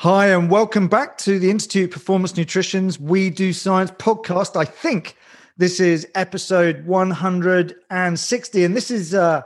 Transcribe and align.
Hi, 0.00 0.26
and 0.26 0.50
welcome 0.50 0.88
back 0.88 1.16
to 1.18 1.38
the 1.38 1.48
Institute 1.48 1.90
Performance 1.90 2.36
Nutrition's 2.36 3.00
We 3.00 3.30
Do 3.30 3.54
Science 3.54 3.90
podcast. 3.92 4.54
I 4.54 4.66
think 4.66 5.16
this 5.56 5.80
is 5.80 6.06
episode 6.14 6.84
160, 6.84 8.64
and 8.64 8.76
this 8.76 8.90
is 8.90 9.14
uh, 9.14 9.40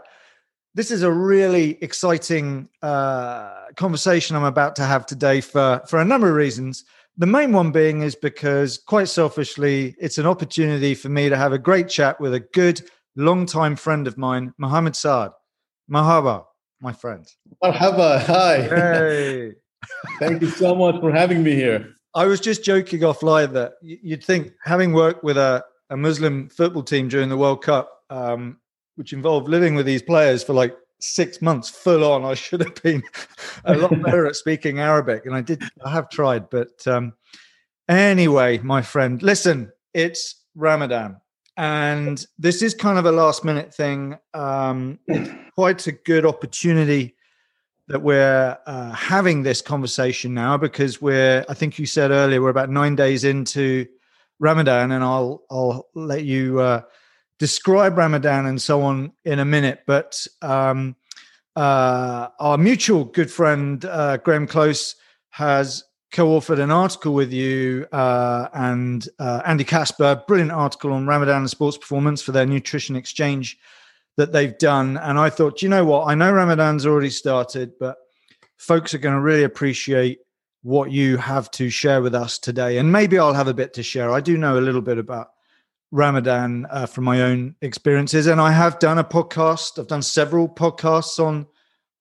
this 0.74 0.90
is 0.90 1.04
a 1.04 1.12
really 1.12 1.78
exciting 1.80 2.68
uh, 2.82 3.66
conversation 3.76 4.34
I'm 4.34 4.42
about 4.42 4.74
to 4.76 4.82
have 4.82 5.06
today 5.06 5.40
for 5.40 5.82
for 5.86 6.00
a 6.00 6.04
number 6.04 6.28
of 6.28 6.34
reasons. 6.34 6.84
The 7.16 7.26
main 7.26 7.52
one 7.52 7.70
being 7.70 8.02
is 8.02 8.16
because, 8.16 8.76
quite 8.76 9.06
selfishly, 9.06 9.94
it's 10.00 10.18
an 10.18 10.26
opportunity 10.26 10.96
for 10.96 11.10
me 11.10 11.28
to 11.28 11.36
have 11.36 11.52
a 11.52 11.58
great 11.58 11.88
chat 11.88 12.20
with 12.20 12.34
a 12.34 12.40
good, 12.40 12.82
long-time 13.14 13.76
friend 13.76 14.08
of 14.08 14.18
mine, 14.18 14.52
Mohammed 14.58 14.96
Saad. 14.96 15.30
Mahaba, 15.88 16.46
my 16.80 16.92
friend. 16.92 17.24
Marhaba, 17.62 18.24
hi. 18.24 18.62
Hey. 18.62 19.52
Thank 20.18 20.42
you 20.42 20.48
so 20.48 20.74
much 20.74 21.00
for 21.00 21.12
having 21.12 21.42
me 21.42 21.54
here. 21.54 21.94
I 22.14 22.26
was 22.26 22.40
just 22.40 22.64
joking 22.64 23.00
offline 23.00 23.52
that 23.52 23.74
you'd 23.82 24.24
think, 24.24 24.52
having 24.64 24.92
worked 24.92 25.22
with 25.22 25.36
a, 25.36 25.64
a 25.90 25.96
Muslim 25.96 26.48
football 26.48 26.82
team 26.82 27.08
during 27.08 27.28
the 27.28 27.36
World 27.36 27.62
Cup, 27.62 28.02
um, 28.10 28.58
which 28.96 29.12
involved 29.12 29.48
living 29.48 29.74
with 29.74 29.86
these 29.86 30.02
players 30.02 30.42
for 30.42 30.52
like 30.52 30.76
six 30.98 31.40
months 31.40 31.70
full 31.70 32.04
on, 32.04 32.24
I 32.24 32.34
should 32.34 32.60
have 32.60 32.82
been 32.82 33.02
a 33.64 33.74
lot 33.74 33.90
better 34.02 34.26
at 34.26 34.36
speaking 34.36 34.80
Arabic. 34.80 35.24
And 35.24 35.34
I 35.34 35.40
did, 35.40 35.62
I 35.84 35.90
have 35.90 36.10
tried. 36.10 36.50
But 36.50 36.86
um, 36.86 37.14
anyway, 37.88 38.58
my 38.58 38.82
friend, 38.82 39.22
listen, 39.22 39.70
it's 39.94 40.44
Ramadan. 40.54 41.20
And 41.56 42.24
this 42.38 42.62
is 42.62 42.74
kind 42.74 42.98
of 42.98 43.06
a 43.06 43.12
last 43.12 43.44
minute 43.44 43.74
thing. 43.74 44.16
Um, 44.34 44.98
it's 45.06 45.30
quite 45.54 45.86
a 45.86 45.92
good 45.92 46.26
opportunity 46.26 47.14
that 47.90 48.02
we're 48.02 48.56
uh, 48.66 48.92
having 48.92 49.42
this 49.42 49.60
conversation 49.60 50.32
now 50.32 50.56
because 50.56 51.02
we're 51.02 51.44
i 51.48 51.54
think 51.54 51.78
you 51.78 51.86
said 51.86 52.10
earlier 52.10 52.40
we're 52.40 52.48
about 52.48 52.70
nine 52.70 52.94
days 52.94 53.24
into 53.24 53.86
ramadan 54.38 54.92
and 54.92 55.02
i'll 55.02 55.42
i'll 55.50 55.88
let 55.94 56.24
you 56.24 56.60
uh, 56.60 56.80
describe 57.40 57.96
ramadan 57.96 58.46
and 58.46 58.62
so 58.62 58.82
on 58.82 59.12
in 59.24 59.40
a 59.40 59.44
minute. 59.44 59.80
But 59.86 60.24
um, 60.42 60.94
uh, 61.56 62.28
our 62.38 62.58
mutual 62.58 63.04
good 63.04 63.30
friend 63.30 63.84
uh, 63.84 64.18
graham 64.18 64.46
close 64.46 64.94
has 65.30 65.82
co-authored 66.12 66.60
an 66.60 66.70
article 66.70 67.14
with 67.14 67.32
you 67.32 67.86
uh, 67.92 68.48
and 68.52 69.08
uh, 69.18 69.42
andy 69.46 69.64
Kasper 69.64 70.22
brilliant 70.28 70.52
article 70.52 70.92
on 70.92 71.06
ramadan 71.06 71.38
and 71.38 71.50
sports 71.50 71.76
performance 71.78 72.20
for 72.22 72.32
their 72.32 72.46
nutrition 72.46 72.94
exchange 72.94 73.58
that 74.16 74.32
they've 74.32 74.56
done. 74.58 74.96
And 74.98 75.18
I 75.18 75.30
thought, 75.30 75.62
you 75.62 75.68
know 75.68 75.84
what? 75.84 76.06
I 76.06 76.14
know 76.14 76.32
Ramadan's 76.32 76.86
already 76.86 77.10
started, 77.10 77.72
but 77.78 77.96
folks 78.56 78.92
are 78.94 78.98
going 78.98 79.14
to 79.14 79.20
really 79.20 79.44
appreciate 79.44 80.18
what 80.62 80.90
you 80.90 81.16
have 81.16 81.50
to 81.52 81.70
share 81.70 82.02
with 82.02 82.14
us 82.14 82.38
today. 82.38 82.78
And 82.78 82.92
maybe 82.92 83.18
I'll 83.18 83.32
have 83.32 83.48
a 83.48 83.54
bit 83.54 83.72
to 83.74 83.82
share. 83.82 84.10
I 84.10 84.20
do 84.20 84.36
know 84.36 84.58
a 84.58 84.60
little 84.60 84.82
bit 84.82 84.98
about 84.98 85.28
Ramadan 85.90 86.66
uh, 86.70 86.86
from 86.86 87.04
my 87.04 87.22
own 87.22 87.56
experiences, 87.62 88.26
and 88.26 88.40
I 88.40 88.52
have 88.52 88.78
done 88.78 88.98
a 88.98 89.04
podcast. 89.04 89.78
I've 89.78 89.88
done 89.88 90.02
several 90.02 90.48
podcasts 90.48 91.18
on 91.24 91.46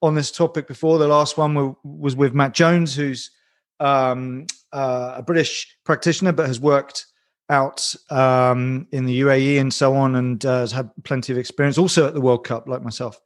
on 0.01 0.15
this 0.15 0.31
topic 0.31 0.67
before. 0.67 0.99
The 0.99 1.07
last 1.07 1.37
one 1.37 1.75
was 1.83 2.15
with 2.15 2.33
Matt 2.33 2.53
Jones, 2.53 2.95
who's 2.95 3.31
um, 3.79 4.45
uh, 4.71 5.15
a 5.17 5.23
British 5.23 5.77
practitioner 5.85 6.31
but 6.31 6.47
has 6.47 6.59
worked 6.59 7.07
out 7.49 7.95
um, 8.09 8.87
in 8.91 9.05
the 9.05 9.21
UAE 9.21 9.59
and 9.59 9.73
so 9.73 9.95
on, 9.95 10.15
and 10.15 10.45
uh, 10.45 10.59
has 10.59 10.71
had 10.71 10.91
plenty 11.03 11.33
of 11.33 11.39
experience 11.39 11.77
also 11.77 12.07
at 12.07 12.13
the 12.13 12.21
World 12.21 12.45
Cup, 12.45 12.67
like 12.67 12.83
myself. 12.83 13.19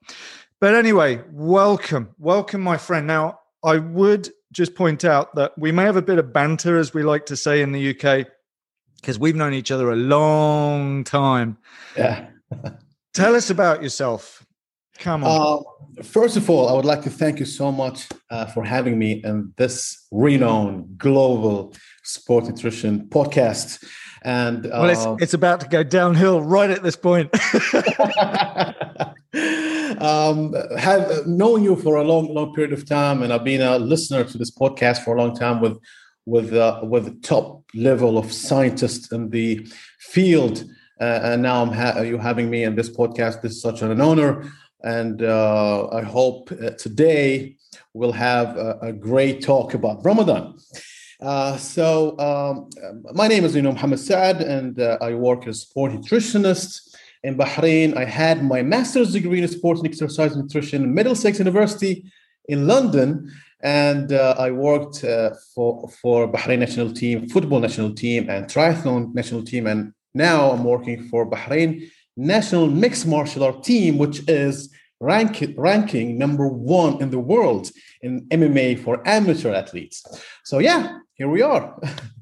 But 0.60 0.76
anyway, 0.76 1.22
welcome, 1.32 2.16
welcome, 2.18 2.62
my 2.62 2.78
friend. 2.78 3.06
Now, 3.06 3.40
I 3.64 3.78
would 3.80 4.30
just 4.52 4.76
point 4.76 5.04
out 5.04 5.36
that 5.36 5.58
we 5.58 5.72
may 5.72 5.84
have 5.84 5.98
a 5.98 6.02
bit 6.02 6.20
of 6.20 6.32
banter, 6.32 6.78
as 6.78 6.94
we 6.94 7.04
like 7.04 7.26
to 7.28 7.36
say 7.36 7.62
in 7.62 7.72
the 7.72 7.90
UK, 7.90 8.28
because 9.02 9.20
we've 9.20 9.36
known 9.36 9.54
each 9.54 9.72
other 9.72 9.92
a 9.92 9.96
long 9.96 11.04
time. 11.04 11.58
Yeah. 11.98 12.28
Tell 13.14 13.36
us 13.36 13.50
about 13.50 13.84
yourself. 13.84 14.46
Come 15.00 15.24
on. 15.24 15.66
Uh, 15.98 16.04
first 16.04 16.38
of 16.38 16.50
all, 16.50 16.70
I 16.70 16.74
would 16.74 16.86
like 16.86 17.02
to 17.04 17.10
thank 17.10 17.40
you 17.40 17.46
so 17.46 17.72
much 17.72 18.08
uh, 18.30 18.46
for 18.46 18.64
having 18.64 18.98
me 18.98 19.22
in 19.24 19.54
this 19.58 20.08
renowned 20.12 20.98
global 20.98 21.76
sport 22.04 22.46
nutrition 22.46 23.08
podcast. 23.10 23.84
And 24.24 24.66
well, 24.66 24.90
it's, 24.90 25.06
uh, 25.06 25.16
it's 25.20 25.34
about 25.34 25.60
to 25.62 25.68
go 25.68 25.84
downhill 25.84 26.42
right 26.42 26.70
at 26.70 26.82
this 26.82 26.96
point. 26.96 27.30
um, 30.02 30.56
have 30.78 31.28
known 31.28 31.64
you 31.64 31.76
for 31.76 31.98
a 31.98 32.04
long, 32.04 32.34
long 32.34 32.54
period 32.54 32.74
of 32.74 32.86
time, 32.86 33.22
and 33.22 33.34
I've 33.34 33.44
been 33.44 33.62
a 33.62 33.78
listener 33.78 34.24
to 34.24 34.38
this 34.38 34.52
podcast 34.52 35.04
for 35.04 35.16
a 35.16 35.22
long 35.22 35.36
time 35.36 35.60
with 35.60 35.78
with 36.26 36.54
uh, 36.54 36.80
with 36.84 37.06
the 37.06 37.28
top 37.28 37.64
level 37.76 38.18
of 38.18 38.32
scientists 38.32 39.12
in 39.12 39.30
the 39.30 39.68
field. 40.00 40.64
Uh, 41.02 41.20
and 41.24 41.42
now 41.42 41.62
I'm 41.62 41.72
ha- 41.72 42.02
you 42.02 42.18
having 42.18 42.50
me 42.50 42.64
in 42.64 42.76
this 42.76 42.90
podcast. 42.90 43.42
This 43.42 43.54
is 43.54 43.62
such 43.62 43.82
an 43.82 44.00
honor, 44.00 44.50
and 44.84 45.22
uh, 45.22 45.90
I 45.92 46.02
hope 46.02 46.52
uh, 46.52 46.72
today 46.72 47.58
we'll 47.94 48.14
have 48.14 48.56
a, 48.56 48.78
a 48.82 48.94
great 48.94 49.42
talk 49.42 49.74
about 49.74 50.06
Ramadan. 50.06 50.58
Uh, 51.24 51.56
so 51.56 52.20
um, 52.20 52.70
my 53.14 53.30
name 53.30 53.46
is 53.46 53.56
you 53.56 53.62
know 53.62 53.72
Mohammed 53.72 54.00
Saad, 54.00 54.42
and 54.42 54.78
uh, 54.78 54.98
I 55.00 55.14
work 55.14 55.48
as 55.48 55.62
sport 55.62 55.94
nutritionist 55.94 56.94
in 57.24 57.38
Bahrain. 57.38 57.96
I 57.96 58.04
had 58.04 58.44
my 58.44 58.62
master's 58.62 59.14
degree 59.14 59.42
in 59.42 59.48
sports 59.48 59.80
and 59.80 59.88
exercise 59.88 60.36
nutrition 60.36 60.94
Middlesex 60.94 61.40
University 61.40 62.04
in 62.50 62.68
London, 62.68 63.32
and 63.62 64.12
uh, 64.12 64.36
I 64.38 64.52
worked 64.52 65.06
uh, 65.06 65.30
for 65.56 65.88
for 66.02 66.30
Bahrain 66.30 66.60
national 66.60 66.92
team, 66.92 67.30
football 67.30 67.62
national 67.62 67.94
team, 67.94 68.30
and 68.30 68.48
triathlon 68.48 69.14
national 69.16 69.44
team, 69.44 69.66
and 69.68 69.94
now 70.14 70.52
I'm 70.52 70.66
working 70.66 71.08
for 71.08 71.26
Bahrain 71.26 71.90
national 72.18 72.68
mixed 72.68 73.08
martial 73.08 73.46
art 73.46 73.64
team, 73.64 73.98
which 73.98 74.28
is 74.28 74.70
rank, 75.00 75.42
ranking 75.56 76.18
number 76.18 76.50
one 76.50 77.02
in 77.02 77.12
the 77.12 77.20
world 77.20 77.72
in 78.02 78.28
MMA 78.28 78.84
for 78.84 79.02
amateur 79.08 79.54
athletes. 79.54 80.04
So 80.44 80.60
yeah, 80.60 81.00
here 81.16 81.30
we 81.30 81.42
are. 81.42 81.80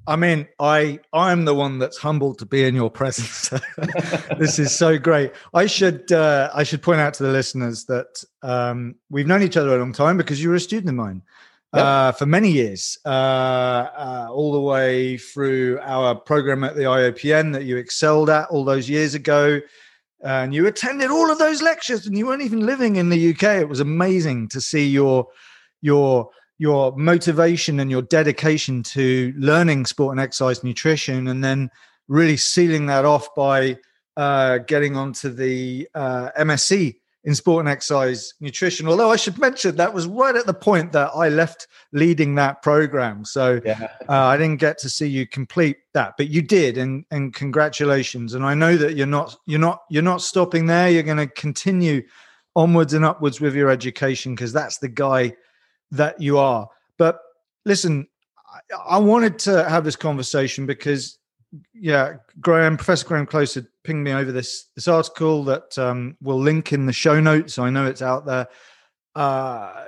I 0.08 0.16
mean, 0.16 0.48
I 0.60 1.00
I'm 1.14 1.46
the 1.46 1.54
one 1.54 1.80
that's 1.80 1.98
humbled 1.98 2.40
to 2.40 2.46
be 2.46 2.64
in 2.64 2.76
your 2.76 2.90
presence. 2.90 3.50
this 4.38 4.60
is 4.60 4.76
so 4.76 4.98
great. 4.98 5.32
I 5.54 5.68
should 5.68 6.12
uh, 6.12 6.50
I 6.54 6.64
should 6.64 6.82
point 6.82 7.00
out 7.00 7.14
to 7.16 7.24
the 7.24 7.32
listeners 7.32 7.86
that 7.86 8.24
um, 8.42 8.96
we've 9.10 9.28
known 9.28 9.44
each 9.44 9.58
other 9.58 9.76
a 9.76 9.80
long 9.80 9.94
time 9.94 10.18
because 10.18 10.42
you 10.42 10.50
were 10.50 10.56
a 10.56 10.60
student 10.60 10.90
of 10.90 10.96
mine. 10.96 11.22
Yep. 11.74 11.86
Uh, 11.86 12.12
for 12.12 12.26
many 12.26 12.52
years, 12.52 12.98
uh, 13.06 13.10
uh 13.10 14.28
all 14.30 14.52
the 14.52 14.60
way 14.60 15.18
through 15.18 15.80
our 15.82 16.16
program 16.16 16.66
at 16.66 16.76
the 16.76 16.84
IOPN 16.84 17.54
that 17.54 17.64
you 17.64 17.78
excelled 17.78 18.30
at 18.30 18.50
all 18.50 18.66
those 18.66 18.90
years 18.90 19.14
ago. 19.14 19.62
And 20.24 20.54
you 20.54 20.68
attended 20.68 21.10
all 21.10 21.32
of 21.32 21.40
those 21.40 21.64
lectures, 21.64 22.06
and 22.06 22.16
you 22.16 22.28
weren't 22.28 22.44
even 22.44 22.66
living 22.66 22.98
in 22.98 23.10
the 23.10 23.32
UK. 23.32 23.44
It 23.62 23.70
was 23.70 23.80
amazing 23.80 24.50
to 24.50 24.62
see 24.62 24.88
your 24.88 25.28
your 25.82 26.30
your 26.62 26.96
motivation 26.96 27.80
and 27.80 27.90
your 27.90 28.04
dedication 28.04 28.84
to 28.84 29.34
learning 29.36 29.84
sport 29.84 30.12
and 30.12 30.20
exercise 30.20 30.64
nutrition 30.64 31.30
and 31.30 31.44
then 31.44 31.72
really 32.08 32.38
sealing 32.38 32.86
that 32.86 33.04
off 33.04 33.34
by 33.34 33.76
uh, 34.16 34.60
getting 34.60 34.96
onto 34.96 35.32
the 35.34 35.90
uh, 35.96 36.30
MSc 36.38 36.96
in 37.24 37.34
sport 37.34 37.62
and 37.62 37.70
exercise 37.70 38.36
nutrition. 38.42 38.88
Although 38.88 39.10
I 39.10 39.16
should 39.16 39.40
mention 39.40 39.76
that 39.78 39.92
was 39.92 40.06
right 40.06 40.36
at 40.36 40.46
the 40.46 40.54
point 40.54 40.92
that 40.92 41.10
I 41.16 41.30
left 41.30 41.66
leading 41.94 42.36
that 42.36 42.62
program, 42.62 43.26
so 43.26 43.60
yeah. 43.66 43.88
uh, 44.08 44.26
I 44.26 44.38
didn't 44.38 44.60
get 44.60 44.78
to 44.80 44.90
see 44.90 45.08
you 45.08 45.26
complete 45.26 45.78
that, 45.96 46.14
but 46.16 46.30
you 46.30 46.44
did, 46.44 46.78
and 46.78 47.06
and 47.10 47.34
congratulations. 47.34 48.36
And 48.36 48.46
I 48.46 48.54
know 48.54 48.78
that 48.78 48.96
you're 48.96 49.08
not 49.08 49.36
you're 49.48 49.60
not 49.60 49.82
you're 49.90 50.04
not 50.04 50.22
stopping 50.22 50.68
there. 50.68 50.92
You're 50.92 51.02
going 51.02 51.18
to 51.18 51.28
continue 51.28 52.04
onwards 52.56 52.94
and 52.94 53.04
upwards 53.04 53.42
with 53.42 53.56
your 53.56 53.72
education 53.72 54.36
because 54.36 54.54
that's 54.54 54.78
the 54.78 54.90
guy 54.90 55.34
that 55.92 56.20
you 56.22 56.38
are. 56.38 56.70
But 56.98 57.20
listen, 57.66 58.08
I, 58.88 58.98
wanted 58.98 59.40
to 59.40 59.68
have 59.70 59.84
this 59.84 59.96
conversation 59.96 60.66
because, 60.66 61.18
yeah, 61.74 62.16
Graham, 62.40 62.78
Professor 62.78 63.06
Graham 63.08 63.26
Close 63.26 63.54
had 63.54 63.68
pinged 63.84 64.04
me 64.04 64.12
over 64.12 64.32
this 64.32 64.68
this 64.76 64.88
article 64.88 65.44
that 65.46 65.78
um, 65.78 66.18
we'll 66.22 66.40
link 66.40 66.74
in 66.74 66.86
the 66.86 66.94
show 66.94 67.20
notes. 67.20 67.58
I 67.58 67.70
know 67.70 67.86
it's 67.86 68.02
out 68.02 68.26
there 68.26 68.48
uh, 69.16 69.88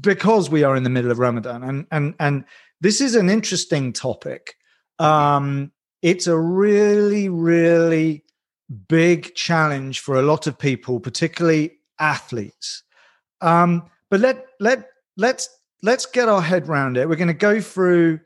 because 0.00 0.50
we 0.50 0.62
are 0.62 0.76
in 0.76 0.82
the 0.82 0.90
middle 0.90 1.10
of 1.10 1.18
Ramadan, 1.18 1.62
and 1.62 1.86
and 1.90 2.14
and 2.20 2.44
this 2.80 3.00
is 3.00 3.14
an 3.14 3.30
interesting 3.30 3.92
topic. 3.92 4.56
Um, 4.98 5.72
it's 6.02 6.26
a 6.26 6.38
really, 6.38 7.28
really 7.28 8.24
big 8.88 9.34
challenge 9.34 10.00
for 10.00 10.16
a 10.16 10.22
lot 10.22 10.46
of 10.46 10.58
people, 10.58 11.00
particularly 11.00 11.78
athletes. 11.98 12.82
Um, 13.40 13.90
but 14.10 14.20
let 14.20 14.46
let 14.60 14.88
let's 15.18 15.48
let's 15.82 16.06
get 16.06 16.28
our 16.28 16.40
head 16.40 16.68
around 16.68 16.96
it. 16.96 17.08
We're 17.08 17.16
going 17.16 17.28
to 17.28 17.34
go 17.34 17.60
through 17.60 18.20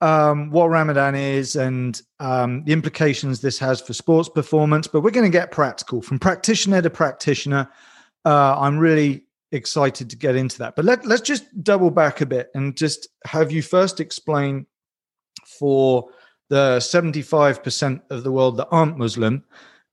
um, 0.00 0.50
what 0.50 0.68
Ramadan 0.68 1.14
is 1.14 1.56
and 1.56 2.00
um, 2.20 2.62
the 2.64 2.72
implications 2.72 3.40
this 3.40 3.58
has 3.58 3.80
for 3.80 3.92
sports 3.92 4.28
performance, 4.28 4.86
but 4.86 5.00
we're 5.00 5.10
going 5.10 5.30
to 5.30 5.36
get 5.38 5.50
practical 5.50 6.02
from 6.02 6.18
practitioner 6.18 6.82
to 6.82 6.90
practitioner. 6.90 7.68
Uh, 8.24 8.58
I'm 8.58 8.78
really 8.78 9.24
excited 9.52 10.10
to 10.10 10.16
get 10.16 10.36
into 10.36 10.58
that. 10.58 10.76
But 10.76 10.84
let, 10.84 11.06
let's 11.06 11.22
just 11.22 11.44
double 11.62 11.90
back 11.90 12.20
a 12.20 12.26
bit 12.26 12.50
and 12.54 12.76
just 12.76 13.08
have 13.24 13.50
you 13.50 13.62
first 13.62 14.00
explain 14.00 14.66
for 15.58 16.10
the 16.50 16.76
75% 16.78 18.02
of 18.10 18.24
the 18.24 18.32
world 18.32 18.56
that 18.58 18.68
aren't 18.70 18.98
Muslim, 18.98 19.44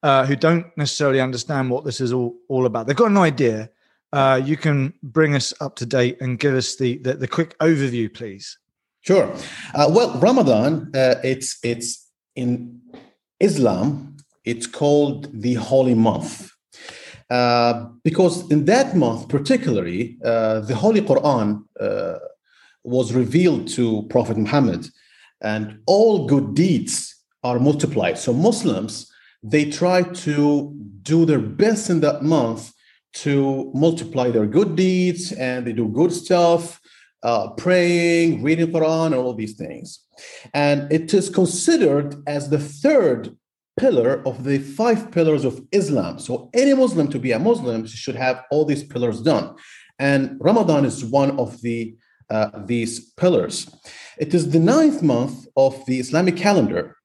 uh, 0.04 0.25
who 0.25 0.36
don't 0.36 0.65
necessarily 0.77 1.21
understand 1.21 1.69
what 1.69 1.86
this 1.86 2.01
is 2.01 2.12
all, 2.12 2.36
all 2.50 2.65
about. 2.65 2.88
They've 2.88 2.95
got 2.95 3.12
an 3.12 3.18
idea. 3.18 3.69
Uh, 4.13 4.42
you 4.44 4.58
can 4.58 4.94
bring 5.04 5.36
us 5.36 5.54
up 5.62 5.75
to 5.78 5.86
date 5.86 6.18
and 6.22 6.40
give 6.40 6.54
us 6.54 6.75
the, 6.75 6.98
the, 6.98 7.13
the 7.13 7.28
quick 7.28 7.58
overview, 7.60 8.13
please. 8.13 8.58
Sure. 9.02 9.34
Uh, 9.74 9.90
well, 9.90 10.18
Ramadan, 10.19 10.92
uh, 10.94 11.16
it's 11.24 11.58
it's 11.63 12.08
in 12.36 12.80
Islam, 13.40 14.18
it's 14.46 14.68
called 14.68 15.30
the 15.42 15.56
holy 15.56 15.96
month. 15.96 16.52
Uh, 17.30 17.88
because 18.04 18.50
in 18.52 18.66
that 18.66 18.96
month, 18.96 19.30
particularly, 19.30 20.18
uh, 20.24 20.60
the 20.60 20.75
Holy 20.75 21.02
Quran 21.02 21.64
uh, 21.80 22.19
was 22.84 23.14
revealed 23.14 23.69
to 23.69 24.04
Prophet 24.10 24.38
Muhammad, 24.38 24.88
and 25.42 25.80
all 25.88 26.28
good 26.28 26.54
deeds 26.54 27.16
are 27.44 27.57
multiplied. 27.57 28.18
So 28.18 28.34
Muslims 28.34 29.12
they 29.44 29.66
try 29.66 30.04
to 30.04 30.72
do 31.02 31.25
their 31.25 31.40
best 31.40 31.90
in 31.90 32.02
that 32.02 32.22
month 32.22 32.74
to 33.13 33.72
multiply 33.74 34.31
their 34.31 34.46
good 34.46 34.75
deeds, 34.75 35.31
and 35.31 35.66
they 35.66 35.74
do 35.74 35.88
good 35.88 36.12
stuff, 36.12 36.80
uh, 37.24 37.50
praying, 37.52 38.42
reading 38.44 38.72
Quran, 38.72 39.16
all 39.16 39.34
these 39.34 39.56
things. 39.56 40.00
And 40.54 40.92
it 40.92 41.13
is 41.13 41.30
considered 41.30 42.16
as 42.28 42.50
the 42.50 42.60
third 42.60 43.36
pillar 43.78 44.22
of 44.25 44.44
the 44.44 44.60
five 44.60 45.12
pillars 45.12 45.46
of 45.46 45.62
Islam. 45.72 46.19
So 46.19 46.50
any 46.54 46.74
Muslim 46.74 47.08
to 47.10 47.19
be 47.19 47.31
a 47.31 47.40
Muslim 47.40 47.86
should 47.88 48.16
have 48.16 48.44
all 48.52 48.66
these 48.66 48.84
pillars 48.84 49.22
done. 49.22 49.56
And 50.00 50.38
Ramadan 50.40 50.86
is 50.86 51.06
one 51.06 51.40
of 51.40 51.62
the 51.62 51.96
uh, 52.30 52.50
these 52.66 53.12
pillars. 53.12 53.69
It 54.18 54.34
is 54.34 54.52
the 54.52 54.60
ninth 54.60 55.02
month 55.02 55.48
of 55.57 55.86
the 55.86 56.00
Islamic 56.00 56.38
calendar, 56.38 56.96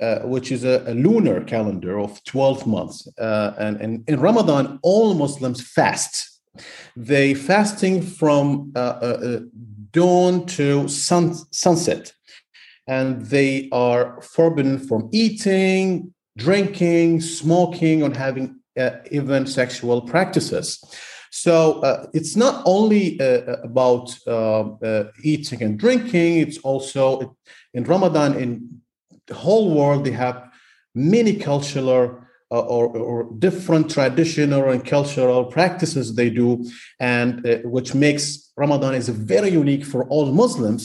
uh, 0.00 0.20
which 0.20 0.50
is 0.50 0.64
a, 0.64 0.84
a, 0.86 0.94
lunar 0.94 1.42
calendar 1.44 1.98
of 1.98 2.22
12 2.24 2.66
months. 2.66 3.08
Uh, 3.18 3.52
and, 3.58 3.80
and 3.80 4.08
in 4.08 4.20
Ramadan, 4.20 4.78
all 4.82 5.14
Muslims 5.14 5.60
fast. 5.62 6.26
They 6.96 7.34
fasting 7.34 8.02
from 8.02 8.72
uh, 8.74 8.78
uh, 8.78 9.20
uh, 9.22 9.40
dawn 9.92 10.46
to 10.46 10.88
sun, 10.88 11.34
sunset 11.52 12.12
and 12.86 13.24
they 13.26 13.68
are 13.70 14.20
forbidden 14.22 14.78
from 14.78 15.08
eating, 15.12 16.12
drinking, 16.36 17.20
smoking, 17.20 18.02
or 18.02 18.12
having 18.12 18.56
even 19.10 19.46
sexual 19.46 20.02
practices. 20.02 20.82
So 21.30 21.80
uh, 21.80 22.06
it's 22.12 22.34
not 22.34 22.62
only 22.66 23.20
uh, 23.20 23.56
about 23.62 24.14
uh, 24.26 25.04
eating 25.22 25.62
and 25.62 25.78
drinking, 25.78 26.38
it's 26.38 26.58
also 26.58 27.36
in 27.72 27.84
Ramadan, 27.84 28.34
in 28.34 28.82
the 29.30 29.36
whole 29.36 29.74
world, 29.74 30.04
they 30.04 30.16
have 30.26 30.50
many 30.94 31.36
cultural 31.36 32.18
uh, 32.52 32.58
or, 32.58 32.88
or, 32.88 33.32
different 33.38 33.88
traditional 33.88 34.70
and 34.70 34.84
cultural 34.84 35.44
practices 35.44 36.16
they 36.16 36.28
do, 36.28 36.48
and 36.98 37.30
which 37.62 37.94
makes 37.94 38.50
Ramadan 38.56 38.94
is 38.94 39.08
very 39.08 39.50
unique 39.50 39.84
for 39.84 40.04
all 40.08 40.32
Muslims. 40.32 40.82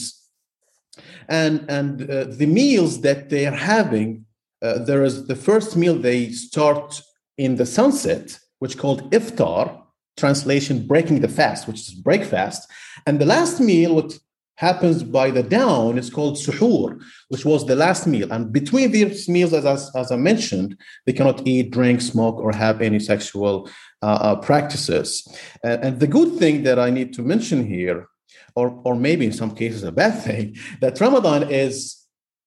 And 1.28 1.64
and 1.68 2.08
uh, 2.08 2.24
the 2.40 2.46
meals 2.46 3.00
that 3.00 3.30
they 3.30 3.46
are 3.46 3.60
having 3.74 4.26
uh, 4.62 4.78
there 4.78 5.04
is 5.04 5.26
the 5.26 5.36
first 5.36 5.76
meal 5.76 5.94
they 5.94 6.30
start 6.30 7.02
in 7.36 7.56
the 7.56 7.66
sunset 7.66 8.38
which 8.58 8.78
called 8.78 9.10
iftar 9.12 9.82
translation 10.16 10.86
breaking 10.86 11.20
the 11.20 11.28
fast 11.28 11.66
which 11.68 11.80
is 11.80 11.94
breakfast. 11.94 12.70
And 13.06 13.18
the 13.18 13.26
last 13.26 13.60
meal 13.60 13.94
what 13.94 14.18
happens 14.56 15.02
by 15.02 15.30
the 15.30 15.42
dawn 15.42 15.98
is 15.98 16.10
called 16.10 16.36
suhoor 16.36 17.00
which 17.28 17.44
was 17.44 17.66
the 17.66 17.76
last 17.76 18.06
meal. 18.06 18.32
And 18.32 18.52
between 18.52 18.92
these 18.92 19.28
meals 19.28 19.52
as, 19.52 19.66
as, 19.66 19.90
as 19.94 20.12
i 20.12 20.16
mentioned 20.16 20.76
they 21.04 21.12
cannot 21.12 21.46
eat 21.46 21.70
drink 21.70 22.00
smoke 22.00 22.36
or 22.36 22.52
have 22.52 22.80
any 22.80 22.98
sexual 22.98 23.68
uh, 24.02 24.06
uh, 24.06 24.36
practices. 24.36 25.26
And, 25.62 25.84
and 25.84 26.00
the 26.00 26.06
good 26.06 26.38
thing 26.38 26.62
that 26.64 26.78
i 26.78 26.90
need 26.90 27.12
to 27.14 27.22
mention 27.22 27.66
here 27.66 28.08
or, 28.56 28.80
or 28.84 28.96
maybe 28.96 29.26
in 29.26 29.32
some 29.32 29.54
cases 29.54 29.84
a 29.84 29.92
bad 29.92 30.22
thing, 30.26 30.56
that 30.80 31.00
Ramadan 31.00 31.50
is 31.50 32.02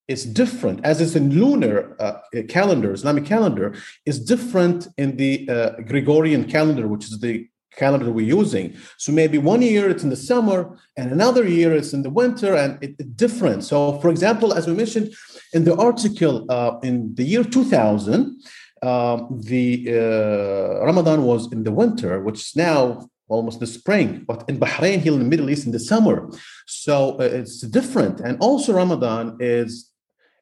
is 0.07 0.25
different 0.25 0.83
as 0.83 0.99
it's 0.99 1.15
in 1.15 1.29
lunar 1.29 1.95
uh, 2.01 2.17
calendar, 2.47 2.91
Islamic 2.93 3.25
calendar, 3.25 3.75
is 4.07 4.19
different 4.19 4.87
in 4.97 5.17
the 5.17 5.47
uh, 5.47 5.69
Gregorian 5.87 6.45
calendar, 6.45 6.87
which 6.87 7.05
is 7.05 7.19
the 7.19 7.47
calendar 7.75 8.11
we're 8.11 8.25
using. 8.25 8.75
So 8.97 9.11
maybe 9.11 9.37
one 9.37 9.61
year 9.61 9.89
it's 9.89 10.03
in 10.03 10.09
the 10.09 10.15
summer, 10.15 10.77
and 10.97 11.11
another 11.11 11.47
year 11.47 11.73
it's 11.73 11.93
in 11.93 12.01
the 12.03 12.09
winter, 12.09 12.55
and 12.55 12.77
it's 12.81 12.99
it 12.99 13.15
different. 13.15 13.63
So, 13.63 13.99
for 14.01 14.09
example, 14.09 14.53
as 14.53 14.67
we 14.67 14.73
mentioned 14.73 15.13
in 15.53 15.63
the 15.63 15.75
article, 15.75 16.45
uh, 16.49 16.79
in 16.83 17.15
the 17.15 17.23
year 17.23 17.43
2000, 17.43 18.41
um, 18.81 19.39
the 19.43 19.85
uh, 19.89 20.85
Ramadan 20.85 21.23
was 21.23 21.51
in 21.51 21.63
the 21.63 21.71
winter, 21.71 22.21
which 22.21 22.39
is 22.39 22.55
now 22.55 23.09
almost 23.27 23.59
the 23.59 23.67
spring, 23.67 24.25
but 24.27 24.43
in 24.49 24.59
Bahrain, 24.59 24.99
here 24.99 25.13
in 25.13 25.19
the 25.19 25.25
Middle 25.25 25.49
East, 25.49 25.65
in 25.65 25.71
the 25.71 25.79
summer. 25.79 26.29
So 26.65 27.19
uh, 27.19 27.23
it's 27.23 27.61
different. 27.61 28.19
And 28.21 28.37
also 28.39 28.73
Ramadan 28.73 29.37
is 29.39 29.91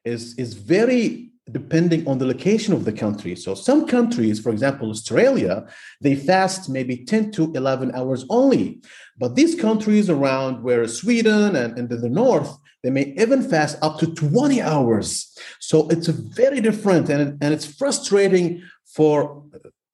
is 0.04 0.34
is 0.38 0.54
very 0.54 1.30
depending 1.50 2.06
on 2.06 2.18
the 2.18 2.26
location 2.26 2.74
of 2.74 2.84
the 2.84 2.92
country. 2.92 3.34
So 3.34 3.54
some 3.54 3.86
countries, 3.86 4.40
for 4.40 4.50
example, 4.50 4.90
Australia, 4.90 5.66
they 6.00 6.14
fast 6.14 6.68
maybe 6.68 7.04
10 7.04 7.30
to 7.32 7.52
11 7.54 7.94
hours 7.94 8.24
only. 8.30 8.80
But 9.16 9.34
these 9.34 9.54
countries 9.54 10.10
around 10.10 10.62
where 10.62 10.86
Sweden 10.86 11.56
and, 11.56 11.78
and 11.78 11.88
the 11.88 12.08
north, 12.08 12.56
they 12.82 12.90
may 12.90 13.14
even 13.18 13.42
fast 13.42 13.78
up 13.82 13.98
to 14.00 14.14
20 14.14 14.62
hours. 14.62 15.36
So 15.60 15.88
it's 15.88 16.08
very 16.08 16.60
different 16.60 17.08
and, 17.08 17.42
and 17.42 17.54
it's 17.54 17.66
frustrating 17.66 18.62
for 18.94 19.44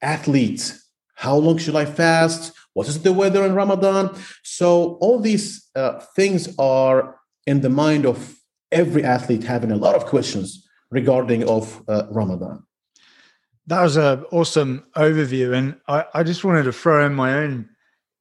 athletes. 0.02 0.88
How 1.14 1.36
long 1.36 1.58
should 1.58 1.76
I 1.76 1.84
fast? 1.84 2.52
What 2.74 2.88
is 2.88 3.02
the 3.02 3.12
weather 3.12 3.44
in 3.44 3.54
Ramadan? 3.54 4.16
So 4.42 4.98
all 5.00 5.20
these 5.20 5.68
uh, 5.76 6.00
things 6.16 6.54
are 6.58 7.16
in 7.46 7.60
the 7.60 7.70
mind 7.70 8.04
of 8.04 8.36
every 8.72 9.04
athlete 9.04 9.44
having 9.44 9.70
a 9.70 9.76
lot 9.76 9.94
of 9.94 10.06
questions 10.06 10.63
regarding 10.94 11.46
of 11.48 11.82
uh, 11.88 12.04
Ramadan. 12.10 12.62
That 13.66 13.82
was 13.82 13.96
an 13.96 14.24
awesome 14.30 14.84
overview, 14.96 15.54
and 15.54 15.76
I, 15.88 16.04
I 16.14 16.22
just 16.22 16.44
wanted 16.44 16.64
to 16.64 16.72
throw 16.72 17.04
in 17.04 17.14
my 17.14 17.34
own 17.34 17.68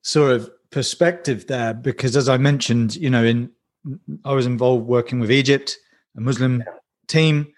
sort 0.02 0.34
of 0.34 0.50
perspective 0.72 1.48
there 1.48 1.74
because, 1.74 2.18
as 2.18 2.28
I 2.28 2.38
mentioned, 2.38 2.96
you 2.96 3.10
know, 3.10 3.24
in 3.24 3.52
I 4.26 4.34
was 4.34 4.46
involved 4.46 4.88
working 4.88 5.20
with 5.20 5.32
Egypt, 5.32 5.78
a 6.18 6.22
Muslim 6.22 6.64
team, 7.08 7.54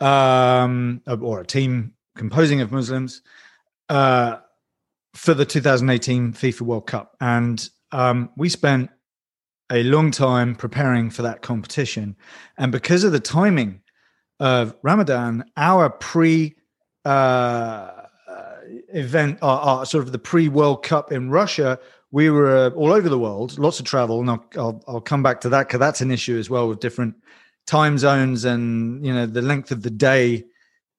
um, 0.00 1.02
or 1.06 1.40
a 1.40 1.46
team 1.46 1.92
composing 2.16 2.60
of 2.60 2.72
Muslims. 2.72 3.22
Uh, 3.88 4.38
for 5.14 5.34
the 5.34 5.44
2018 5.44 6.32
FIFA 6.32 6.62
World 6.62 6.86
Cup, 6.88 7.16
and 7.20 7.68
um, 7.92 8.30
we 8.36 8.48
spent 8.48 8.90
a 9.70 9.82
long 9.84 10.10
time 10.10 10.54
preparing 10.54 11.10
for 11.10 11.22
that 11.22 11.42
competition. 11.42 12.16
And 12.58 12.72
because 12.72 13.04
of 13.04 13.12
the 13.12 13.20
timing 13.20 13.80
of 14.44 14.76
Ramadan, 14.82 15.42
our 15.56 15.88
pre 15.88 16.54
uh, 17.06 17.08
uh 17.08 18.56
event, 18.92 19.38
our, 19.40 19.58
our, 19.60 19.86
sort 19.86 20.04
of 20.04 20.12
the 20.12 20.18
pre 20.18 20.48
World 20.48 20.82
Cup 20.82 21.10
in 21.10 21.30
Russia, 21.30 21.78
we 22.10 22.28
were 22.28 22.54
uh, 22.54 22.70
all 22.70 22.92
over 22.92 23.08
the 23.08 23.18
world, 23.18 23.58
lots 23.58 23.80
of 23.80 23.86
travel, 23.86 24.20
and 24.20 24.28
I'll, 24.28 24.44
I'll, 24.56 24.84
I'll 24.86 25.00
come 25.00 25.22
back 25.22 25.40
to 25.40 25.48
that 25.48 25.66
because 25.66 25.80
that's 25.80 26.02
an 26.02 26.10
issue 26.10 26.38
as 26.38 26.50
well 26.50 26.68
with 26.68 26.80
different 26.80 27.14
time 27.66 27.96
zones 27.96 28.44
and 28.44 29.04
you 29.04 29.14
know 29.14 29.24
the 29.24 29.40
length 29.40 29.72
of 29.72 29.82
the 29.82 29.90
day 29.90 30.44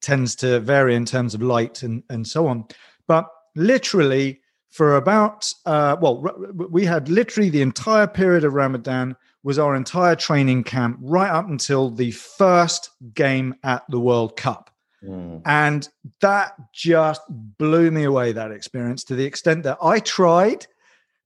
tends 0.02 0.36
to 0.38 0.60
vary 0.60 0.96
in 0.96 1.06
terms 1.06 1.36
of 1.36 1.44
light 1.44 1.84
and 1.84 2.02
and 2.10 2.28
so 2.28 2.48
on. 2.48 2.66
But 3.08 3.28
literally 3.56 4.42
for 4.70 4.96
about 4.96 5.54
uh, 5.68 5.96
well 6.02 6.18
we 6.58 6.84
had 6.84 7.10
literally 7.10 7.52
the 7.52 7.62
entire 7.62 8.08
period 8.08 8.44
of 8.44 8.54
ramadan 8.54 9.16
was 9.46 9.60
our 9.60 9.76
entire 9.76 10.16
training 10.16 10.64
camp 10.64 10.98
right 11.02 11.30
up 11.30 11.48
until 11.48 11.92
the 11.92 12.10
first 12.10 12.90
game 13.14 13.54
at 13.64 13.84
the 13.90 14.00
world 14.00 14.36
cup 14.36 14.72
mm. 15.04 15.40
and 15.46 15.88
that 16.20 16.54
just 16.74 17.22
blew 17.30 17.92
me 17.92 18.04
away 18.04 18.32
that 18.32 18.52
experience 18.52 19.04
to 19.04 19.16
the 19.16 19.24
extent 19.24 19.64
that 19.64 19.78
i 19.82 20.00
tried 20.00 20.66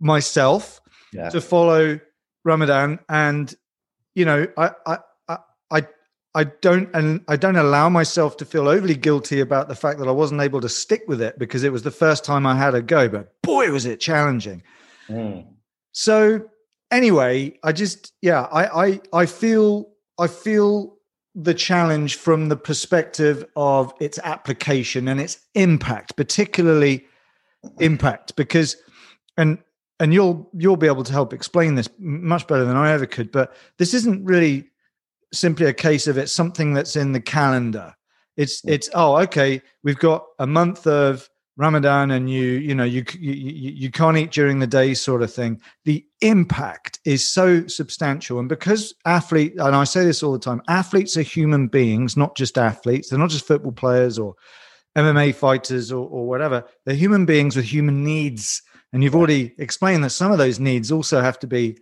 myself 0.02 0.82
yeah. 1.14 1.30
to 1.30 1.40
follow 1.40 1.98
ramadan 2.44 3.00
and 3.08 3.56
you 4.14 4.26
know 4.26 4.46
I, 4.58 4.72
I 4.86 4.98
i 5.72 5.88
I 6.36 6.44
don't 6.44 6.90
and 6.94 7.24
I 7.28 7.38
don't 7.38 7.56
allow 7.56 7.90
myself 7.90 8.38
to 8.38 8.46
feel 8.46 8.68
overly 8.68 8.96
guilty 8.96 9.40
about 9.40 9.68
the 9.68 9.76
fact 9.76 9.98
that 9.98 10.08
I 10.08 10.12
wasn't 10.12 10.42
able 10.42 10.62
to 10.62 10.70
stick 10.70 11.04
with 11.08 11.22
it 11.22 11.40
because 11.40 11.64
it 11.64 11.72
was 11.72 11.82
the 11.82 11.92
first 11.92 12.24
time 12.24 12.46
I 12.46 12.56
had 12.56 12.76
a 12.76 12.84
go, 12.84 13.10
but 13.10 13.34
boy 13.42 13.72
was 13.72 13.88
it 13.88 14.00
challenging. 14.00 14.62
Mm. 15.10 15.48
So 15.92 16.48
anyway, 16.91 17.58
I 17.63 17.72
just 17.72 18.13
yeah, 18.22 18.43
I 18.51 18.86
I 18.86 19.01
I 19.13 19.25
feel 19.25 19.89
I 20.17 20.27
feel 20.27 20.98
the 21.36 21.53
challenge 21.53 22.15
from 22.15 22.50
the 22.50 22.58
perspective 22.58 23.46
of 23.55 23.93
its 24.00 24.19
application 24.19 25.08
and 25.08 25.22
its 25.22 25.39
impact, 25.55 26.15
particularly 26.15 27.05
impact, 27.79 28.36
because 28.36 28.75
and 29.38 29.58
and 30.00 30.13
you'll 30.13 30.50
you'll 30.53 30.77
be 30.77 30.88
able 30.88 31.03
to 31.03 31.13
help 31.13 31.34
explain 31.34 31.75
this 31.75 31.89
much 32.00 32.48
better 32.48 32.65
than 32.65 32.77
I 32.77 32.91
ever 32.91 33.05
could. 33.05 33.31
But 33.31 33.53
this 33.77 33.93
isn't 33.93 34.25
really 34.25 34.69
simply 35.34 35.67
a 35.67 35.74
case 35.74 36.08
of 36.08 36.17
it's 36.17 36.31
something 36.31 36.74
that's 36.74 36.96
in 36.96 37.12
the 37.12 37.22
calendar. 37.22 37.96
It's 38.38 38.62
mm. 38.62 38.72
it's 38.72 38.89
oh 38.93 39.17
okay, 39.24 39.62
we've 39.84 40.00
got 40.00 40.25
a 40.39 40.48
month 40.48 40.88
of 40.88 41.29
Ramadan 41.60 42.12
and 42.12 42.30
you 42.30 42.54
you 42.54 42.74
know 42.74 42.86
you, 42.86 43.04
you 43.20 43.34
you 43.72 43.92
can't 43.92 44.16
eat 44.16 44.32
during 44.32 44.60
the 44.60 44.66
day 44.66 44.94
sort 44.94 45.22
of 45.22 45.32
thing. 45.32 45.60
The 45.84 46.06
impact 46.22 47.00
is 47.04 47.30
so 47.30 47.68
substantial, 47.68 48.39
and 48.39 48.48
because 48.48 48.96
athlete 49.06 49.56
and 49.58 49.75
I 49.75 49.84
say 49.84 50.06
this 50.06 50.24
all 50.24 50.32
the 50.32 50.39
time, 50.39 50.62
athletes 50.70 51.18
are 51.18 51.22
human 51.22 51.68
beings, 51.68 52.16
not 52.16 52.38
just 52.38 52.58
athletes. 52.58 53.10
They're 53.10 53.20
not 53.20 53.30
just 53.30 53.46
football 53.46 53.74
players 53.74 54.18
or 54.18 54.36
MMA 54.98 55.36
fighters 55.36 55.92
or, 55.92 56.08
or 56.08 56.25
whatever. 56.25 56.63
They're 56.86 56.96
human 56.96 57.25
beings 57.25 57.58
with 57.58 57.66
human 57.66 58.06
needs, 58.06 58.62
and 58.94 59.04
you've 59.04 59.16
already 59.16 59.54
explained 59.58 60.06
that 60.06 60.12
some 60.12 60.32
of 60.32 60.38
those 60.38 60.62
needs 60.62 60.94
also 60.94 61.20
have 61.20 61.39
to 61.39 61.48
be 61.48 61.78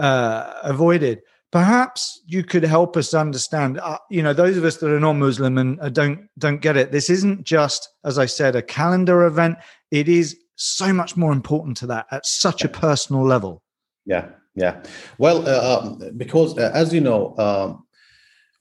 uh, 0.00 0.54
avoided 0.64 1.20
perhaps 1.52 2.22
you 2.26 2.44
could 2.44 2.62
help 2.62 2.96
us 2.96 3.12
understand 3.14 3.78
uh, 3.78 3.98
you 4.10 4.22
know 4.22 4.32
those 4.32 4.56
of 4.56 4.64
us 4.64 4.76
that 4.78 4.90
are 4.90 5.00
non-muslim 5.00 5.58
and 5.58 5.80
uh, 5.80 5.88
don't 5.88 6.28
don't 6.38 6.60
get 6.60 6.76
it 6.76 6.92
this 6.92 7.10
isn't 7.10 7.44
just 7.44 7.88
as 8.04 8.18
i 8.18 8.26
said 8.26 8.56
a 8.56 8.62
calendar 8.62 9.24
event. 9.24 9.56
It 9.90 10.08
is 10.08 10.38
so 10.54 10.92
much 10.92 11.16
more 11.16 11.32
important 11.32 11.76
to 11.78 11.86
that 11.88 12.06
at 12.10 12.26
such 12.26 12.64
a 12.64 12.68
personal 12.68 13.24
level. 13.24 13.62
Yeah 14.06 14.28
yeah. 14.54 14.82
Well 15.18 15.48
uh, 15.48 15.80
um, 15.80 16.12
because 16.16 16.56
uh, 16.58 16.70
as 16.74 16.92
you 16.92 17.00
know 17.00 17.36
um, 17.38 17.86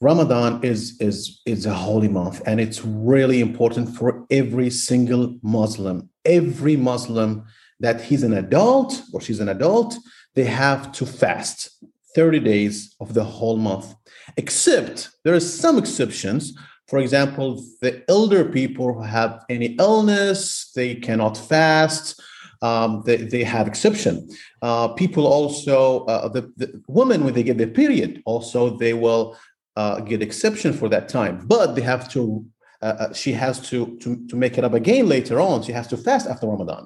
ramadan 0.02 0.64
is 0.64 1.00
is 1.00 1.42
is 1.46 1.66
a 1.66 1.74
holy 1.74 2.08
month 2.08 2.42
and 2.46 2.60
it's 2.62 2.84
really 2.86 3.42
important 3.42 3.96
for 3.96 4.26
every 4.32 4.70
single 4.70 5.38
muslim. 5.42 6.10
Every 6.26 6.76
muslim 6.76 7.46
that 7.80 8.02
he's 8.02 8.24
an 8.24 8.34
adult 8.34 9.02
or 9.14 9.22
she's 9.22 9.40
an 9.40 9.50
adult 9.50 9.96
they 10.36 10.46
have 10.46 10.92
to 10.94 11.06
fast 11.06 11.84
30 12.16 12.40
days 12.40 12.96
of 13.00 13.14
the 13.14 13.24
whole 13.24 13.58
month, 13.58 13.94
except 14.38 15.10
there 15.24 15.34
are 15.34 15.40
some 15.40 15.78
exceptions. 15.78 16.58
For 16.88 17.00
example, 17.00 17.64
the 17.82 18.04
elder 18.10 18.46
people 18.46 18.94
who 18.94 19.04
have 19.04 19.46
any 19.50 19.76
illness, 19.80 20.72
they 20.76 20.96
cannot 20.96 21.38
fast. 21.38 22.20
Um, 22.62 23.04
they, 23.06 23.18
they 23.18 23.44
have 23.44 23.68
exception. 23.68 24.30
Uh, 24.62 24.90
people 24.90 25.26
also, 25.28 26.06
uh, 26.06 26.28
the, 26.28 26.52
the 26.58 26.82
women, 26.88 27.24
when 27.24 27.34
they 27.34 27.44
get 27.44 27.58
their 27.58 27.68
period, 27.68 28.22
also 28.26 28.78
they 28.78 28.94
will 28.94 29.38
uh, 29.78 30.02
get 30.02 30.22
exception 30.22 30.74
for 30.74 30.90
that 30.90 31.08
time, 31.08 31.46
but 31.46 31.76
they 31.76 31.82
have 31.82 32.10
to, 32.10 32.46
uh, 32.82 32.86
uh, 32.86 33.14
she 33.14 33.32
has 33.32 33.62
to, 33.70 33.98
to, 34.00 34.28
to 34.28 34.36
make 34.36 34.58
it 34.58 34.66
up 34.66 34.74
again 34.74 35.08
later 35.08 35.40
on. 35.40 35.64
She 35.64 35.72
has 35.72 35.88
to 35.88 35.98
fast 35.98 36.28
after 36.28 36.48
Ramadan. 36.48 36.86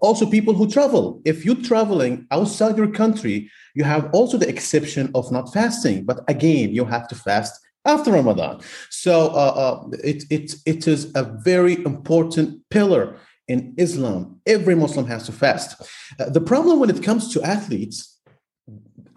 Also, 0.00 0.24
people 0.26 0.54
who 0.54 0.68
travel. 0.68 1.20
If 1.24 1.44
you're 1.44 1.56
traveling 1.56 2.26
outside 2.30 2.76
your 2.76 2.90
country, 2.90 3.50
you 3.74 3.84
have 3.84 4.10
also 4.12 4.36
the 4.38 4.48
exception 4.48 5.10
of 5.14 5.30
not 5.30 5.52
fasting. 5.52 6.04
But 6.04 6.20
again, 6.28 6.72
you 6.72 6.84
have 6.84 7.08
to 7.08 7.14
fast 7.14 7.60
after 7.84 8.12
Ramadan. 8.12 8.60
So 8.90 9.28
uh, 9.28 9.54
uh, 9.64 9.88
it, 10.02 10.24
it, 10.30 10.54
it 10.64 10.88
is 10.88 11.12
a 11.14 11.22
very 11.22 11.74
important 11.84 12.62
pillar 12.70 13.16
in 13.46 13.74
Islam. 13.76 14.40
Every 14.46 14.74
Muslim 14.74 15.06
has 15.06 15.26
to 15.26 15.32
fast. 15.32 15.82
Uh, 16.18 16.30
the 16.30 16.40
problem 16.40 16.80
when 16.80 16.90
it 16.90 17.02
comes 17.02 17.32
to 17.34 17.42
athletes, 17.42 18.18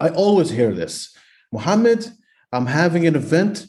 I 0.00 0.10
always 0.10 0.50
hear 0.50 0.72
this 0.72 1.16
Muhammad, 1.52 2.06
I'm 2.52 2.66
having 2.66 3.06
an 3.06 3.16
event 3.16 3.66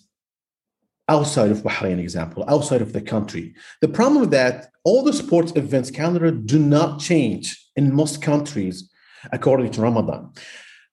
outside 1.07 1.49
of 1.49 1.63
Bahrain, 1.63 1.97
example, 1.97 2.43
outside 2.47 2.81
of 2.81 2.93
the 2.93 3.01
country. 3.01 3.55
The 3.81 3.87
problem 3.87 4.21
with 4.21 4.31
that, 4.31 4.69
all 4.83 5.03
the 5.03 5.13
sports 5.13 5.53
events 5.55 5.91
calendar 5.91 6.29
do 6.31 6.59
not 6.59 6.99
change 6.99 7.57
in 7.75 7.93
most 7.93 8.21
countries 8.21 8.91
according 9.31 9.71
to 9.71 9.81
Ramadan. 9.81 10.31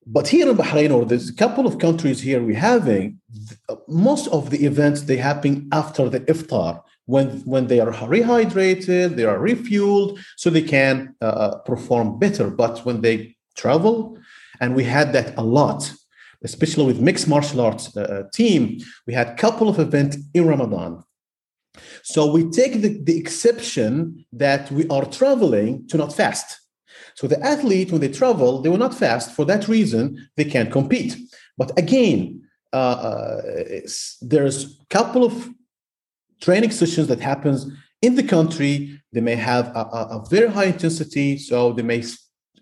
But 0.06 0.28
here 0.28 0.48
in 0.48 0.56
Bahrain, 0.56 0.94
or 0.94 1.04
there's 1.04 1.28
a 1.28 1.34
couple 1.34 1.66
of 1.66 1.78
countries 1.78 2.20
here 2.20 2.42
we're 2.42 2.56
having, 2.74 3.20
most 3.88 4.28
of 4.28 4.50
the 4.50 4.64
events 4.64 5.02
they 5.02 5.16
happen 5.16 5.68
after 5.72 6.08
the 6.08 6.20
iftar 6.20 6.82
when 7.06 7.28
when 7.52 7.68
they 7.68 7.78
are 7.78 7.92
rehydrated, 7.92 9.16
they 9.16 9.24
are 9.24 9.38
refueled, 9.38 10.18
so 10.36 10.50
they 10.50 10.62
can 10.62 11.14
uh, 11.20 11.24
uh 11.24 11.58
perform 11.58 12.18
better. 12.18 12.50
But 12.50 12.84
when 12.84 13.00
they 13.00 13.36
travel, 13.56 14.18
and 14.60 14.74
we 14.74 14.84
had 14.84 15.12
that 15.12 15.36
a 15.36 15.42
lot 15.42 15.92
especially 16.42 16.86
with 16.86 17.00
mixed 17.00 17.28
martial 17.28 17.60
arts 17.60 17.96
uh, 17.96 18.00
uh, 18.00 18.30
team, 18.32 18.78
we 19.06 19.12
had 19.14 19.36
couple 19.36 19.68
of 19.68 19.78
events 19.78 20.16
in 20.34 20.46
Ramadan. 20.46 21.02
So 22.02 22.30
we 22.30 22.48
take 22.50 22.80
the, 22.80 23.00
the 23.02 23.18
exception 23.18 24.24
that 24.32 24.70
we 24.70 24.86
are 24.88 25.04
traveling 25.04 25.86
to 25.88 25.96
not 25.96 26.12
fast. 26.12 26.60
So 27.16 27.26
the 27.26 27.42
athlete, 27.42 27.90
when 27.90 28.02
they 28.02 28.08
travel, 28.08 28.60
they 28.60 28.68
will 28.68 28.76
not 28.76 28.94
fast. 28.94 29.32
For 29.32 29.44
that 29.46 29.68
reason, 29.68 30.28
they 30.36 30.44
can't 30.44 30.70
compete. 30.70 31.16
But 31.56 31.76
again, 31.78 32.42
uh, 32.72 32.76
uh, 32.76 33.80
there's 34.20 34.64
a 34.64 34.86
couple 34.90 35.24
of 35.24 35.48
training 36.42 36.70
sessions 36.72 37.08
that 37.08 37.20
happens 37.20 37.66
in 38.02 38.16
the 38.16 38.22
country. 38.22 39.00
They 39.12 39.22
may 39.22 39.34
have 39.36 39.68
a, 39.68 39.80
a, 39.80 40.18
a 40.18 40.24
very 40.28 40.48
high 40.48 40.66
intensity, 40.66 41.38
so 41.38 41.72
they 41.72 41.82
may 41.82 42.04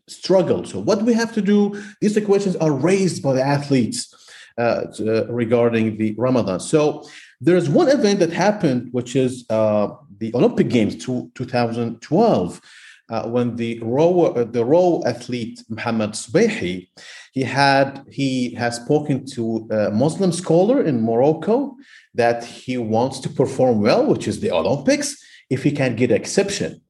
struggle. 0.08 0.64
So 0.64 0.78
what 0.78 1.02
we 1.02 1.14
have 1.14 1.32
to 1.34 1.42
do, 1.42 1.82
these 2.00 2.18
questions 2.24 2.54
are 2.56 2.72
raised 2.72 3.24
by 3.24 3.34
the 3.34 3.42
athletes 3.42 4.14
uh, 4.56 4.84
to, 4.94 5.28
uh, 5.28 5.32
regarding 5.32 5.96
the 5.96 6.14
Ramadan. 6.16 6.60
So 6.60 7.08
there's 7.40 7.68
one 7.68 7.88
event 7.88 8.20
that 8.20 8.32
happened, 8.32 8.90
which 8.92 9.16
is 9.16 9.44
uh, 9.50 9.88
the 10.18 10.32
Olympic 10.32 10.68
Games 10.68 10.94
to, 11.06 11.30
2012. 11.34 12.60
Uh, 13.10 13.28
when 13.28 13.56
the 13.56 13.78
row 13.80 14.22
uh, 14.22 14.44
the 14.44 14.64
row 14.64 15.02
athlete 15.04 15.62
Muhammad 15.68 16.12
Subayhi, 16.12 16.88
he 17.32 17.42
had 17.42 18.02
he 18.10 18.54
has 18.54 18.76
spoken 18.76 19.26
to 19.26 19.68
a 19.70 19.90
Muslim 19.90 20.32
scholar 20.32 20.82
in 20.82 21.02
Morocco 21.02 21.76
that 22.14 22.44
he 22.44 22.78
wants 22.78 23.20
to 23.20 23.28
perform 23.28 23.82
well, 23.82 24.06
which 24.06 24.26
is 24.26 24.40
the 24.40 24.50
Olympics, 24.50 25.16
if 25.50 25.62
he 25.62 25.70
can 25.70 25.96
get 25.96 26.10
exception. 26.10 26.80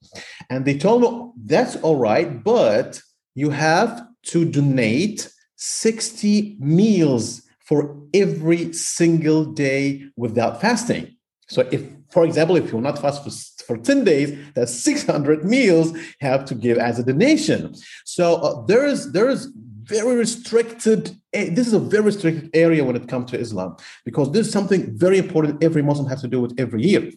And 0.51 0.65
they 0.65 0.79
told 0.79 1.03
him 1.05 1.33
that's 1.45 1.77
all 1.77 1.97
right, 1.97 2.45
but 2.45 3.01
you 3.35 3.51
have 3.51 4.07
to 4.27 4.45
donate 4.45 5.29
60 5.57 6.57
meals 6.61 7.43
for 7.59 7.97
every 8.13 8.73
single 8.73 9.45
day 9.45 10.05
without 10.17 10.61
fasting. 10.61 11.17
So 11.49 11.69
if, 11.73 11.83
for 12.15 12.25
example, 12.25 12.55
if 12.55 12.71
you're 12.71 12.81
not 12.81 13.01
fast 13.01 13.25
for, 13.25 13.67
for 13.67 13.77
10 13.77 14.05
days, 14.05 14.39
that's 14.55 14.73
600 14.73 15.45
meals 15.45 15.93
have 16.21 16.45
to 16.45 16.55
give 16.55 16.79
as 16.79 17.01
a 17.01 17.03
donation. 17.03 17.75
So 18.05 18.37
uh, 18.37 18.65
there 18.67 18.87
is 18.87 19.11
there 19.13 19.29
is 19.29 19.51
very 19.83 20.17
restricted 20.17 21.15
this 21.33 21.67
is 21.67 21.75
a 21.75 21.81
very 21.81 22.05
restricted 22.05 22.49
area 22.55 22.83
when 22.85 22.97
it 22.97 23.07
comes 23.07 23.31
to 23.31 23.39
islam 23.39 23.77
because 24.07 24.33
this 24.33 24.47
is 24.47 24.53
something 24.53 24.97
very 24.97 25.19
important 25.19 25.63
every 25.63 25.83
muslim 25.83 26.09
has 26.09 26.23
to 26.23 26.29
do 26.29 26.45
it 26.45 26.53
every 26.57 26.83
year. 26.83 27.11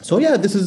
So 0.00 0.18
yeah 0.18 0.36
this 0.36 0.54
is 0.54 0.66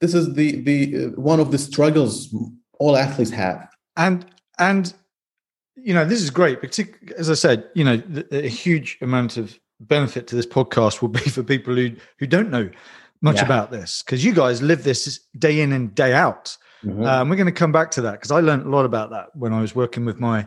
this 0.00 0.12
is 0.12 0.34
the 0.34 0.48
the 0.68 0.78
uh, 0.96 1.08
one 1.32 1.40
of 1.40 1.52
the 1.52 1.58
struggles 1.58 2.34
all 2.80 2.96
athletes 2.96 3.30
have. 3.30 3.68
And 3.96 4.26
and 4.58 4.92
you 5.76 5.94
know 5.94 6.04
this 6.04 6.20
is 6.20 6.30
great 6.30 6.60
because 6.60 6.80
as 7.22 7.30
i 7.30 7.38
said 7.44 7.58
you 7.74 7.84
know 7.84 7.96
a 8.32 8.48
huge 8.64 8.98
amount 9.00 9.36
of 9.36 9.58
benefit 9.80 10.26
to 10.28 10.36
this 10.36 10.46
podcast 10.46 11.02
will 11.02 11.14
be 11.20 11.20
for 11.36 11.42
people 11.42 11.74
who 11.74 11.88
who 12.18 12.26
don't 12.26 12.50
know 12.50 12.68
much 13.24 13.36
yeah. 13.36 13.44
about 13.44 13.70
this 13.70 14.02
because 14.02 14.22
you 14.22 14.34
guys 14.34 14.60
live 14.60 14.84
this 14.84 15.18
day 15.38 15.60
in 15.62 15.72
and 15.72 15.94
day 15.94 16.12
out 16.12 16.56
mm-hmm. 16.84 17.02
um, 17.04 17.28
we're 17.28 17.36
going 17.36 17.46
to 17.46 17.52
come 17.52 17.72
back 17.72 17.90
to 17.90 18.02
that 18.02 18.12
because 18.12 18.30
i 18.30 18.38
learned 18.38 18.66
a 18.66 18.68
lot 18.68 18.84
about 18.84 19.08
that 19.10 19.34
when 19.34 19.52
i 19.52 19.60
was 19.60 19.74
working 19.74 20.04
with 20.04 20.20
my 20.20 20.46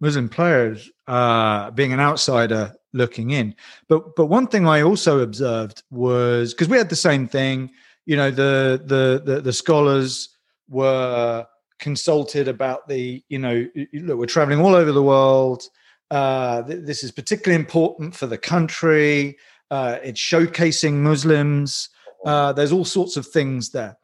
muslim 0.00 0.28
players 0.28 0.90
uh, 1.06 1.70
being 1.70 1.92
an 1.92 2.00
outsider 2.00 2.72
looking 2.92 3.30
in 3.30 3.54
but 3.88 4.14
but 4.14 4.26
one 4.26 4.46
thing 4.46 4.68
i 4.68 4.82
also 4.82 5.20
observed 5.20 5.82
was 5.90 6.52
because 6.52 6.68
we 6.68 6.76
had 6.76 6.90
the 6.90 6.96
same 6.96 7.26
thing 7.26 7.70
you 8.04 8.14
know 8.14 8.30
the 8.30 8.80
the 8.84 9.22
the, 9.24 9.40
the 9.40 9.52
scholars 9.52 10.28
were 10.68 11.46
consulted 11.78 12.46
about 12.46 12.86
the 12.88 13.22
you 13.30 13.38
know 13.38 13.66
look 13.94 14.18
we're 14.18 14.26
traveling 14.26 14.60
all 14.60 14.74
over 14.74 14.92
the 14.92 15.02
world 15.02 15.62
uh, 16.10 16.62
th- 16.62 16.84
this 16.84 17.04
is 17.04 17.10
particularly 17.10 17.58
important 17.58 18.14
for 18.14 18.26
the 18.26 18.38
country 18.38 19.36
uh, 19.70 19.98
it's 20.02 20.20
showcasing 20.20 20.94
muslims 20.94 21.88
uh, 22.24 22.52
there's 22.52 22.72
all 22.72 22.84
sorts 22.84 23.16
of 23.16 23.26
things 23.26 23.70
there 23.70 23.96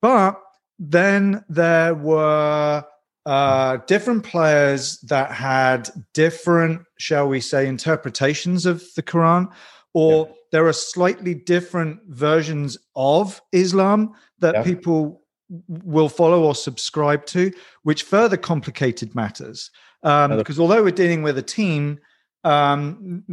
but 0.00 0.40
then 0.78 1.44
there 1.48 1.94
were 1.94 2.84
uh, 3.24 3.76
different 3.86 4.24
players 4.24 4.98
that 5.00 5.30
had 5.30 5.88
different 6.12 6.82
shall 6.98 7.28
we 7.28 7.40
say 7.40 7.66
interpretations 7.66 8.66
of 8.66 8.82
the 8.96 9.02
quran 9.02 9.50
or 9.94 10.26
yeah. 10.26 10.34
there 10.52 10.66
are 10.66 10.72
slightly 10.72 11.34
different 11.34 12.00
versions 12.08 12.76
of 12.96 13.40
islam 13.52 14.12
that 14.40 14.54
yeah. 14.54 14.62
people 14.62 15.22
will 15.68 16.08
follow 16.08 16.44
or 16.44 16.54
subscribe 16.54 17.26
to, 17.26 17.52
which 17.82 18.02
further 18.02 18.36
complicated 18.36 19.14
matters. 19.14 19.70
Um, 20.02 20.36
because 20.36 20.58
although 20.58 20.82
we're 20.82 20.90
dealing 20.90 21.22
with 21.22 21.38
a 21.38 21.42
team, 21.42 22.00
um, 22.44 23.24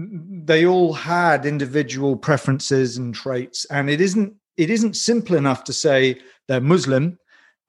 they 0.45 0.65
all 0.65 0.93
had 0.93 1.45
individual 1.45 2.15
preferences 2.15 2.97
and 2.97 3.13
traits, 3.13 3.65
and 3.65 3.89
it 3.89 4.01
isn't 4.01 4.33
it 4.57 4.69
isn't 4.69 4.95
simple 4.95 5.35
enough 5.35 5.63
to 5.63 5.73
say 5.73 6.19
they're 6.47 6.61
Muslim 6.61 7.17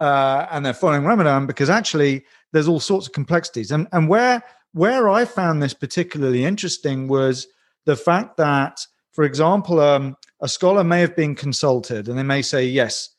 uh, 0.01 0.47
and 0.51 0.67
they're 0.67 0.75
following 0.75 1.05
Ramadan 1.05 1.47
because 1.47 1.71
actually 1.71 2.25
there's 2.53 2.69
all 2.69 2.81
sorts 2.81 3.07
of 3.07 3.13
complexities. 3.13 3.71
And 3.71 3.87
and 3.93 4.09
where 4.09 4.43
where 4.73 5.09
I 5.09 5.25
found 5.25 5.63
this 5.63 5.75
particularly 5.75 6.45
interesting 6.45 7.09
was 7.09 7.47
the 7.87 7.97
fact 7.97 8.37
that, 8.37 8.87
for 9.13 9.25
example, 9.25 9.81
um, 9.81 10.17
a 10.41 10.49
scholar 10.49 10.85
may 10.85 11.01
have 11.01 11.17
been 11.17 11.35
consulted 11.35 12.09
and 12.09 12.19
they 12.19 12.23
may 12.23 12.43
say, 12.43 12.65
yes, 12.65 13.11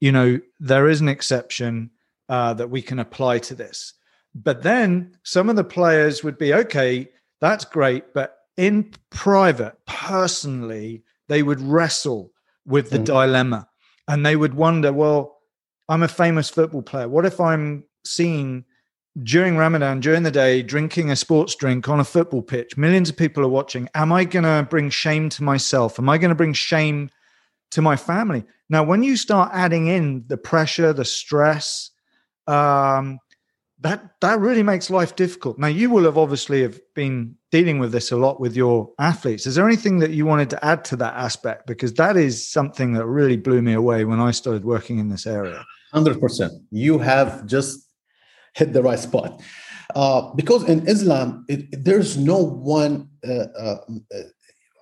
you 0.00 0.12
know, 0.12 0.40
there 0.60 0.88
is 0.88 1.00
an 1.00 1.08
exception 1.08 1.90
uh, 2.28 2.54
that 2.54 2.70
we 2.70 2.82
can 2.82 2.98
apply 2.98 3.38
to 3.38 3.54
this. 3.54 3.94
But 4.34 4.62
then 4.62 5.16
some 5.22 5.48
of 5.48 5.56
the 5.56 5.64
players 5.64 6.24
would 6.24 6.38
be, 6.38 6.54
okay, 6.54 7.08
that's 7.42 7.66
great. 7.66 8.14
But 8.14 8.38
in 8.56 8.92
private, 9.10 9.74
personally, 9.84 11.02
they 11.28 11.42
would 11.42 11.60
wrestle 11.60 12.30
with 12.64 12.90
the 12.90 12.98
mm. 12.98 13.04
dilemma 13.04 13.68
and 14.08 14.24
they 14.24 14.36
would 14.36 14.54
wonder, 14.54 14.92
well, 14.92 15.40
I'm 15.88 16.04
a 16.04 16.08
famous 16.08 16.48
football 16.48 16.82
player. 16.82 17.08
What 17.08 17.26
if 17.26 17.40
I'm 17.40 17.84
seen 18.04 18.64
during 19.22 19.56
Ramadan, 19.56 20.00
during 20.00 20.22
the 20.22 20.30
day, 20.30 20.62
drinking 20.62 21.10
a 21.10 21.16
sports 21.16 21.54
drink 21.56 21.88
on 21.88 21.98
a 21.98 22.04
football 22.04 22.42
pitch? 22.42 22.76
Millions 22.76 23.10
of 23.10 23.16
people 23.16 23.44
are 23.44 23.48
watching. 23.48 23.88
Am 23.94 24.12
I 24.12 24.24
going 24.24 24.44
to 24.44 24.66
bring 24.70 24.88
shame 24.88 25.28
to 25.30 25.42
myself? 25.42 25.98
Am 25.98 26.08
I 26.08 26.18
going 26.18 26.30
to 26.30 26.36
bring 26.36 26.52
shame 26.52 27.10
to 27.72 27.82
my 27.82 27.96
family? 27.96 28.44
Now, 28.70 28.84
when 28.84 29.02
you 29.02 29.16
start 29.16 29.50
adding 29.52 29.88
in 29.88 30.24
the 30.28 30.36
pressure, 30.36 30.92
the 30.92 31.04
stress, 31.04 31.90
um, 32.46 33.18
that 33.82 34.20
that 34.20 34.38
really 34.40 34.62
makes 34.62 34.90
life 34.90 35.14
difficult. 35.16 35.58
Now, 35.58 35.66
you 35.66 35.90
will 35.90 36.04
have 36.04 36.16
obviously 36.16 36.62
have 36.62 36.80
been 36.94 37.36
dealing 37.50 37.78
with 37.78 37.92
this 37.92 38.12
a 38.12 38.16
lot 38.16 38.40
with 38.40 38.56
your 38.56 38.90
athletes. 38.98 39.46
Is 39.46 39.54
there 39.56 39.66
anything 39.66 39.98
that 39.98 40.10
you 40.10 40.24
wanted 40.24 40.50
to 40.50 40.64
add 40.64 40.84
to 40.86 40.96
that 40.96 41.14
aspect? 41.14 41.66
Because 41.66 41.92
that 41.94 42.16
is 42.16 42.48
something 42.48 42.92
that 42.94 43.06
really 43.06 43.36
blew 43.36 43.60
me 43.60 43.74
away 43.74 44.04
when 44.04 44.20
I 44.20 44.30
started 44.30 44.64
working 44.64 44.98
in 44.98 45.08
this 45.08 45.26
area. 45.26 45.64
Hundred 45.92 46.20
percent. 46.20 46.52
You 46.70 46.98
have 46.98 47.46
just 47.46 47.88
hit 48.54 48.72
the 48.72 48.82
right 48.82 48.98
spot. 48.98 49.42
Uh, 49.94 50.32
because 50.34 50.62
in 50.68 50.86
Islam, 50.88 51.44
it, 51.48 51.84
there's 51.84 52.16
no 52.16 52.38
one 52.38 53.08
uh, 53.28 53.46
uh, 53.58 53.76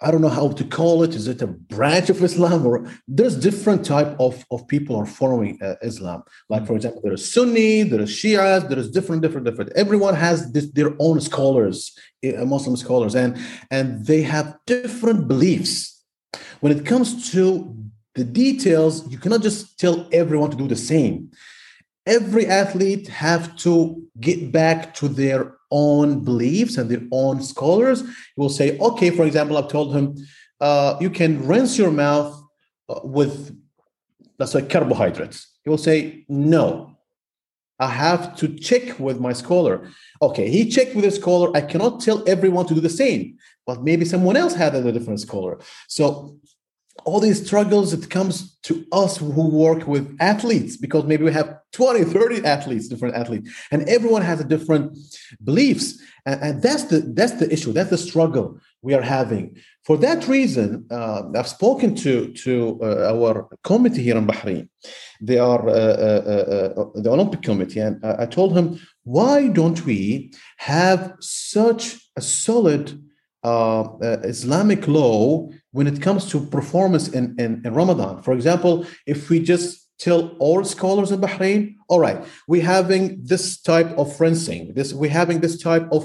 I 0.03 0.11
don't 0.11 0.23
know 0.23 0.29
how 0.29 0.49
to 0.49 0.65
call 0.65 1.03
it. 1.03 1.15
Is 1.15 1.29
it 1.29 1.43
a 1.43 1.47
branch 1.47 2.09
of 2.09 2.23
Islam 2.23 2.67
or 2.67 2.91
there's 3.07 3.37
different 3.37 3.85
type 3.85 4.17
of, 4.19 4.45
of 4.51 4.67
people 4.67 4.97
are 4.97 5.05
following 5.05 5.59
uh, 5.61 5.75
Islam. 5.83 6.23
Like 6.49 6.67
for 6.67 6.75
example, 6.75 7.03
there 7.03 7.13
is 7.13 7.33
Sunni, 7.33 7.83
there 7.83 8.01
is 8.01 8.11
Shias, 8.11 8.69
there 8.69 8.79
is 8.79 8.91
different, 8.91 9.21
different, 9.21 9.47
different. 9.47 9.73
Everyone 9.77 10.15
has 10.15 10.53
this, 10.53 10.71
their 10.71 10.95
own 10.99 11.21
scholars, 11.21 11.97
uh, 12.25 12.45
Muslim 12.47 12.77
scholars, 12.77 13.15
and 13.15 13.39
and 13.71 14.07
they 14.07 14.23
have 14.23 14.57
different 14.67 15.29
beliefs. 15.29 16.03
When 16.61 16.73
it 16.73 16.87
comes 16.87 17.31
to 17.33 17.77
the 18.15 18.25
details, 18.25 19.11
you 19.11 19.19
cannot 19.19 19.43
just 19.43 19.79
tell 19.79 20.09
everyone 20.13 20.51
to 20.51 20.57
do 20.57 20.69
the 20.69 20.77
same. 20.77 21.31
Every 22.07 22.47
athlete 22.47 23.09
have 23.09 23.55
to 23.59 24.03
get 24.19 24.51
back 24.51 24.95
to 24.95 25.09
their 25.09 25.57
own 25.71 26.25
beliefs 26.25 26.77
and 26.77 26.91
their 26.91 27.03
own 27.13 27.43
scholars 27.43 28.03
will 28.37 28.49
say, 28.49 28.79
okay, 28.79 29.11
for 29.11 29.25
example, 29.25 29.57
I've 29.57 29.69
told 29.69 29.95
him, 29.95 30.17
uh, 30.61 30.97
you 31.01 31.11
can 31.11 31.47
rinse 31.47 31.79
your 31.79 31.91
mouth 31.91 32.41
uh, 32.89 33.01
with, 33.05 33.57
let's 34.39 34.53
say, 34.53 34.63
carbohydrates. 34.63 35.47
He 35.65 35.71
will 35.71 35.79
say, 35.79 36.25
no, 36.29 36.97
I 37.79 37.89
have 37.89 38.37
to 38.37 38.49
check 38.49 38.99
with 38.99 39.21
my 39.21 39.33
scholar. 39.33 39.89
Okay, 40.21 40.51
he 40.51 40.69
checked 40.69 40.95
with 40.95 41.05
his 41.05 41.17
scholar. 41.17 41.51
I 41.57 41.63
cannot 41.63 42.01
tell 42.01 42.23
everyone 42.29 42.67
to 42.67 42.75
do 42.75 42.81
the 42.81 42.91
same, 42.91 43.39
but 43.67 43.83
maybe 43.83 44.05
someone 44.05 44.37
else 44.37 44.55
had 44.55 44.75
a 44.75 44.93
different 44.93 45.21
scholar. 45.21 45.59
So 45.89 46.39
all 47.05 47.21
these 47.21 47.45
struggles 47.45 47.93
it 47.93 48.11
comes 48.11 48.59
to 48.63 48.85
us 48.93 49.17
who 49.17 49.49
work 49.49 49.87
with 49.87 50.17
athletes 50.21 50.77
because 50.77 51.05
maybe 51.05 51.25
we 51.25 51.33
have 51.33 51.60
20 51.73 52.05
30 52.05 52.45
athletes 52.45 52.89
different 52.89 53.15
athletes. 53.15 53.51
And 53.71 53.89
everyone 53.89 54.23
has 54.23 54.41
a 54.41 54.45
different 54.45 54.99
beliefs. 55.45 56.01
And, 56.27 56.43
and 56.43 56.63
that's 56.63 56.85
the 56.85 57.01
that's 57.01 57.33
the 57.33 57.53
issue. 57.53 57.73
That's 57.73 57.91
the 57.91 57.99
struggle 57.99 58.59
we 58.83 58.95
are 58.95 59.03
having. 59.03 59.57
For 59.85 59.97
that 59.99 60.27
reason 60.29 60.87
uh, 60.91 61.23
i've 61.37 61.49
spoken 61.49 61.95
to 61.97 62.33
to 62.45 62.79
uh, 62.83 63.13
our 63.15 63.49
committee 63.63 64.03
here 64.03 64.17
in 64.17 64.27
bahrain. 64.27 64.69
They 65.21 65.39
are 65.39 65.69
uh, 65.69 65.73
uh, 65.73 66.73
uh 66.77 67.01
the 67.03 67.11
olympic 67.11 67.43
committee. 67.43 67.81
And 67.81 68.05
i 68.05 68.27
told 68.27 68.57
him 68.57 68.81
why 69.05 69.49
don't 69.49 69.85
we 69.85 70.33
have 70.59 71.15
such 71.21 72.11
a 72.17 72.23
solid 72.23 73.01
uh, 73.43 73.85
islamic 74.25 74.87
law 74.87 75.49
when 75.73 75.87
it 75.87 76.03
comes 76.03 76.27
to 76.27 76.45
performance 76.47 77.09
in, 77.09 77.37
in, 77.39 77.63
in 77.65 77.75
Ramadan. 77.75 78.23
For 78.23 78.33
example, 78.35 78.87
if 79.07 79.31
we 79.31 79.41
just 79.41 79.80
tell 80.01 80.29
all 80.39 80.65
scholars 80.65 81.13
in 81.13 81.21
Bahrain, 81.21 81.77
all 81.89 82.01
right, 82.01 82.25
we're 82.49 82.65
having 82.65 83.23
this 83.23 83.61
type 83.61 83.91
of 83.99 84.19
rinsing, 84.21 84.75
this 84.75 84.93
we're 84.93 85.11
having 85.11 85.41
this 85.41 85.63
type 85.63 85.87
of 85.93 86.03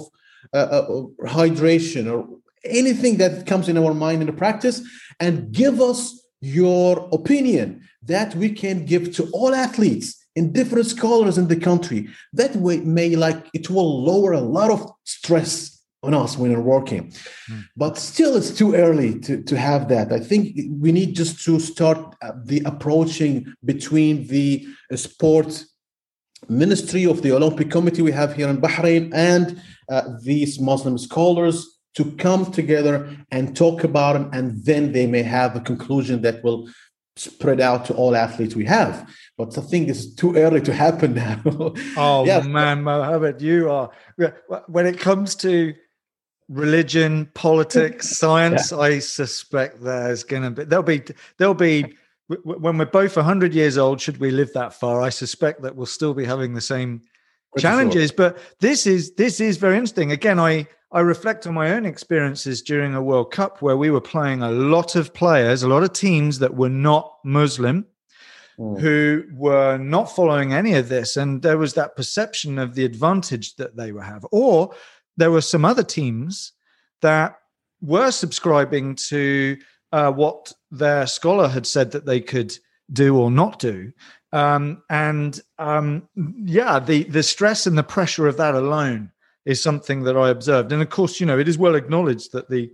uh, 0.53 0.57
uh, 0.57 1.01
hydration 1.25 2.11
or 2.11 2.27
anything 2.63 3.17
that 3.17 3.47
comes 3.47 3.69
in 3.69 3.77
our 3.77 3.93
mind 3.93 4.21
in 4.21 4.27
the 4.27 4.33
practice, 4.33 4.81
and 5.19 5.51
give 5.51 5.81
us 5.81 5.99
your 6.41 7.09
opinion 7.11 7.81
that 8.03 8.35
we 8.35 8.49
can 8.49 8.85
give 8.85 9.15
to 9.15 9.27
all 9.31 9.55
athletes 9.55 10.23
in 10.35 10.51
different 10.51 10.85
scholars 10.85 11.37
in 11.37 11.47
the 11.47 11.55
country. 11.55 12.09
That 12.33 12.55
way, 12.55 12.79
may 12.81 13.15
like 13.15 13.47
it 13.53 13.69
will 13.69 14.03
lower 14.03 14.33
a 14.33 14.41
lot 14.41 14.69
of 14.69 14.91
stress 15.03 15.74
on 16.05 16.13
us 16.13 16.37
when 16.37 16.51
we're 16.53 16.59
working. 16.59 17.11
Mm. 17.49 17.63
But 17.75 17.97
still, 17.97 18.35
it's 18.35 18.51
too 18.51 18.75
early 18.75 19.19
to, 19.21 19.43
to 19.43 19.57
have 19.57 19.89
that. 19.89 20.11
I 20.11 20.19
think 20.19 20.57
we 20.79 20.91
need 20.91 21.15
just 21.15 21.43
to 21.45 21.59
start 21.59 21.97
uh, 22.21 22.31
the 22.43 22.61
approaching 22.65 23.53
between 23.63 24.27
the 24.27 24.67
sports 24.95 25.73
ministry 26.47 27.05
of 27.05 27.21
the 27.21 27.31
Olympic 27.31 27.71
Committee 27.71 28.01
we 28.01 28.11
have 28.11 28.35
here 28.35 28.49
in 28.49 28.61
Bahrain 28.61 29.11
and 29.13 29.61
uh, 29.89 30.03
these 30.21 30.59
Muslim 30.59 30.97
scholars 30.97 31.79
to 31.95 32.11
come 32.17 32.51
together 32.51 33.09
and 33.31 33.55
talk 33.55 33.83
about 33.83 34.13
them, 34.13 34.29
and 34.33 34.63
then 34.65 34.91
they 34.91 35.07
may 35.07 35.23
have 35.23 35.55
a 35.55 35.61
conclusion 35.61 36.21
that 36.21 36.43
will 36.43 36.67
spread 37.15 37.61
out 37.61 37.85
to 37.85 37.93
all 37.93 38.15
athletes 38.15 38.55
we 38.55 38.65
have. 38.65 39.09
But 39.37 39.57
I 39.57 39.61
think 39.61 39.87
it's 39.87 40.13
too 40.13 40.35
early 40.35 40.61
to 40.61 40.73
happen 40.85 41.13
now. 41.15 41.41
oh 41.97 42.25
yeah. 42.25 42.41
man, 42.41 42.83
Mohammed, 42.83 43.41
you 43.41 43.71
are 43.71 43.89
when 44.67 44.85
it 44.85 44.99
comes 44.99 45.35
to 45.35 45.73
religion, 46.49 47.29
politics, 47.33 48.09
science, 48.17 48.71
yeah. 48.71 48.77
I 48.79 48.99
suspect 48.99 49.81
there's 49.81 50.23
going 50.23 50.43
to 50.43 50.51
be 50.51 50.63
there'll 50.63 50.83
be 50.83 51.03
there'll 51.37 51.53
be 51.53 51.95
when 52.27 52.77
we're 52.77 52.85
both 52.85 53.15
100 53.15 53.53
years 53.53 53.77
old 53.77 54.01
should 54.01 54.17
we 54.17 54.31
live 54.31 54.51
that 54.53 54.73
far 54.73 55.01
i 55.01 55.09
suspect 55.09 55.61
that 55.61 55.75
we'll 55.75 55.85
still 55.85 56.13
be 56.13 56.25
having 56.25 56.53
the 56.53 56.61
same 56.61 57.01
challenges 57.57 58.11
but 58.11 58.37
this 58.59 58.85
is 58.87 59.13
this 59.15 59.39
is 59.39 59.57
very 59.57 59.75
interesting 59.75 60.11
again 60.11 60.39
i 60.39 60.65
i 60.91 60.99
reflect 60.99 61.47
on 61.47 61.53
my 61.53 61.71
own 61.71 61.85
experiences 61.85 62.61
during 62.61 62.95
a 62.95 63.01
world 63.01 63.31
cup 63.31 63.61
where 63.61 63.77
we 63.77 63.89
were 63.89 64.01
playing 64.01 64.41
a 64.41 64.51
lot 64.51 64.95
of 64.95 65.13
players 65.13 65.63
a 65.63 65.67
lot 65.67 65.83
of 65.83 65.93
teams 65.93 66.39
that 66.39 66.55
were 66.55 66.69
not 66.69 67.17
muslim 67.23 67.85
mm. 68.59 68.79
who 68.79 69.23
were 69.33 69.77
not 69.77 70.13
following 70.13 70.51
any 70.51 70.73
of 70.73 70.89
this 70.89 71.15
and 71.15 71.43
there 71.43 71.57
was 71.57 71.75
that 71.75 71.95
perception 71.95 72.59
of 72.59 72.75
the 72.75 72.83
advantage 72.83 73.55
that 73.55 73.77
they 73.77 73.91
would 73.91 74.03
have 74.03 74.25
or 74.31 74.73
there 75.17 75.31
were 75.31 75.41
some 75.41 75.65
other 75.65 75.83
teams 75.83 76.53
that 77.01 77.37
were 77.81 78.11
subscribing 78.11 78.95
to 78.95 79.57
uh, 79.91 80.11
what 80.11 80.51
their 80.71 81.07
scholar 81.07 81.47
had 81.47 81.65
said 81.65 81.91
that 81.91 82.05
they 82.05 82.19
could 82.19 82.57
do 82.91 83.17
or 83.17 83.31
not 83.31 83.59
do. 83.59 83.91
Um, 84.33 84.83
and 84.89 85.39
um, 85.59 86.09
yeah, 86.43 86.79
the 86.79 87.03
the 87.03 87.23
stress 87.23 87.65
and 87.67 87.77
the 87.77 87.83
pressure 87.83 88.27
of 88.27 88.37
that 88.37 88.55
alone 88.55 89.11
is 89.45 89.61
something 89.61 90.03
that 90.03 90.17
I 90.17 90.29
observed. 90.29 90.71
And 90.71 90.81
of 90.81 90.89
course, 90.89 91.19
you 91.19 91.25
know, 91.25 91.39
it 91.39 91.47
is 91.47 91.57
well 91.57 91.75
acknowledged 91.75 92.31
that 92.33 92.49
the 92.49 92.71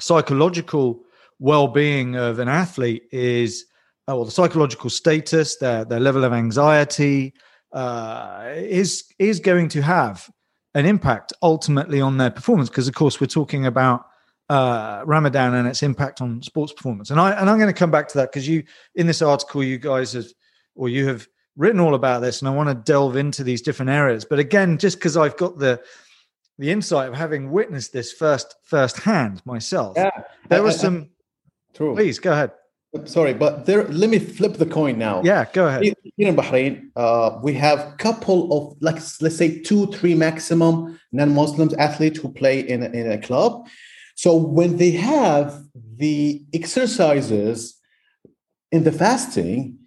psychological 0.00 1.02
well-being 1.38 2.16
of 2.16 2.38
an 2.38 2.48
athlete 2.48 3.04
is, 3.10 3.64
uh, 4.08 4.14
well, 4.14 4.24
the 4.24 4.30
psychological 4.30 4.90
status, 4.90 5.56
their 5.56 5.84
their 5.84 6.00
level 6.00 6.24
of 6.24 6.32
anxiety, 6.32 7.32
uh, 7.72 8.52
is 8.54 9.04
is 9.18 9.40
going 9.40 9.68
to 9.68 9.80
have 9.80 10.28
an 10.74 10.86
impact 10.86 11.32
ultimately 11.42 12.00
on 12.00 12.16
their 12.16 12.30
performance 12.30 12.68
because 12.68 12.88
of 12.88 12.94
course 12.94 13.20
we're 13.20 13.26
talking 13.26 13.66
about 13.66 14.06
uh, 14.48 15.02
Ramadan 15.06 15.54
and 15.54 15.68
its 15.68 15.82
impact 15.82 16.20
on 16.20 16.42
sports 16.42 16.72
performance. 16.72 17.10
And 17.10 17.20
I 17.20 17.32
and 17.32 17.48
I'm 17.48 17.58
going 17.58 17.72
to 17.72 17.78
come 17.78 17.90
back 17.90 18.08
to 18.08 18.18
that 18.18 18.30
because 18.30 18.46
you 18.48 18.64
in 18.94 19.06
this 19.06 19.22
article 19.22 19.62
you 19.62 19.78
guys 19.78 20.12
have 20.12 20.26
or 20.74 20.88
you 20.88 21.06
have 21.08 21.26
written 21.56 21.80
all 21.80 21.94
about 21.94 22.20
this 22.20 22.40
and 22.40 22.48
I 22.48 22.52
want 22.52 22.68
to 22.68 22.74
delve 22.74 23.16
into 23.16 23.44
these 23.44 23.62
different 23.62 23.90
areas. 23.90 24.24
But 24.24 24.38
again, 24.38 24.78
just 24.78 24.98
because 24.98 25.16
I've 25.16 25.36
got 25.36 25.58
the 25.58 25.82
the 26.58 26.70
insight 26.70 27.08
of 27.08 27.14
having 27.14 27.50
witnessed 27.50 27.92
this 27.92 28.12
first 28.12 28.54
firsthand 28.64 29.42
myself, 29.46 29.94
yeah, 29.96 30.10
there 30.48 30.62
was 30.62 30.78
some. 30.78 31.10
True. 31.74 31.94
Please 31.94 32.18
go 32.18 32.32
ahead. 32.32 32.50
Sorry, 33.06 33.32
but 33.32 33.64
there. 33.64 33.84
Let 33.88 34.10
me 34.10 34.18
flip 34.18 34.54
the 34.54 34.66
coin 34.66 34.98
now. 34.98 35.22
Yeah, 35.24 35.46
go 35.52 35.66
ahead. 35.66 35.82
Here 35.82 36.28
in 36.28 36.36
Bahrain, 36.36 36.90
uh, 36.94 37.38
we 37.42 37.54
have 37.54 37.96
couple 37.96 38.52
of 38.52 38.76
like 38.82 38.96
let's 39.22 39.36
say 39.36 39.60
two, 39.60 39.86
three 39.86 40.14
maximum 40.14 41.00
non-Muslims 41.10 41.72
athletes 41.74 42.18
who 42.18 42.30
play 42.30 42.60
in 42.60 42.82
a, 42.82 42.90
in 42.90 43.10
a 43.10 43.18
club. 43.18 43.66
So 44.14 44.36
when 44.36 44.76
they 44.76 44.90
have 44.90 45.58
the 45.96 46.44
exercises 46.52 47.80
in 48.70 48.84
the 48.84 48.92
fasting, 48.92 49.78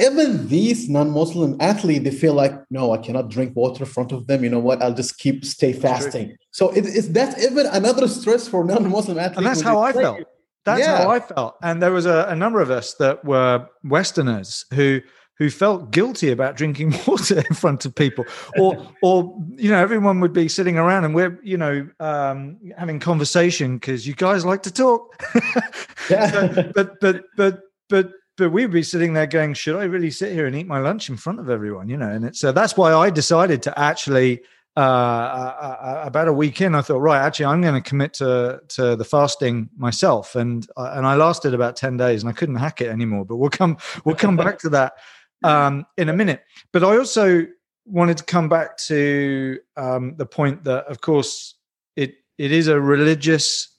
even 0.00 0.48
these 0.48 0.88
non-Muslim 0.88 1.56
athletes, 1.60 2.04
they 2.04 2.10
feel 2.12 2.34
like, 2.34 2.54
no, 2.70 2.92
I 2.92 2.98
cannot 2.98 3.28
drink 3.28 3.56
water 3.56 3.82
in 3.84 3.90
front 3.90 4.12
of 4.12 4.28
them. 4.28 4.44
You 4.44 4.50
know 4.50 4.60
what? 4.60 4.80
I'll 4.80 4.94
just 4.94 5.18
keep 5.18 5.44
stay 5.44 5.72
fasting. 5.72 6.36
So 6.52 6.70
it, 6.70 6.86
it's 6.86 7.08
that's 7.08 7.42
even 7.44 7.66
another 7.66 8.06
stress 8.06 8.46
for 8.46 8.64
non-Muslim 8.64 9.18
athletes. 9.18 9.38
And 9.38 9.46
that's 9.46 9.62
how 9.62 9.82
I 9.82 9.92
felt. 9.92 10.20
That's 10.64 10.80
yeah. 10.80 10.98
how 10.98 11.10
I 11.10 11.20
felt. 11.20 11.56
And 11.62 11.82
there 11.82 11.92
was 11.92 12.06
a, 12.06 12.26
a 12.28 12.36
number 12.36 12.60
of 12.60 12.70
us 12.70 12.94
that 12.94 13.24
were 13.24 13.66
Westerners 13.82 14.64
who 14.72 15.00
who 15.38 15.50
felt 15.50 15.90
guilty 15.90 16.30
about 16.30 16.56
drinking 16.56 16.94
water 17.06 17.38
in 17.38 17.54
front 17.54 17.84
of 17.84 17.94
people 17.94 18.24
or 18.58 18.86
or 19.02 19.36
you 19.56 19.70
know 19.70 19.78
everyone 19.78 20.20
would 20.20 20.32
be 20.32 20.48
sitting 20.48 20.78
around 20.78 21.04
and 21.04 21.14
we're 21.14 21.38
you 21.42 21.56
know 21.56 21.88
um, 22.00 22.58
having 22.78 23.00
conversation 23.00 23.76
because 23.76 24.06
you 24.06 24.14
guys 24.14 24.44
like 24.44 24.62
to 24.62 24.72
talk 24.72 25.20
yeah. 26.10 26.30
so, 26.30 26.70
but 26.74 27.00
but 27.00 27.24
but 27.36 27.60
but 27.88 28.12
but 28.36 28.50
we'd 28.50 28.70
be 28.70 28.82
sitting 28.82 29.14
there 29.14 29.26
going 29.26 29.52
should 29.52 29.74
i 29.74 29.84
really 29.84 30.10
sit 30.10 30.32
here 30.32 30.46
and 30.46 30.54
eat 30.54 30.66
my 30.66 30.78
lunch 30.78 31.08
in 31.08 31.16
front 31.16 31.40
of 31.40 31.50
everyone 31.50 31.88
you 31.88 31.96
know 31.96 32.08
and 32.08 32.24
it's 32.24 32.44
uh, 32.44 32.52
that's 32.52 32.76
why 32.76 32.92
i 32.92 33.10
decided 33.10 33.62
to 33.62 33.76
actually 33.76 34.40
uh, 34.76 34.80
uh, 34.80 35.76
uh 35.80 36.02
about 36.06 36.28
a 36.28 36.32
week 36.32 36.60
in, 36.60 36.74
I 36.74 36.80
thought, 36.80 37.00
right, 37.00 37.20
actually, 37.20 37.46
I'm 37.46 37.60
going 37.60 37.80
to 37.80 37.88
commit 37.88 38.14
to 38.14 38.60
to 38.68 38.96
the 38.96 39.04
fasting 39.04 39.68
myself, 39.76 40.34
and 40.34 40.66
uh, 40.76 40.92
and 40.94 41.06
I 41.06 41.14
lasted 41.14 41.54
about 41.54 41.76
ten 41.76 41.96
days, 41.96 42.22
and 42.22 42.30
I 42.30 42.32
couldn't 42.32 42.56
hack 42.56 42.80
it 42.80 42.88
anymore. 42.88 43.24
But 43.24 43.36
we'll 43.36 43.50
come 43.50 43.76
we'll 44.04 44.16
come 44.16 44.36
back 44.36 44.58
to 44.60 44.70
that 44.70 44.94
um, 45.44 45.86
in 45.96 46.08
a 46.08 46.12
minute. 46.12 46.42
But 46.72 46.84
I 46.84 46.96
also 46.96 47.46
wanted 47.84 48.16
to 48.18 48.24
come 48.24 48.48
back 48.48 48.76
to 48.76 49.58
um, 49.76 50.14
the 50.16 50.26
point 50.26 50.64
that, 50.64 50.86
of 50.86 51.00
course, 51.00 51.54
it 51.96 52.14
it 52.38 52.52
is 52.52 52.68
a 52.68 52.80
religious 52.80 53.76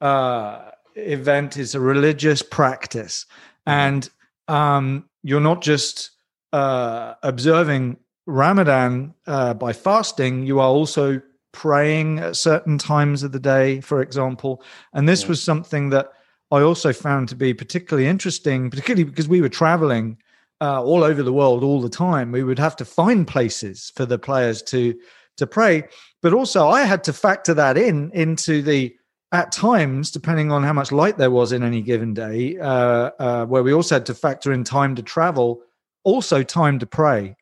uh, 0.00 0.70
event, 0.96 1.56
it's 1.56 1.74
a 1.74 1.80
religious 1.80 2.42
practice, 2.42 3.26
and 3.66 4.08
um, 4.48 5.08
you're 5.22 5.40
not 5.40 5.62
just 5.62 6.10
uh, 6.52 7.14
observing 7.22 7.98
Ramadan 8.28 9.14
uh, 9.26 9.54
by 9.54 9.72
fasting; 9.72 10.46
you 10.46 10.60
are 10.60 10.68
also 10.68 11.20
praying 11.52 12.18
at 12.18 12.36
certain 12.36 12.78
times 12.78 13.22
of 13.22 13.32
the 13.32 13.40
day, 13.40 13.80
for 13.80 14.02
example. 14.02 14.62
And 14.92 15.08
this 15.08 15.22
yeah. 15.22 15.28
was 15.28 15.42
something 15.42 15.90
that 15.90 16.12
I 16.50 16.60
also 16.60 16.92
found 16.92 17.28
to 17.30 17.36
be 17.36 17.54
particularly 17.54 18.06
interesting, 18.06 18.70
particularly 18.70 19.04
because 19.04 19.28
we 19.28 19.40
were 19.40 19.48
traveling 19.48 20.18
uh, 20.60 20.82
all 20.82 21.04
over 21.04 21.22
the 21.22 21.32
world 21.32 21.64
all 21.64 21.80
the 21.80 21.88
time. 21.88 22.30
We 22.30 22.44
would 22.44 22.58
have 22.58 22.76
to 22.76 22.84
find 22.84 23.26
places 23.26 23.92
for 23.96 24.06
the 24.06 24.18
players 24.18 24.62
to 24.64 24.94
to 25.38 25.46
pray, 25.46 25.84
but 26.20 26.34
also 26.34 26.68
I 26.68 26.82
had 26.82 27.04
to 27.04 27.12
factor 27.12 27.54
that 27.54 27.78
in 27.78 28.10
into 28.12 28.60
the 28.60 28.94
at 29.32 29.52
times, 29.52 30.10
depending 30.10 30.52
on 30.52 30.62
how 30.62 30.72
much 30.72 30.92
light 30.92 31.16
there 31.18 31.30
was 31.30 31.52
in 31.52 31.62
any 31.62 31.82
given 31.82 32.14
day, 32.14 32.58
uh, 32.58 33.10
uh, 33.18 33.46
where 33.46 33.62
we 33.62 33.72
also 33.72 33.96
had 33.96 34.06
to 34.06 34.14
factor 34.14 34.52
in 34.52 34.64
time 34.64 34.94
to 34.96 35.02
travel, 35.02 35.62
also 36.04 36.42
time 36.42 36.78
to 36.78 36.86
pray. 36.86 37.36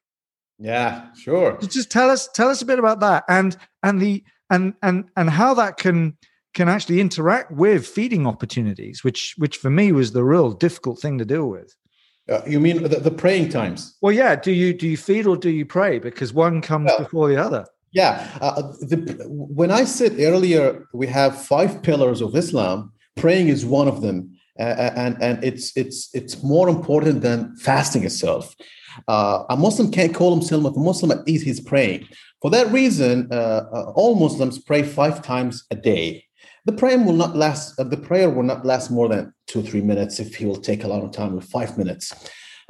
Yeah, 0.59 1.13
sure. 1.15 1.59
Just 1.59 1.91
tell 1.91 2.11
us 2.11 2.29
tell 2.35 2.49
us 2.49 2.63
a 2.63 2.67
bit 2.67 2.79
about 2.79 3.01
that 3.01 3.25
and 3.29 3.57
and 3.83 4.01
the 4.01 4.25
and 4.51 4.75
and 4.83 5.05
and 5.17 5.31
how 5.31 5.55
that 5.55 5.77
can 5.77 6.17
can 6.55 6.69
actually 6.69 7.01
interact 7.01 7.53
with 7.53 7.87
feeding 7.87 8.27
opportunities, 8.27 9.05
which 9.05 9.35
which 9.37 9.59
for 9.59 9.71
me 9.71 9.93
was 9.93 10.13
the 10.13 10.25
real 10.25 10.53
difficult 10.53 10.99
thing 10.99 11.19
to 11.19 11.25
deal 11.25 11.49
with. 11.49 11.75
Uh, 12.29 12.41
you 12.47 12.59
mean 12.59 12.83
the, 12.83 12.89
the, 12.89 13.11
praying 13.11 13.49
times? 13.51 13.97
Well, 14.01 14.13
yeah. 14.13 14.35
Do 14.35 14.51
you 14.51 14.75
do 14.75 14.89
you 14.89 14.97
feed 14.97 15.27
or 15.27 15.37
do 15.37 15.51
you 15.51 15.65
pray? 15.65 16.01
Because 16.01 16.33
one 16.33 16.61
comes 16.61 16.87
well, 16.87 16.99
before 16.99 17.29
the 17.29 17.37
other. 17.37 17.67
Yeah. 17.93 18.29
Uh, 18.41 18.63
the, 18.81 19.25
when 19.29 19.71
I 19.71 19.85
said 19.85 20.19
earlier, 20.19 20.87
we 20.93 21.07
have 21.07 21.41
five 21.41 21.83
pillars 21.83 22.21
of 22.21 22.35
Islam. 22.35 22.93
Praying 23.15 23.49
is 23.49 23.65
one 23.65 23.87
of 23.87 24.03
them, 24.03 24.37
uh, 24.59 24.91
and 24.97 25.23
and 25.23 25.43
it's 25.45 25.77
it's 25.77 26.11
it's 26.15 26.43
more 26.43 26.69
important 26.69 27.23
than 27.23 27.57
fasting 27.59 28.05
itself. 28.05 28.55
Uh, 29.09 29.45
a 29.51 29.57
Muslim 29.57 29.91
can't 29.91 30.15
call 30.15 30.35
himself 30.35 30.77
a 30.77 30.79
Muslim 30.79 31.11
at 31.11 31.27
least 31.27 31.45
he's 31.45 31.61
praying. 31.61 32.07
For 32.43 32.51
that 32.51 32.71
reason, 32.73 33.29
uh, 33.31 33.63
uh, 33.73 33.93
all 33.95 34.15
Muslims 34.15 34.59
pray 34.59 34.83
five 34.83 35.23
times 35.23 35.65
a 35.71 35.77
day. 35.77 36.25
The 36.67 36.73
prayer 36.73 36.99
will 36.99 37.13
not 37.13 37.37
last 37.37 37.79
uh, 37.79 37.85
the 37.85 37.97
prayer 37.97 38.29
will 38.29 38.43
not 38.43 38.67
last 38.67 38.91
more 38.91 39.09
than 39.09 39.33
two 39.47 39.63
three 39.63 39.81
minutes 39.81 40.19
if 40.19 40.35
he 40.35 40.45
will 40.45 40.61
take 40.61 40.83
a 40.85 40.89
lot 40.89 41.03
of 41.05 41.13
time 41.13 41.41
five 41.41 41.79
minutes. 41.79 42.13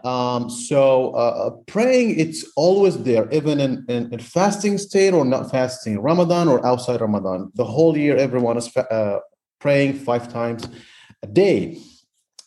Um, 0.04 0.50
so 0.50 1.14
uh, 1.14 1.46
uh, 1.46 1.50
praying 1.66 2.20
it's 2.20 2.44
always 2.54 3.02
there 3.02 3.28
even 3.32 3.58
in, 3.58 3.84
in, 3.88 4.12
in, 4.12 4.18
fasting 4.18 4.76
state 4.76 5.14
or 5.14 5.24
not 5.24 5.50
fasting 5.50 5.98
ramadan 6.00 6.48
or 6.48 6.64
outside 6.66 7.00
ramadan. 7.00 7.50
The 7.54 7.64
whole 7.64 7.96
year 7.96 8.16
everyone 8.16 8.58
is 8.58 8.68
fa- 8.68 8.92
uh, 8.92 9.20
praying 9.58 9.94
five 9.94 10.30
times 10.30 10.68
a 11.22 11.26
day 11.26 11.78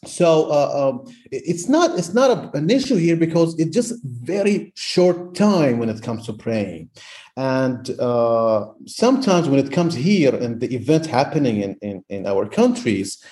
so 0.05 0.49
uh, 0.49 0.89
um, 0.89 1.13
it's 1.31 1.67
not 1.67 1.97
it's 1.99 2.13
not 2.13 2.31
a, 2.31 2.57
an 2.57 2.69
issue 2.69 2.95
here 2.95 3.17
because 3.17 3.59
it's 3.59 3.75
just 3.75 3.95
very 4.03 4.71
short 4.75 5.35
time 5.35 5.77
when 5.77 5.89
it 5.89 6.01
comes 6.01 6.25
to 6.25 6.33
praying. 6.33 6.89
And 7.35 7.89
uh, 7.99 8.67
sometimes 8.85 9.49
when 9.49 9.59
it 9.59 9.71
comes 9.71 9.95
here 9.95 10.33
and 10.35 10.59
the 10.59 10.73
event 10.73 11.05
happening 11.05 11.61
in, 11.61 11.75
in, 11.81 12.03
in 12.09 12.27
our 12.27 12.47
countries 12.47 13.23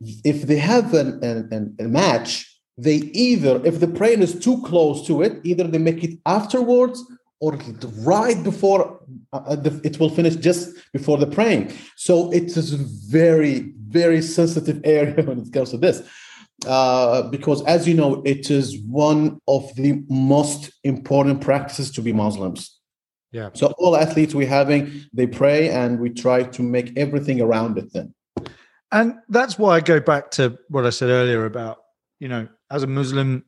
if 0.00 0.42
they 0.42 0.56
have 0.56 0.94
an, 0.94 1.22
an, 1.24 1.76
a 1.80 1.84
match 1.84 2.52
they 2.76 2.96
either 2.96 3.64
if 3.64 3.80
the 3.80 3.88
praying 3.88 4.20
is 4.20 4.38
too 4.38 4.60
close 4.62 5.06
to 5.06 5.22
it 5.22 5.40
either 5.44 5.64
they 5.64 5.78
make 5.78 6.04
it 6.04 6.18
afterwards 6.26 7.02
or 7.40 7.58
right 7.98 8.42
before 8.42 9.00
uh, 9.32 9.36
uh 9.36 9.70
it 9.84 10.00
will 10.00 10.10
finish 10.10 10.36
just 10.36 10.74
before 10.92 11.18
the 11.18 11.26
praying. 11.26 11.72
So 11.96 12.32
it 12.32 12.56
is 12.56 12.72
a 12.72 12.78
very 13.10 13.72
very 13.88 14.22
sensitive 14.22 14.80
area 14.84 15.22
when 15.28 15.40
it 15.40 15.52
comes 15.52 15.70
to 15.70 15.78
this 15.78 16.02
uh, 16.66 17.22
because 17.30 17.62
as 17.64 17.86
you 17.86 17.94
know 17.94 18.22
it 18.24 18.50
is 18.50 18.78
one 18.88 19.40
of 19.46 19.74
the 19.76 20.02
most 20.08 20.72
important 20.84 21.40
practices 21.40 21.90
to 21.92 22.00
be 22.02 22.12
muslims. 22.12 22.78
Yeah. 23.32 23.50
So 23.52 23.74
all 23.78 23.96
athletes 23.96 24.34
we're 24.34 24.48
having 24.48 25.04
they 25.12 25.26
pray 25.26 25.68
and 25.68 26.00
we 26.00 26.10
try 26.10 26.44
to 26.44 26.62
make 26.62 26.96
everything 26.96 27.40
around 27.40 27.76
it 27.76 27.92
then. 27.92 28.14
And 28.92 29.16
that's 29.28 29.58
why 29.58 29.76
i 29.76 29.80
go 29.80 30.00
back 30.00 30.30
to 30.32 30.56
what 30.68 30.86
i 30.86 30.90
said 30.90 31.10
earlier 31.10 31.44
about 31.44 31.78
you 32.20 32.28
know 32.28 32.48
as 32.70 32.82
a 32.82 32.86
muslim 32.86 33.44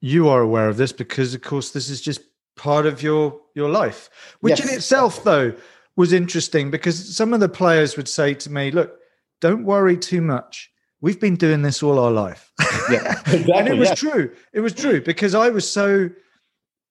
you 0.00 0.28
are 0.28 0.42
aware 0.42 0.68
of 0.68 0.76
this 0.76 0.92
because 0.92 1.34
of 1.34 1.40
course 1.40 1.70
this 1.70 1.88
is 1.88 2.00
just 2.02 2.20
part 2.56 2.86
of 2.86 3.02
your 3.02 3.40
your 3.54 3.68
life 3.68 4.10
which 4.40 4.58
yes. 4.58 4.68
in 4.68 4.74
itself 4.74 5.24
though 5.24 5.52
was 5.96 6.12
interesting 6.12 6.70
because 6.70 7.16
some 7.16 7.32
of 7.32 7.40
the 7.40 7.48
players 7.48 7.96
would 7.96 8.08
say 8.08 8.34
to 8.34 8.50
me 8.50 8.70
look 8.70 8.98
don't 9.44 9.64
worry 9.64 9.98
too 9.98 10.22
much. 10.22 10.70
We've 11.02 11.20
been 11.20 11.36
doing 11.36 11.60
this 11.60 11.82
all 11.82 11.98
our 11.98 12.10
life. 12.10 12.50
Yeah, 12.90 13.10
exactly, 13.26 13.52
and 13.54 13.68
it 13.68 13.76
was 13.76 13.90
yeah. 13.90 13.94
true. 13.94 14.30
It 14.54 14.60
was 14.60 14.72
true 14.72 15.02
because 15.02 15.34
I 15.34 15.50
was 15.50 15.70
so. 15.70 16.08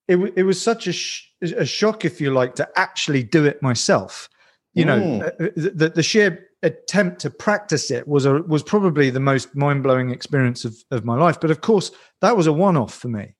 It, 0.08 0.18
it 0.36 0.44
was 0.44 0.62
such 0.62 0.86
a, 0.86 0.94
sh- 0.94 1.32
a 1.42 1.66
shock, 1.66 2.06
if 2.06 2.22
you 2.22 2.32
like, 2.32 2.56
to 2.56 2.70
actually 2.76 3.24
do 3.24 3.46
it 3.46 3.64
myself. 3.64 4.30
You 4.74 4.86
know, 4.86 5.00
mm. 5.00 5.24
Uh, 5.24 5.46
uh, 5.46 5.72
the, 5.74 5.90
the 5.96 6.04
sheer 6.04 6.48
attempt 6.62 7.22
to 7.22 7.32
practice 7.32 7.90
it 7.90 8.08
was 8.08 8.26
a 8.26 8.44
was 8.44 8.62
probably 8.62 9.10
the 9.10 9.20
most 9.20 9.56
mind 9.56 9.82
blowing 9.82 10.12
experience 10.12 10.64
of, 10.64 10.76
of 10.92 11.06
my 11.06 11.16
life. 11.16 11.40
But 11.42 11.50
of 11.50 11.62
course, 11.62 11.90
that 12.22 12.38
was 12.38 12.46
a 12.46 12.54
one 12.54 12.78
off 12.78 12.94
for 12.94 13.08
me. 13.08 13.36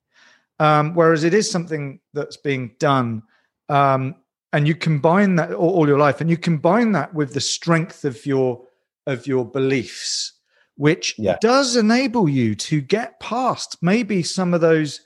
Um, 0.60 0.94
whereas 0.94 1.24
it 1.24 1.34
is 1.34 1.50
something 1.50 2.00
that's 2.12 2.36
being 2.36 2.76
done, 2.78 3.22
um, 3.68 4.14
and 4.52 4.68
you 4.68 4.74
combine 4.74 5.34
that 5.36 5.52
all, 5.52 5.70
all, 5.70 5.88
your 5.88 5.98
life, 5.98 6.20
and 6.20 6.30
you 6.30 6.36
combine 6.36 6.92
that 6.92 7.12
with 7.12 7.34
the 7.34 7.40
strength 7.40 8.04
of 8.04 8.24
your 8.24 8.64
of 9.06 9.26
your 9.26 9.44
beliefs, 9.44 10.32
which 10.76 11.16
yeah. 11.18 11.36
does 11.40 11.76
enable 11.76 12.28
you 12.28 12.54
to 12.54 12.80
get 12.80 13.18
past 13.20 13.76
maybe 13.82 14.22
some 14.22 14.54
of 14.54 14.60
those 14.60 15.00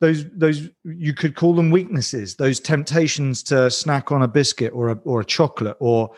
those 0.00 0.24
those 0.30 0.68
you 0.84 1.12
could 1.12 1.34
call 1.34 1.54
them 1.54 1.70
weaknesses, 1.70 2.36
those 2.36 2.60
temptations 2.60 3.42
to 3.44 3.70
snack 3.70 4.12
on 4.12 4.22
a 4.22 4.28
biscuit 4.28 4.72
or 4.74 4.88
a 4.88 4.98
or 5.04 5.20
a 5.20 5.24
chocolate 5.24 5.76
or 5.80 6.10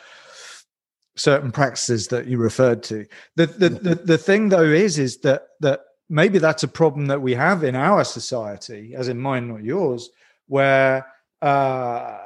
certain 1.17 1.51
practices 1.51 2.09
that 2.09 2.27
you 2.27 2.38
referred 2.38 2.83
to. 2.85 3.07
The 3.37 3.47
the 3.47 3.69
the, 3.69 3.95
the 3.97 4.19
thing 4.19 4.49
though 4.49 4.62
is 4.62 4.99
is 4.99 5.19
that 5.19 5.43
that 5.61 5.81
maybe 6.09 6.38
that's 6.38 6.62
a 6.62 6.68
problem 6.68 7.07
that 7.07 7.21
we 7.21 7.35
have 7.35 7.64
in 7.64 7.77
our 7.77 8.05
society, 8.05 8.94
as 8.97 9.09
in 9.09 9.18
mine, 9.18 9.49
not 9.49 9.62
yours, 9.62 10.11
where 10.47 11.07
uh, 11.42 12.16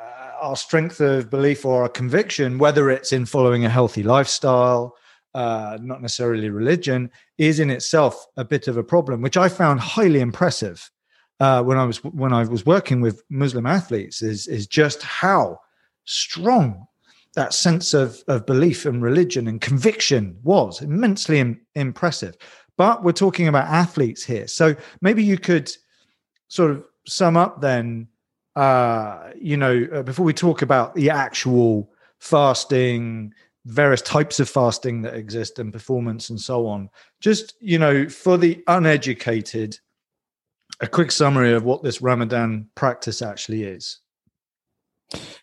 our 0.41 0.57
strength 0.57 1.01
of 1.01 1.31
belief 1.31 1.65
or 1.65 1.83
our 1.83 1.89
conviction, 1.89 2.59
whether 2.59 2.91
it's 2.91 3.13
in 3.13 3.27
following 3.27 3.65
a 3.65 3.69
healthy 3.69 4.03
lifestyle, 4.03 4.97
uh, 5.35 5.79
not 5.81 6.03
necessarily 6.03 6.51
religion, 6.51 7.11
is 7.39 7.61
in 7.61 7.71
itself 7.71 8.27
a 8.37 8.45
bit 8.45 8.69
of 8.69 8.77
a 8.77 8.85
problem, 8.85 9.23
which 9.23 9.37
I 9.37 9.49
found 9.49 9.81
highly 9.81 10.21
impressive 10.21 10.91
uh, 11.41 11.63
when 11.63 11.79
I 11.79 11.85
was 11.85 11.99
when 12.05 12.33
I 12.33 12.45
was 12.45 12.67
working 12.67 13.01
with 13.01 13.23
Muslim 13.31 13.67
athletes. 13.67 14.23
Is 14.23 14.47
is 14.47 14.67
just 14.67 15.03
how 15.03 15.59
strong 16.05 16.87
that 17.35 17.55
sense 17.55 17.95
of 17.95 18.23
of 18.29 18.47
belief 18.47 18.85
and 18.85 19.03
religion 19.03 19.49
and 19.49 19.61
conviction 19.61 20.39
was 20.43 20.83
immensely 20.83 21.39
Im- 21.39 21.61
impressive. 21.75 22.37
But 22.83 23.05
we're 23.05 23.13
talking 23.25 23.47
about 23.47 23.69
athletes 23.69 24.25
here, 24.25 24.49
so 24.49 24.75
maybe 25.01 25.23
you 25.23 25.39
could 25.39 25.71
sort 26.49 26.73
of 26.73 26.85
sum 27.07 27.37
up 27.37 27.61
then 27.61 28.09
uh, 28.57 29.31
you 29.41 29.57
know, 29.57 29.87
uh, 29.93 30.03
before 30.03 30.25
we 30.25 30.33
talk 30.33 30.63
about 30.63 30.95
the 30.95 31.09
actual 31.11 31.91
fasting, 32.19 33.33
various 33.65 34.03
types 34.03 34.41
of 34.41 34.49
fasting 34.49 35.03
that 35.03 35.15
exist 35.15 35.59
and 35.59 35.73
performance 35.73 36.29
and 36.31 36.41
so 36.41 36.67
on, 36.67 36.91
just, 37.21 37.55
you 37.61 37.79
know, 37.79 38.09
for 38.09 38.37
the 38.37 38.63
uneducated, 38.67 39.79
a 40.81 40.87
quick 40.87 41.11
summary 41.11 41.53
of 41.53 41.65
what 41.65 41.83
this 41.83 42.03
Ramadan 42.03 42.69
practice 42.75 43.23
actually 43.23 43.65
is? 43.65 44.01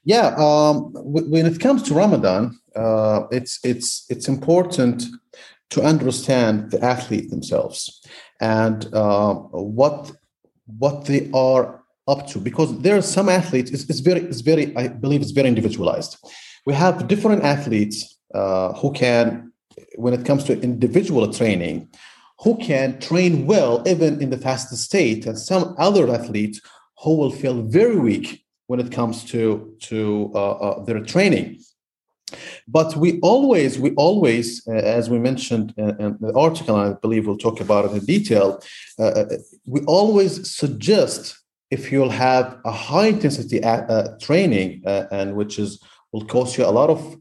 Yeah, 0.03 0.35
um, 0.37 0.91
when 0.93 1.45
it 1.45 1.59
comes 1.59 1.83
to 1.83 1.93
Ramadan, 1.93 2.59
uh, 2.75 3.23
it's 3.31 3.59
it's 3.63 4.05
it's 4.09 4.27
important 4.27 5.03
to 5.69 5.81
understand 5.81 6.71
the 6.71 6.83
athlete 6.83 7.29
themselves 7.29 8.01
and 8.41 8.93
uh, 8.93 9.33
what 9.33 10.11
what 10.77 11.05
they 11.05 11.29
are 11.33 11.83
up 12.07 12.27
to 12.27 12.39
because 12.39 12.79
there 12.81 12.97
are 12.97 13.01
some 13.01 13.29
athletes 13.29 13.71
it's, 13.71 13.89
it's 13.89 13.99
very 13.99 14.21
it's 14.21 14.41
very 14.41 14.75
i 14.77 14.87
believe 14.87 15.21
it's 15.21 15.31
very 15.31 15.47
individualized. 15.47 16.17
We 16.65 16.73
have 16.73 17.07
different 17.07 17.43
athletes 17.43 18.17
uh, 18.33 18.73
who 18.73 18.91
can 18.93 19.51
when 19.95 20.13
it 20.13 20.25
comes 20.25 20.43
to 20.45 20.59
individual 20.61 21.31
training 21.33 21.89
who 22.39 22.57
can 22.57 22.99
train 22.99 23.45
well 23.45 23.83
even 23.85 24.21
in 24.21 24.29
the 24.29 24.37
fastest 24.37 24.83
state 24.83 25.25
and 25.25 25.37
some 25.37 25.75
other 25.77 26.09
athletes 26.09 26.61
who 27.03 27.15
will 27.15 27.31
feel 27.31 27.61
very 27.63 27.97
weak 27.97 28.45
when 28.67 28.79
it 28.79 28.91
comes 28.91 29.23
to 29.31 29.75
to 29.89 30.31
uh, 30.35 30.51
uh, 30.51 30.83
their 30.85 31.01
training 31.03 31.59
but 32.67 32.95
we 32.95 33.19
always 33.21 33.79
we 33.79 33.91
always 33.91 34.67
uh, 34.67 34.71
as 34.71 35.09
we 35.09 35.19
mentioned 35.19 35.73
in, 35.77 35.89
in, 35.99 36.17
the 36.19 36.33
article 36.35 36.75
i 36.75 36.93
believe 36.93 37.27
we'll 37.27 37.37
talk 37.37 37.59
about 37.59 37.85
it 37.85 37.91
in 37.91 38.05
detail 38.05 38.61
uh, 38.99 39.03
uh 39.03 39.25
we 39.65 39.81
always 39.81 40.49
suggest 40.49 41.37
if 41.71 41.91
you'll 41.91 42.09
have 42.09 42.57
a 42.65 42.71
high 42.71 43.07
intensity 43.07 43.63
uh, 43.63 43.81
uh 43.95 44.17
training 44.19 44.81
uh, 44.85 45.05
and 45.11 45.35
which 45.35 45.59
is 45.59 45.81
will 46.11 46.25
cost 46.25 46.57
you 46.57 46.65
a 46.65 46.75
lot 46.79 46.89
of 46.89 47.17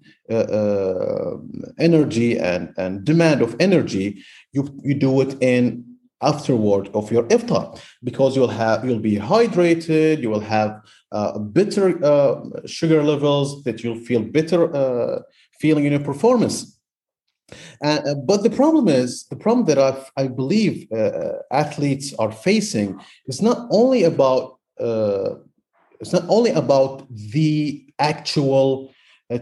energy 1.79 2.38
and, 2.38 2.75
and 2.77 3.05
demand 3.05 3.40
of 3.40 3.57
energy 3.61 4.23
you 4.53 4.62
you 4.83 4.94
do 4.94 5.21
it 5.21 5.37
in 5.40 5.85
afterward 6.22 6.88
of 6.94 7.11
your 7.12 7.24
iftar 7.24 7.81
because 8.02 8.35
you'll 8.35 8.48
have 8.48 8.85
you'll 8.85 8.98
be 8.98 9.16
hydrated 9.16 10.20
you 10.20 10.31
will 10.31 10.40
have 10.40 10.81
uh, 11.12 11.38
bitter 11.38 12.04
uh, 12.04 12.40
sugar 12.66 13.02
levels 13.02 13.62
that 13.64 13.83
you'll 13.83 14.04
feel 14.04 14.22
bitter 14.22 14.74
uh, 14.74 15.20
feeling 15.61 15.85
in 15.85 15.92
your 15.92 16.00
performance. 16.00 16.78
Uh, 17.83 18.14
but 18.26 18.42
the 18.42 18.50
problem 18.50 18.88
is 18.88 19.24
the 19.28 19.37
problem 19.37 19.64
that 19.66 19.78
I've, 19.78 20.11
i 20.16 20.26
believe 20.26 20.87
uh, 20.92 21.38
athletes 21.50 22.12
are 22.18 22.31
facing 22.31 23.00
is 23.26 23.40
not 23.40 23.66
only 23.70 24.04
about 24.04 24.59
uh, 24.78 25.31
it's 26.00 26.12
not 26.12 26.24
only 26.28 26.50
about 26.50 27.07
the 27.11 27.87
actual 27.98 28.92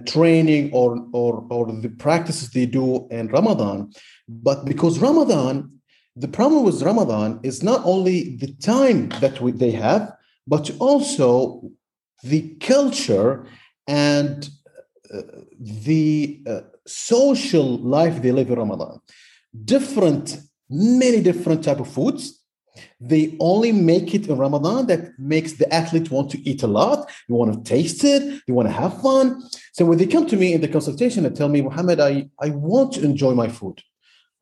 training 0.05 0.71
or, 0.73 1.07
or 1.13 1.47
or 1.51 1.67
the 1.67 1.89
practices 1.89 2.51
they 2.51 2.67
do 2.67 3.07
in 3.11 3.29
Ramadan, 3.29 3.93
but 4.29 4.65
because 4.65 4.99
Ramadan 4.99 5.76
the 6.17 6.29
problem 6.29 6.65
with 6.65 6.83
Ramadan 6.83 7.41
is 7.43 7.63
not 7.63 7.83
only 7.85 8.37
the 8.37 8.53
time 8.55 9.11
that 9.21 9.41
we, 9.41 9.53
they 9.53 9.73
have, 9.73 10.17
but 10.47 10.71
also 10.79 11.71
the 12.23 12.57
culture 12.61 13.47
and 13.87 14.49
uh, 15.13 15.23
the 15.61 16.43
uh, 16.49 16.61
social 16.87 17.79
life 17.79 18.23
they 18.23 18.33
live 18.33 18.49
in 18.49 18.59
Ramadan. 18.59 18.99
Different, 19.65 20.39
many 20.71 21.21
different 21.21 21.63
type 21.63 21.81
of 21.81 21.93
foods. 21.93 22.43
They 22.99 23.37
only 23.39 23.73
make 23.73 24.15
it 24.15 24.27
in 24.27 24.39
Ramadan 24.39 24.87
that 24.87 25.19
makes 25.19 25.55
the 25.55 25.73
athlete 25.73 26.11
want 26.11 26.31
to 26.31 26.49
eat 26.49 26.63
a 26.63 26.67
lot. 26.67 27.11
You 27.29 27.35
want 27.35 27.53
to 27.53 27.71
taste 27.71 28.05
it. 28.05 28.43
You 28.47 28.55
want 28.55 28.69
to 28.69 28.73
have 28.73 29.01
fun. 29.03 29.43
So 29.73 29.85
when 29.85 29.99
they 29.99 30.07
come 30.07 30.27
to 30.27 30.37
me 30.37 30.55
in 30.55 30.63
the 30.63 30.69
consultation 30.69 31.27
and 31.27 31.37
tell 31.37 31.49
me, 31.49 31.61
Muhammad, 31.61 32.01
I, 32.01 32.29
I 32.41 32.51
want 32.51 32.93
to 32.95 33.05
enjoy 33.05 33.35
my 33.35 33.49
food 33.49 33.83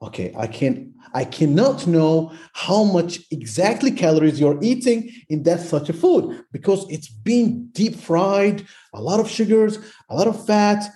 okay 0.05 0.33
i 0.37 0.47
can 0.47 0.94
i 1.15 1.25
cannot 1.25 1.87
know 1.87 2.33
how 2.53 2.85
much 2.85 3.21
exactly 3.31 3.91
calories 3.91 4.39
you're 4.39 4.59
eating 4.63 5.11
in 5.29 5.43
that 5.45 5.61
such 5.61 5.89
a 5.89 5.93
food 5.93 6.45
because 6.53 6.85
it's 6.91 7.09
been 7.09 7.69
deep 7.69 7.95
fried 7.95 8.67
a 8.93 9.01
lot 9.01 9.21
of 9.21 9.31
sugars 9.31 9.79
a 10.11 10.15
lot 10.15 10.29
of 10.29 10.47
fat. 10.47 10.91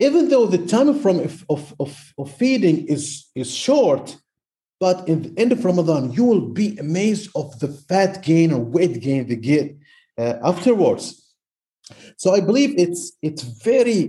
Even 0.00 0.28
though 0.28 0.46
the 0.46 0.66
time 0.66 0.98
from 0.98 1.20
of, 1.48 1.72
of, 1.78 2.12
of 2.18 2.30
feeding 2.36 2.86
is 2.86 3.26
is 3.34 3.54
short 3.54 4.16
but 4.80 5.06
in 5.08 5.22
the 5.22 5.40
end 5.40 5.52
of 5.52 5.64
ramadan 5.64 6.12
you 6.12 6.24
will 6.24 6.46
be 6.62 6.76
amazed 6.78 7.30
of 7.34 7.58
the 7.60 7.68
fat 7.68 8.22
gain 8.22 8.52
or 8.52 8.60
weight 8.60 9.00
gain 9.00 9.26
they 9.26 9.36
get 9.36 9.76
uh, 10.18 10.36
afterwards. 10.42 11.04
So 12.16 12.34
i 12.34 12.40
believe 12.40 12.72
it's 12.78 13.02
it's 13.22 13.42
very 13.42 14.00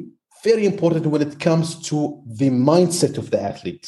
very 0.43 0.65
important 0.65 1.05
when 1.07 1.21
it 1.21 1.39
comes 1.39 1.67
to 1.89 2.21
the 2.41 2.49
mindset 2.49 3.17
of 3.17 3.31
the 3.31 3.41
athlete 3.41 3.87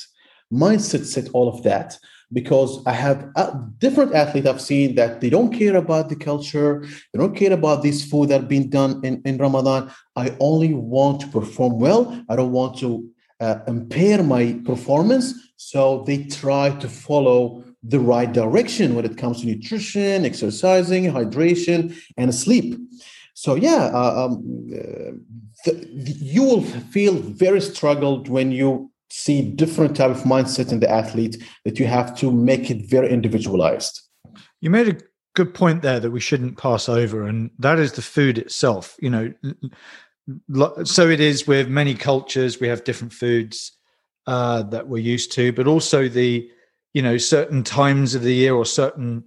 mindset 0.52 1.06
set 1.06 1.30
all 1.34 1.48
of 1.50 1.64
that 1.64 1.98
because 2.32 2.86
I 2.86 2.92
have 2.92 3.32
different 3.80 4.14
athletes 4.14 4.48
I've 4.48 4.62
seen 4.62 4.96
that 4.96 5.22
they 5.22 5.30
don't 5.30 5.54
care 5.54 5.78
about 5.78 6.10
the 6.10 6.16
culture, 6.16 6.86
they 7.14 7.20
don't 7.20 7.36
care 7.36 7.54
about 7.54 7.84
this 7.84 8.04
food 8.04 8.30
that 8.30 8.48
been 8.48 8.70
done 8.70 9.00
in, 9.04 9.22
in 9.24 9.38
Ramadan. 9.38 9.92
I 10.16 10.36
only 10.40 10.74
want 10.74 11.22
to 11.22 11.28
perform 11.28 11.80
well. 11.80 12.22
I 12.30 12.36
don't 12.36 12.52
want 12.52 12.78
to 12.80 13.10
uh, 13.40 13.60
impair 13.68 14.24
my 14.24 14.60
performance. 14.66 15.34
So 15.56 16.04
they 16.06 16.24
try 16.26 16.72
to 16.72 16.90
follow 16.90 17.64
the 17.84 18.00
right 18.00 18.32
direction 18.32 18.96
when 18.96 19.06
it 19.06 19.18
comes 19.18 19.42
to 19.42 19.48
nutrition, 19.48 20.26
exercising, 20.26 21.06
hydration, 21.06 21.96
and 22.18 22.34
sleep. 22.34 22.78
So 23.34 23.56
yeah, 23.56 23.92
uh, 23.94 24.26
um, 24.26 24.70
uh, 24.74 25.12
the, 25.66 25.72
the, 25.72 26.12
you 26.20 26.44
will 26.44 26.64
feel 26.64 27.14
very 27.14 27.62
struggled 27.62 28.28
when 28.28 28.52
you 28.52 28.92
see 29.10 29.41
different 29.41 29.96
type 29.96 30.12
of 30.12 30.24
mindset 30.24 30.72
in 30.72 30.80
the 30.80 30.89
athlete 30.89 31.41
that 31.65 31.80
you 31.80 31.88
have 31.88 32.15
to 32.17 32.32
make 32.32 32.70
it 32.70 32.89
very 32.89 33.10
individualized. 33.10 34.02
You 34.62 34.70
made 34.70 34.88
a 34.88 34.98
good 35.36 35.54
point 35.54 35.82
there 35.82 36.00
that 36.00 36.12
we 36.12 36.20
shouldn't 36.20 36.58
pass 36.58 36.89
over 36.89 37.26
and 37.28 37.52
that 37.60 37.80
is 37.80 37.93
the 37.93 38.02
food 38.02 38.38
itself 38.38 38.96
you 39.00 39.10
know. 39.10 39.34
So 40.84 41.08
it 41.08 41.22
is 41.22 41.48
with 41.48 41.70
many 41.70 41.93
cultures 41.93 42.60
we 42.60 42.67
have 42.67 42.84
different 42.84 43.13
foods 43.13 43.72
uh, 44.26 44.63
that 44.63 44.88
we're 44.88 44.98
used 44.98 45.32
to 45.34 45.52
but 45.54 45.67
also 45.67 46.10
the 46.10 46.50
you 46.93 47.02
know 47.02 47.17
certain 47.17 47.63
times 47.63 48.15
of 48.15 48.24
the 48.24 48.34
year 48.34 48.56
or 48.56 48.65
certain 48.65 49.24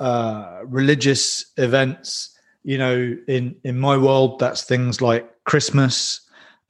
uh, 0.00 0.60
religious 0.64 1.52
events 1.56 2.36
you 2.64 2.76
know 2.76 3.16
in 3.28 3.54
in 3.64 3.78
my 3.78 3.96
world 3.96 4.38
that's 4.38 4.64
things 4.64 5.00
like 5.00 5.28
christmas 5.44 6.20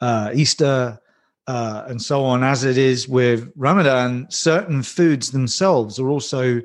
uh, 0.01 0.31
easter 0.35 1.01
uh, 1.47 1.85
and 1.89 2.01
so 2.01 2.25
on, 2.25 2.45
as 2.45 2.65
it 2.65 2.79
is 2.79 3.09
with 3.09 3.51
Ramadan, 3.57 4.27
certain 4.31 4.83
foods 4.83 5.31
themselves 5.33 5.99
are 5.99 6.09
also 6.09 6.61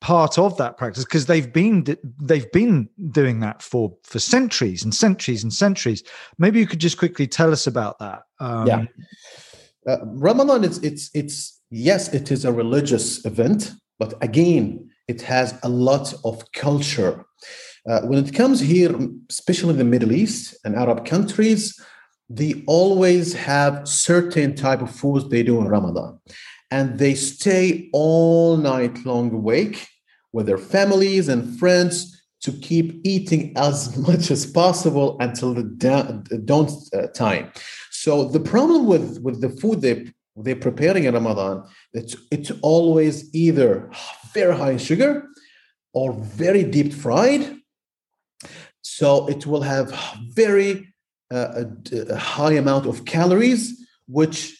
part 0.00 0.38
of 0.38 0.56
that 0.56 0.78
practice 0.78 1.04
because 1.04 1.26
they've 1.26 1.52
been 1.52 1.84
they've 2.22 2.50
been 2.52 2.88
doing 3.10 3.40
that 3.40 3.60
for 3.60 3.94
for 4.04 4.18
centuries 4.18 4.82
and 4.82 4.94
centuries 4.94 5.42
and 5.42 5.52
centuries. 5.52 6.02
Maybe 6.38 6.58
you 6.58 6.66
could 6.66 6.78
just 6.78 6.98
quickly 6.98 7.26
tell 7.26 7.52
us 7.52 7.66
about 7.66 7.98
that. 7.98 8.22
Um, 8.38 8.66
yeah, 8.66 8.84
uh, 9.86 9.98
Ramadan 10.04 10.64
is 10.64 10.78
it's 10.78 11.10
it's 11.14 11.60
yes, 11.70 12.12
it 12.14 12.30
is 12.30 12.44
a 12.44 12.52
religious 12.52 13.24
event, 13.24 13.72
but 13.98 14.14
again, 14.22 14.90
it 15.08 15.22
has 15.22 15.58
a 15.62 15.68
lot 15.68 16.14
of 16.24 16.50
culture. 16.52 17.24
Uh, 17.88 18.02
when 18.02 18.22
it 18.22 18.34
comes 18.34 18.60
here, 18.60 18.94
especially 19.30 19.70
in 19.70 19.78
the 19.78 19.84
Middle 19.84 20.12
East 20.12 20.54
and 20.64 20.76
Arab 20.76 21.06
countries, 21.06 21.80
they 22.30 22.62
always 22.68 23.34
have 23.34 23.86
certain 23.88 24.54
type 24.54 24.80
of 24.80 24.90
foods 24.90 25.28
they 25.28 25.42
do 25.42 25.58
in 25.60 25.66
Ramadan. 25.66 26.20
And 26.70 27.00
they 27.00 27.14
stay 27.14 27.90
all 27.92 28.56
night 28.56 29.04
long 29.04 29.34
awake 29.34 29.88
with 30.32 30.46
their 30.46 30.56
families 30.56 31.28
and 31.28 31.58
friends 31.58 32.16
to 32.42 32.52
keep 32.52 33.00
eating 33.04 33.52
as 33.56 33.96
much 34.08 34.30
as 34.30 34.46
possible 34.46 35.16
until 35.18 35.54
the 35.54 35.64
dawn 36.44 36.68
uh, 36.94 37.08
time. 37.08 37.50
So 37.90 38.28
the 38.28 38.40
problem 38.40 38.86
with, 38.86 39.20
with 39.22 39.40
the 39.40 39.50
food 39.50 39.80
they, 39.80 40.12
they're 40.36 40.54
preparing 40.54 41.04
in 41.04 41.14
Ramadan, 41.14 41.64
it's, 41.92 42.14
it's 42.30 42.52
always 42.62 43.34
either 43.34 43.90
very 44.32 44.56
high 44.56 44.70
in 44.70 44.78
sugar 44.78 45.26
or 45.92 46.12
very 46.12 46.62
deep 46.62 46.92
fried. 46.92 47.56
So 48.82 49.28
it 49.28 49.46
will 49.46 49.62
have 49.62 49.92
very 50.28 50.89
a, 51.30 51.66
a 52.10 52.16
high 52.16 52.52
amount 52.52 52.86
of 52.86 53.04
calories, 53.04 53.86
which 54.06 54.56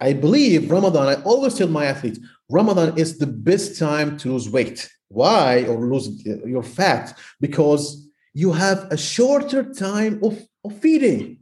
I 0.00 0.12
believe 0.12 0.70
Ramadan, 0.70 1.08
I 1.08 1.22
always 1.22 1.54
tell 1.54 1.68
my 1.68 1.86
athletes, 1.86 2.18
Ramadan 2.50 2.98
is 2.98 3.18
the 3.18 3.26
best 3.26 3.78
time 3.78 4.16
to 4.18 4.32
lose 4.32 4.48
weight. 4.48 4.90
Why? 5.08 5.64
Or 5.64 5.78
lose 5.78 6.24
your 6.24 6.62
fat? 6.62 7.16
Because 7.40 8.08
you 8.32 8.52
have 8.52 8.90
a 8.90 8.96
shorter 8.96 9.62
time 9.72 10.20
of, 10.22 10.46
of 10.64 10.78
feeding. 10.78 11.38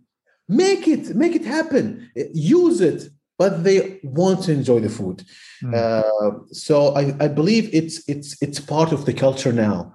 Make 0.48 0.86
it, 0.86 1.14
make 1.16 1.34
it 1.34 1.44
happen. 1.44 2.10
Use 2.34 2.80
it, 2.80 3.08
but 3.38 3.64
they 3.64 4.00
want 4.02 4.42
to 4.44 4.52
enjoy 4.52 4.80
the 4.80 4.90
food. 4.90 5.24
Mm. 5.62 5.74
Uh, 5.74 6.44
so 6.52 6.94
I, 6.94 7.14
I 7.20 7.28
believe 7.28 7.70
it's 7.72 8.06
it's 8.08 8.36
it's 8.42 8.60
part 8.60 8.92
of 8.92 9.06
the 9.06 9.14
culture 9.14 9.52
now. 9.52 9.94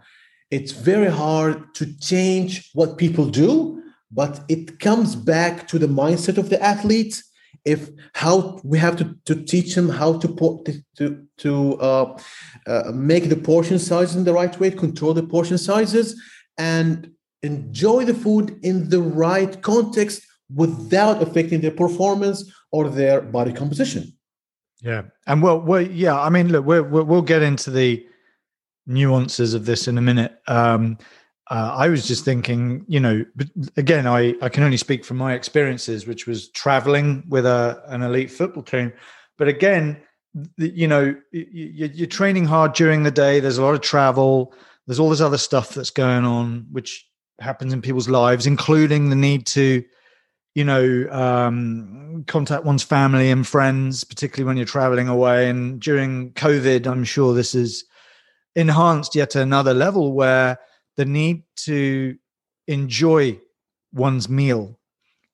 It's 0.50 0.72
very 0.72 1.12
hard 1.12 1.76
to 1.76 1.86
change 2.00 2.72
what 2.74 2.98
people 2.98 3.26
do 3.26 3.77
but 4.12 4.42
it 4.48 4.80
comes 4.80 5.16
back 5.16 5.68
to 5.68 5.80
the 5.80 5.88
mindset 5.88 6.38
of 6.38 6.50
the 6.50 6.62
athlete 6.62 7.22
if 7.66 7.90
how 8.14 8.60
we 8.64 8.78
have 8.80 8.96
to, 8.96 9.16
to 9.26 9.36
teach 9.44 9.76
them 9.76 9.90
how 9.90 10.18
to 10.20 10.28
to 10.98 11.28
to 11.38 11.78
uh, 11.80 12.18
uh, 12.66 12.92
make 12.94 13.28
the 13.28 13.36
portion 13.36 13.78
size 13.78 14.16
in 14.16 14.24
the 14.24 14.34
right 14.34 14.58
way, 14.60 14.72
control 14.72 15.14
the 15.14 15.24
portion 15.24 15.58
sizes, 15.58 16.20
and 16.58 17.12
enjoy 17.44 18.06
the 18.06 18.14
food 18.14 18.58
in 18.64 18.90
the 18.90 19.02
right 19.02 19.62
context 19.62 20.22
without 20.56 21.22
affecting 21.22 21.60
their 21.60 21.72
performance 21.86 22.50
or 22.72 22.90
their 22.90 23.20
body 23.20 23.52
composition. 23.52 24.14
Yeah, 24.82 25.04
and 25.26 25.42
well, 25.42 25.60
well, 25.60 25.82
yeah. 25.82 26.18
I 26.18 26.30
mean, 26.30 26.50
look, 26.50 26.66
we 26.66 26.80
will 26.82 27.22
get 27.22 27.42
into 27.42 27.70
the 27.70 28.06
nuances 28.86 29.54
of 29.54 29.66
this 29.66 29.90
in 29.90 29.98
a 29.98 30.02
minute. 30.02 30.40
Um, 30.48 30.98
uh, 31.50 31.76
I 31.78 31.88
was 31.88 32.08
just 32.08 32.26
thinking, 32.26 32.84
you 32.88 33.00
know, 33.00 33.26
again, 33.78 34.06
I, 34.06 34.36
I 34.42 34.50
can 34.50 34.64
only 34.64 34.78
speak 34.78 35.06
from 35.06 35.18
my 35.18 35.34
experiences, 35.34 36.06
which 36.06 36.28
was 36.28 36.50
traveling 36.50 37.24
with 37.30 37.46
a, 37.46 37.82
an 37.88 38.02
elite 38.02 38.32
football 38.32 38.64
team. 38.64 38.92
But 39.38 39.48
again, 39.48 40.02
you 40.58 40.88
know, 40.88 41.16
you're 41.32 42.08
training 42.08 42.46
hard 42.46 42.74
during 42.74 43.04
the 43.04 43.12
day. 43.12 43.40
There's 43.40 43.58
a 43.58 43.64
lot 43.64 43.76
of 43.76 43.82
travel. 43.82 44.54
There's 44.86 45.00
all 45.00 45.10
this 45.10 45.22
other 45.22 45.38
stuff 45.38 45.74
that's 45.74 45.90
going 45.90 46.26
on, 46.26 46.68
which 46.72 47.08
happens 47.40 47.72
in 47.72 47.82
people's 47.82 48.10
lives, 48.10 48.46
including 48.46 49.10
the 49.10 49.16
need 49.16 49.46
to, 49.48 49.84
you 50.54 50.64
know, 50.64 51.08
um, 51.12 52.24
contact 52.28 52.66
one's 52.66 52.84
family 52.84 53.32
and 53.32 53.48
friends, 53.48 54.04
particularly 54.04 54.46
when 54.48 54.58
you're 54.58 54.66
traveling 54.66 55.08
away. 55.08 55.50
And 55.50 55.80
during 55.80 56.34
COVID, 56.34 56.88
I'm 56.88 57.04
sure 57.04 57.34
this 57.34 57.56
is 57.56 57.86
enhanced 58.56 59.16
yet 59.16 59.36
another 59.36 59.74
level 59.74 60.14
where 60.14 60.58
the 60.98 61.06
need 61.06 61.44
to 61.56 62.18
enjoy 62.68 63.40
one's 63.94 64.28
meal 64.28 64.78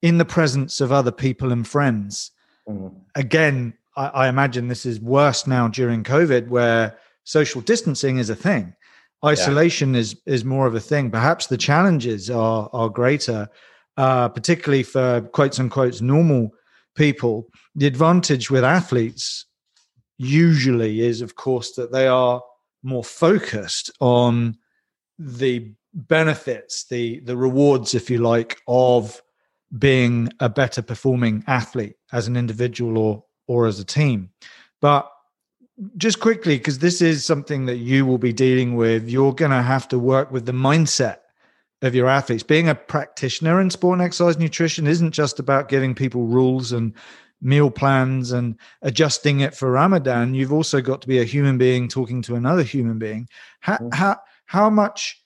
in 0.02 0.18
the 0.18 0.26
presence 0.26 0.82
of 0.82 0.92
other 0.92 1.12
people 1.12 1.52
and 1.52 1.68
friends. 1.68 2.32
Mm-hmm. 2.68 2.96
Again, 3.16 3.74
I, 3.96 4.08
I, 4.08 4.28
imagine 4.28 4.68
this 4.68 4.86
is 4.86 5.00
worse 5.00 5.48
now 5.48 5.68
during 5.68 6.04
COVID, 6.04 6.50
where 6.50 6.98
social 7.24 7.62
distancing 7.62 8.18
is 8.18 8.30
a 8.30 8.36
thing. 8.36 8.76
Isolation 9.26 9.94
yeah. 9.94 10.02
is 10.02 10.16
is 10.26 10.44
more 10.44 10.68
of 10.68 10.76
a 10.76 10.80
thing. 10.80 11.10
Perhaps 11.10 11.48
the 11.48 11.58
challenges 11.58 12.30
are 12.30 12.70
are 12.74 12.90
greater, 12.90 13.50
uh, 13.98 14.30
particularly 14.30 14.84
for 14.84 15.22
quotes 15.34 15.60
unquote 15.60 16.02
normal 16.02 16.52
people. 16.96 17.48
The 17.76 17.88
advantage 17.88 18.52
with 18.52 18.64
athletes 18.64 19.46
usually 20.18 21.02
is, 21.02 21.22
of 21.22 21.36
course, 21.36 21.72
that 21.76 21.92
they 21.92 22.08
are 22.08 22.42
more 22.84 23.04
focused 23.04 23.92
on 24.02 24.58
the 25.18 25.72
benefits, 25.94 26.86
the 26.86 27.20
the 27.22 27.38
rewards, 27.38 27.94
if 27.94 28.10
you 28.10 28.20
like, 28.20 28.62
of 28.68 29.22
being 29.78 30.30
a 30.40 30.50
better 30.50 30.82
performing 30.82 31.44
athlete 31.48 31.96
as 32.12 32.28
an 32.28 32.36
individual 32.36 32.98
or 32.98 33.24
or 33.48 33.68
as 33.68 33.80
a 33.80 33.86
team. 33.86 34.30
But 34.82 35.10
just 35.98 36.20
quickly, 36.20 36.58
because 36.58 36.80
this 36.80 37.02
is 37.02 37.26
something 37.26 37.66
that 37.66 37.78
you 37.78 38.06
will 38.06 38.18
be 38.18 38.34
dealing 38.34 38.76
with, 38.76 39.10
you're 39.10 39.34
going 39.34 39.52
to 39.52 39.62
have 39.62 39.88
to 39.90 40.00
work 40.00 40.32
with 40.32 40.46
the 40.46 40.52
mindset 40.52 41.18
of 41.82 41.96
your 41.96 42.08
athletes. 42.08 42.44
Being 42.44 42.70
a 42.70 42.76
practitioner 42.76 43.60
in 43.60 43.70
sport 43.70 44.00
and 44.00 44.06
exercise 44.06 44.38
nutrition 44.38 44.88
isn't 44.88 45.12
just 45.12 45.40
about 45.40 45.70
giving 45.70 45.96
people 45.96 46.28
rules 46.28 46.72
and 46.72 46.94
meal 47.42 47.70
plans 47.70 48.32
and 48.32 48.56
adjusting 48.84 49.42
it 49.42 49.54
for 49.54 49.72
Ramadan. 49.72 50.34
You've 50.34 50.54
also 50.54 50.80
got 50.80 51.02
to 51.02 51.08
be 51.08 51.20
a 51.20 51.26
human 51.26 51.58
being 51.58 51.88
talking 51.88 52.22
to 52.24 52.36
another 52.36 52.64
human 52.64 53.00
being. 53.00 53.28
How, 53.60 53.76
mm-hmm. 53.76 53.90
how 53.92 54.20
how 54.46 54.70
much 54.70 55.20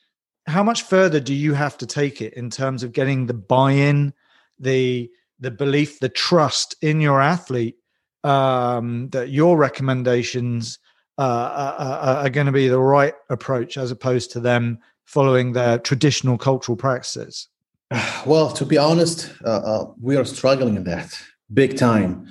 how 0.47 0.63
much 0.63 0.84
further 0.84 1.19
do 1.19 1.34
you 1.34 1.53
have 1.53 1.77
to 1.77 1.86
take 1.86 2.21
it 2.21 2.34
in 2.34 2.49
terms 2.49 2.82
of 2.82 2.93
getting 2.93 3.25
the 3.25 3.34
buy-in 3.34 4.13
the 4.60 5.10
the 5.39 5.51
belief 5.51 5.99
the 5.99 6.10
trust 6.10 6.75
in 6.82 7.01
your 7.01 7.21
athlete 7.21 7.75
um, 8.23 9.10
that 9.10 9.30
your 9.30 9.58
recommendations 9.58 10.80
uh, 11.19 11.21
are, 11.21 11.75
uh, 11.80 11.84
uh, 11.84 12.21
are 12.23 12.30
going 12.30 12.45
to 12.45 12.51
be 12.51 12.67
the 12.67 12.80
right 12.80 13.13
approach 13.30 13.77
as 13.77 13.91
opposed 13.91 14.32
to 14.32 14.39
them 14.39 14.80
following 15.06 15.53
their 15.53 15.77
traditional 15.80 16.38
cultural 16.38 16.75
practices? 16.75 17.47
Well 18.25 18.51
to 18.51 18.65
be 18.65 18.77
honest 18.77 19.32
uh, 19.45 19.49
uh, 19.49 19.91
we 20.01 20.15
are 20.15 20.25
struggling 20.25 20.75
in 20.75 20.84
that 20.86 21.17
big 21.53 21.77
time. 21.77 22.27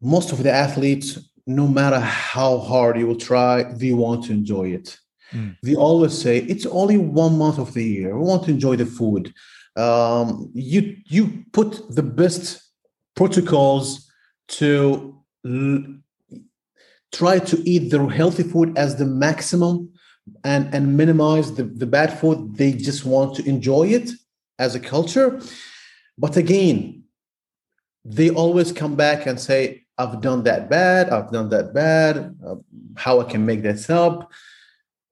Most 0.00 0.32
of 0.32 0.42
the 0.42 0.52
athletes 0.52 1.18
no 1.46 1.68
matter 1.68 2.00
how 2.00 2.58
hard 2.58 2.98
you 2.98 3.06
will 3.06 3.16
try 3.16 3.62
they 3.62 3.92
want 3.92 4.24
to 4.24 4.32
enjoy 4.32 4.70
it 4.70 4.98
Mm. 5.32 5.56
They 5.62 5.74
always 5.74 6.16
say 6.16 6.38
it's 6.38 6.66
only 6.66 6.98
one 6.98 7.38
month 7.38 7.58
of 7.58 7.74
the 7.74 7.84
year. 7.84 8.16
We 8.16 8.24
want 8.24 8.44
to 8.44 8.50
enjoy 8.50 8.76
the 8.76 8.86
food. 8.86 9.32
Um, 9.76 10.50
you 10.54 10.96
you 11.06 11.44
put 11.52 11.94
the 11.94 12.02
best 12.02 12.62
protocols 13.14 14.10
to 14.48 15.22
l- 15.44 15.84
try 17.12 17.38
to 17.38 17.70
eat 17.70 17.90
the 17.90 18.06
healthy 18.06 18.42
food 18.42 18.76
as 18.78 18.96
the 18.96 19.04
maximum 19.04 19.90
and 20.44 20.72
and 20.74 20.96
minimize 20.96 21.54
the, 21.54 21.64
the 21.64 21.86
bad 21.86 22.18
food. 22.18 22.56
They 22.56 22.72
just 22.72 23.04
want 23.04 23.34
to 23.36 23.48
enjoy 23.48 23.88
it 23.88 24.10
as 24.58 24.74
a 24.74 24.80
culture. 24.80 25.40
But 26.16 26.36
again, 26.36 27.02
they 28.04 28.30
always 28.30 28.72
come 28.72 28.96
back 28.96 29.26
and 29.26 29.38
say, 29.38 29.84
I've 29.98 30.20
done 30.20 30.44
that 30.44 30.70
bad, 30.70 31.10
I've 31.10 31.30
done 31.30 31.50
that 31.50 31.74
bad, 31.74 32.34
uh, 32.46 32.56
how 32.96 33.20
I 33.20 33.24
can 33.24 33.44
make 33.44 33.62
this 33.62 33.90
up 33.90 34.30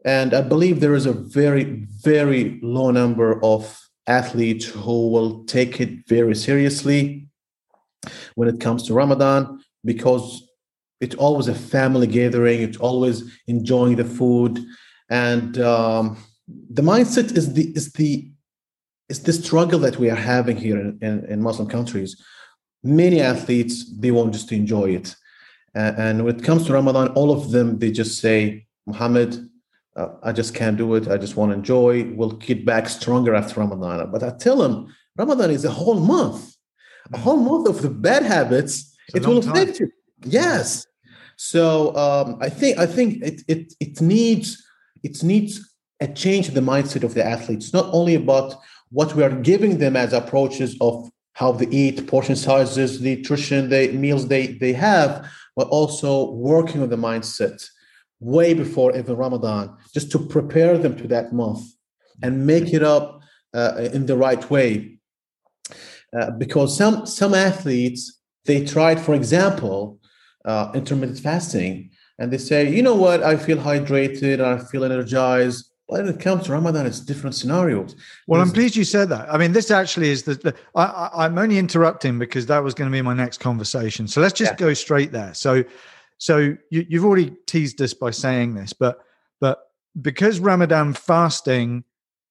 and 0.04 0.34
I 0.34 0.42
believe 0.42 0.80
there 0.80 0.94
is 0.94 1.06
a 1.06 1.12
very, 1.12 1.86
very 2.02 2.60
low 2.62 2.90
number 2.90 3.42
of 3.42 3.80
athletes 4.06 4.66
who 4.66 5.08
will 5.08 5.44
take 5.44 5.80
it 5.80 6.06
very 6.06 6.34
seriously 6.34 7.28
when 8.34 8.48
it 8.48 8.60
comes 8.60 8.82
to 8.82 8.94
Ramadan 8.94 9.64
because 9.84 10.46
it's 11.00 11.14
always 11.16 11.48
a 11.48 11.54
family 11.54 12.06
gathering, 12.06 12.60
it's 12.60 12.76
always 12.76 13.24
enjoying 13.46 13.96
the 13.96 14.04
food. 14.04 14.58
And 15.08 15.58
um, 15.58 16.18
the 16.48 16.82
mindset 16.82 17.36
is 17.36 17.54
the 17.54 17.72
is 17.74 17.92
the 17.92 18.30
is 19.08 19.22
the 19.22 19.32
struggle 19.32 19.78
that 19.80 19.98
we 19.98 20.10
are 20.10 20.16
having 20.16 20.56
here 20.56 20.78
in, 20.78 20.98
in, 21.00 21.24
in 21.26 21.42
Muslim 21.42 21.68
countries. 21.68 22.22
Many 22.82 23.20
athletes 23.20 23.90
they 23.98 24.10
want 24.10 24.32
just 24.34 24.48
to 24.50 24.54
enjoy 24.54 24.90
it. 24.90 25.14
And 25.74 26.24
when 26.24 26.36
it 26.36 26.44
comes 26.44 26.66
to 26.66 26.72
Ramadan, 26.72 27.08
all 27.08 27.30
of 27.32 27.50
them 27.50 27.78
they 27.78 27.90
just 27.90 28.20
say, 28.20 28.66
Muhammad, 28.86 29.48
uh, 29.96 30.08
I 30.22 30.32
just 30.32 30.54
can't 30.54 30.76
do 30.76 30.94
it. 30.94 31.08
I 31.08 31.16
just 31.16 31.36
want 31.36 31.52
to 31.52 31.56
enjoy. 31.56 32.04
We'll 32.14 32.32
get 32.32 32.64
back 32.64 32.88
stronger 32.88 33.34
after 33.34 33.60
Ramadan. 33.60 34.10
But 34.10 34.22
I 34.22 34.30
tell 34.30 34.56
them 34.56 34.94
Ramadan 35.16 35.50
is 35.50 35.64
a 35.64 35.70
whole 35.70 36.00
month, 36.00 36.56
a 37.12 37.18
whole 37.18 37.36
month 37.36 37.68
of 37.68 37.82
the 37.82 37.90
bad 37.90 38.22
habits. 38.24 38.96
It 39.14 39.26
will 39.26 39.38
affect 39.38 39.80
you. 39.80 39.90
Yes. 40.24 40.86
So 41.36 41.94
um, 41.96 42.38
I 42.40 42.48
think 42.48 42.78
I 42.78 42.86
think 42.86 43.22
it 43.22 43.42
it 43.48 43.74
it 43.80 44.00
needs 44.00 44.62
it 45.02 45.22
needs 45.22 45.74
a 46.00 46.08
change 46.08 46.48
in 46.48 46.54
the 46.54 46.60
mindset 46.60 47.04
of 47.04 47.14
the 47.14 47.24
athletes. 47.24 47.72
Not 47.72 47.88
only 47.92 48.14
about 48.14 48.56
what 48.90 49.14
we 49.14 49.22
are 49.22 49.30
giving 49.30 49.78
them 49.78 49.96
as 49.96 50.12
approaches 50.12 50.76
of 50.80 51.08
how 51.34 51.52
they 51.52 51.66
eat, 51.66 52.06
portion 52.06 52.36
sizes, 52.36 53.00
the 53.00 53.16
nutrition, 53.16 53.68
the 53.68 53.92
meals 53.92 54.26
they 54.26 54.48
they 54.48 54.72
have, 54.72 55.28
but 55.54 55.68
also 55.68 56.32
working 56.32 56.82
on 56.82 56.88
the 56.88 56.96
mindset 56.96 57.64
way 58.20 58.54
before 58.54 58.96
even 58.96 59.16
Ramadan, 59.16 59.76
just 59.92 60.10
to 60.12 60.18
prepare 60.18 60.78
them 60.78 60.96
to 60.96 61.06
that 61.08 61.32
month 61.32 61.62
and 62.22 62.46
make 62.46 62.72
it 62.72 62.82
up 62.82 63.20
uh, 63.52 63.88
in 63.92 64.06
the 64.06 64.16
right 64.16 64.50
way. 64.50 64.98
Uh, 66.16 66.30
because 66.32 66.76
some 66.76 67.06
some 67.06 67.34
athletes 67.34 68.20
they 68.44 68.64
tried, 68.64 69.00
for 69.00 69.14
example, 69.14 69.98
uh, 70.44 70.70
intermittent 70.74 71.18
fasting, 71.18 71.90
and 72.18 72.32
they 72.32 72.38
say, 72.38 72.70
you 72.70 72.82
know 72.82 72.94
what, 72.94 73.22
I 73.22 73.36
feel 73.36 73.58
hydrated, 73.58 74.40
I 74.40 74.58
feel 74.58 74.84
energized. 74.84 75.70
But 75.88 76.04
When 76.04 76.14
it 76.14 76.20
comes 76.20 76.44
to 76.44 76.52
Ramadan, 76.52 76.86
it's 76.86 77.00
different 77.00 77.34
scenarios. 77.34 77.94
Well, 78.26 78.40
I'm 78.40 78.52
pleased 78.52 78.74
you 78.74 78.84
said 78.84 79.10
that. 79.10 79.32
I 79.32 79.36
mean, 79.36 79.52
this 79.52 79.70
actually 79.70 80.10
is 80.10 80.22
the. 80.22 80.34
the 80.34 80.54
I, 80.74 81.26
am 81.26 81.36
only 81.36 81.58
interrupting 81.58 82.18
because 82.18 82.46
that 82.46 82.62
was 82.62 82.72
going 82.72 82.90
to 82.90 82.92
be 82.92 83.02
my 83.02 83.12
next 83.12 83.38
conversation. 83.38 84.08
So 84.08 84.22
let's 84.22 84.32
just 84.32 84.52
yeah. 84.52 84.56
go 84.56 84.72
straight 84.72 85.12
there. 85.12 85.34
So, 85.34 85.62
so 86.18 86.56
you, 86.70 86.86
you've 86.88 87.04
already 87.04 87.34
teased 87.46 87.80
us 87.82 87.94
by 87.94 88.10
saying 88.10 88.54
this, 88.54 88.72
but 88.72 88.98
but 89.40 89.58
because 90.00 90.40
Ramadan 90.40 90.92
fasting 90.92 91.84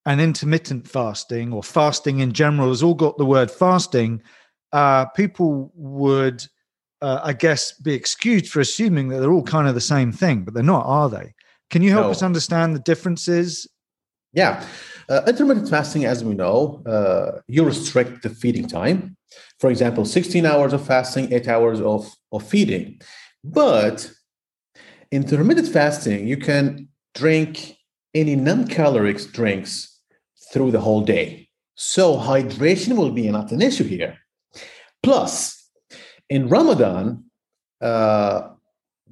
and 0.06 0.20
intermittent 0.20 0.88
fasting 0.88 1.52
or 1.52 1.62
fasting 1.62 2.20
in 2.20 2.32
general 2.32 2.68
has 2.68 2.82
all 2.82 2.94
got 2.94 3.16
the 3.16 3.24
word 3.24 3.50
fasting, 3.50 4.22
uh, 4.72 5.06
people 5.06 5.72
would, 5.74 6.44
uh, 7.00 7.20
I 7.22 7.32
guess, 7.32 7.72
be 7.72 7.94
excused 7.94 8.48
for 8.48 8.60
assuming 8.60 9.08
that 9.08 9.20
they're 9.20 9.32
all 9.32 9.42
kind 9.42 9.68
of 9.68 9.74
the 9.74 9.80
same 9.80 10.12
thing, 10.12 10.44
but 10.44 10.52
they're 10.52 10.62
not, 10.62 10.84
are 10.86 11.08
they? 11.08 11.34
Can 11.70 11.80
you 11.82 11.90
help 11.90 12.06
no. 12.06 12.10
us 12.10 12.22
understand 12.22 12.74
the 12.74 12.80
differences? 12.80 13.66
Yeah. 14.32 14.66
Uh, 15.08 15.22
intermittent 15.26 15.68
fasting, 15.68 16.04
as 16.04 16.24
we 16.24 16.34
know, 16.34 16.82
uh, 16.86 17.40
you 17.46 17.64
restrict 17.64 18.22
the 18.22 18.30
feeding 18.30 18.66
time. 18.66 19.16
For 19.58 19.70
example, 19.70 20.04
16 20.04 20.44
hours 20.44 20.72
of 20.72 20.86
fasting, 20.86 21.32
eight 21.32 21.48
hours 21.48 21.80
of, 21.80 22.06
of 22.32 22.46
feeding. 22.46 23.00
But 23.44 24.10
intermittent 25.10 25.68
fasting, 25.68 26.26
you 26.26 26.38
can 26.38 26.88
drink 27.14 27.76
any 28.14 28.34
non-caloric 28.36 29.18
drinks 29.32 30.00
through 30.52 30.70
the 30.70 30.80
whole 30.80 31.02
day. 31.02 31.48
So 31.74 32.16
hydration 32.16 32.96
will 32.96 33.10
be 33.10 33.30
not 33.30 33.52
an 33.52 33.60
issue 33.60 33.84
here. 33.84 34.18
Plus, 35.02 35.60
In 36.30 36.48
Ramadan, 36.48 37.24
uh, 37.80 38.48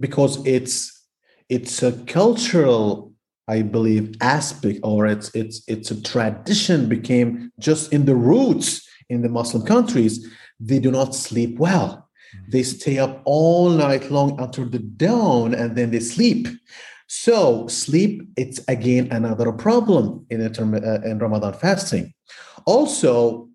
because 0.01 0.45
it's 0.47 1.07
it's 1.49 1.83
a 1.83 1.93
cultural, 2.07 3.13
I 3.47 3.63
believe, 3.63 4.15
aspect, 4.21 4.81
or 4.83 5.07
it's 5.07 5.31
it's 5.35 5.63
it's 5.69 5.91
a 5.91 6.03
tradition 6.03 6.89
became 6.89 7.53
just 7.59 7.93
in 7.93 8.07
the 8.07 8.15
roots 8.15 8.89
in 9.11 9.21
the 9.23 9.29
Muslim 9.29 9.63
countries. 9.67 10.27
They 10.59 10.79
do 10.79 10.91
not 10.91 11.15
sleep 11.15 11.59
well. 11.59 12.09
They 12.49 12.63
stay 12.63 12.99
up 12.99 13.23
all 13.25 13.71
night 13.71 14.11
long 14.11 14.41
until 14.41 14.67
the 14.67 14.79
dawn, 14.79 15.55
and 15.55 15.77
then 15.77 15.91
they 15.91 16.01
sleep. 16.01 16.49
So 17.07 17.67
sleep, 17.69 18.23
it's 18.37 18.61
again 18.69 19.09
another 19.11 19.53
problem 19.53 20.27
in, 20.31 20.41
interm- 20.41 20.83
uh, 20.83 21.07
in 21.09 21.19
Ramadan 21.19 21.53
fasting. 21.55 22.15
Also, 22.65 23.49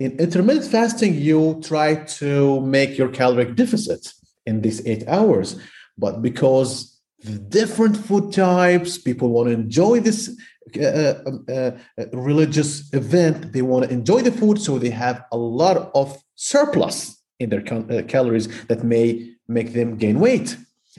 in 0.00 0.18
intermittent 0.18 0.66
fasting, 0.66 1.14
you 1.14 1.60
try 1.62 1.94
to 1.94 2.60
make 2.60 2.98
your 2.98 3.08
caloric 3.08 3.54
deficit 3.54 4.12
in 4.46 4.62
these 4.62 4.84
eight 4.86 5.06
hours. 5.06 5.60
But 5.96 6.22
because 6.22 7.00
the 7.20 7.38
different 7.38 7.96
food 7.96 8.32
types, 8.32 8.98
people 8.98 9.28
want 9.30 9.48
to 9.48 9.54
enjoy 9.54 10.00
this 10.00 10.36
uh, 10.76 11.14
uh, 11.48 11.50
uh, 11.52 11.70
religious 12.12 12.92
event, 12.92 13.52
they 13.52 13.62
want 13.62 13.84
to 13.84 13.92
enjoy 13.92 14.22
the 14.22 14.32
food, 14.32 14.60
so 14.60 14.78
they 14.78 14.90
have 14.90 15.24
a 15.30 15.36
lot 15.36 15.90
of 15.94 16.20
surplus 16.34 17.22
in 17.38 17.50
their 17.50 17.62
cal- 17.62 17.90
uh, 17.92 18.02
calories 18.02 18.48
that 18.66 18.84
may 18.84 19.30
make 19.48 19.72
them 19.72 19.96
gain 19.96 20.20
weight. 20.20 20.56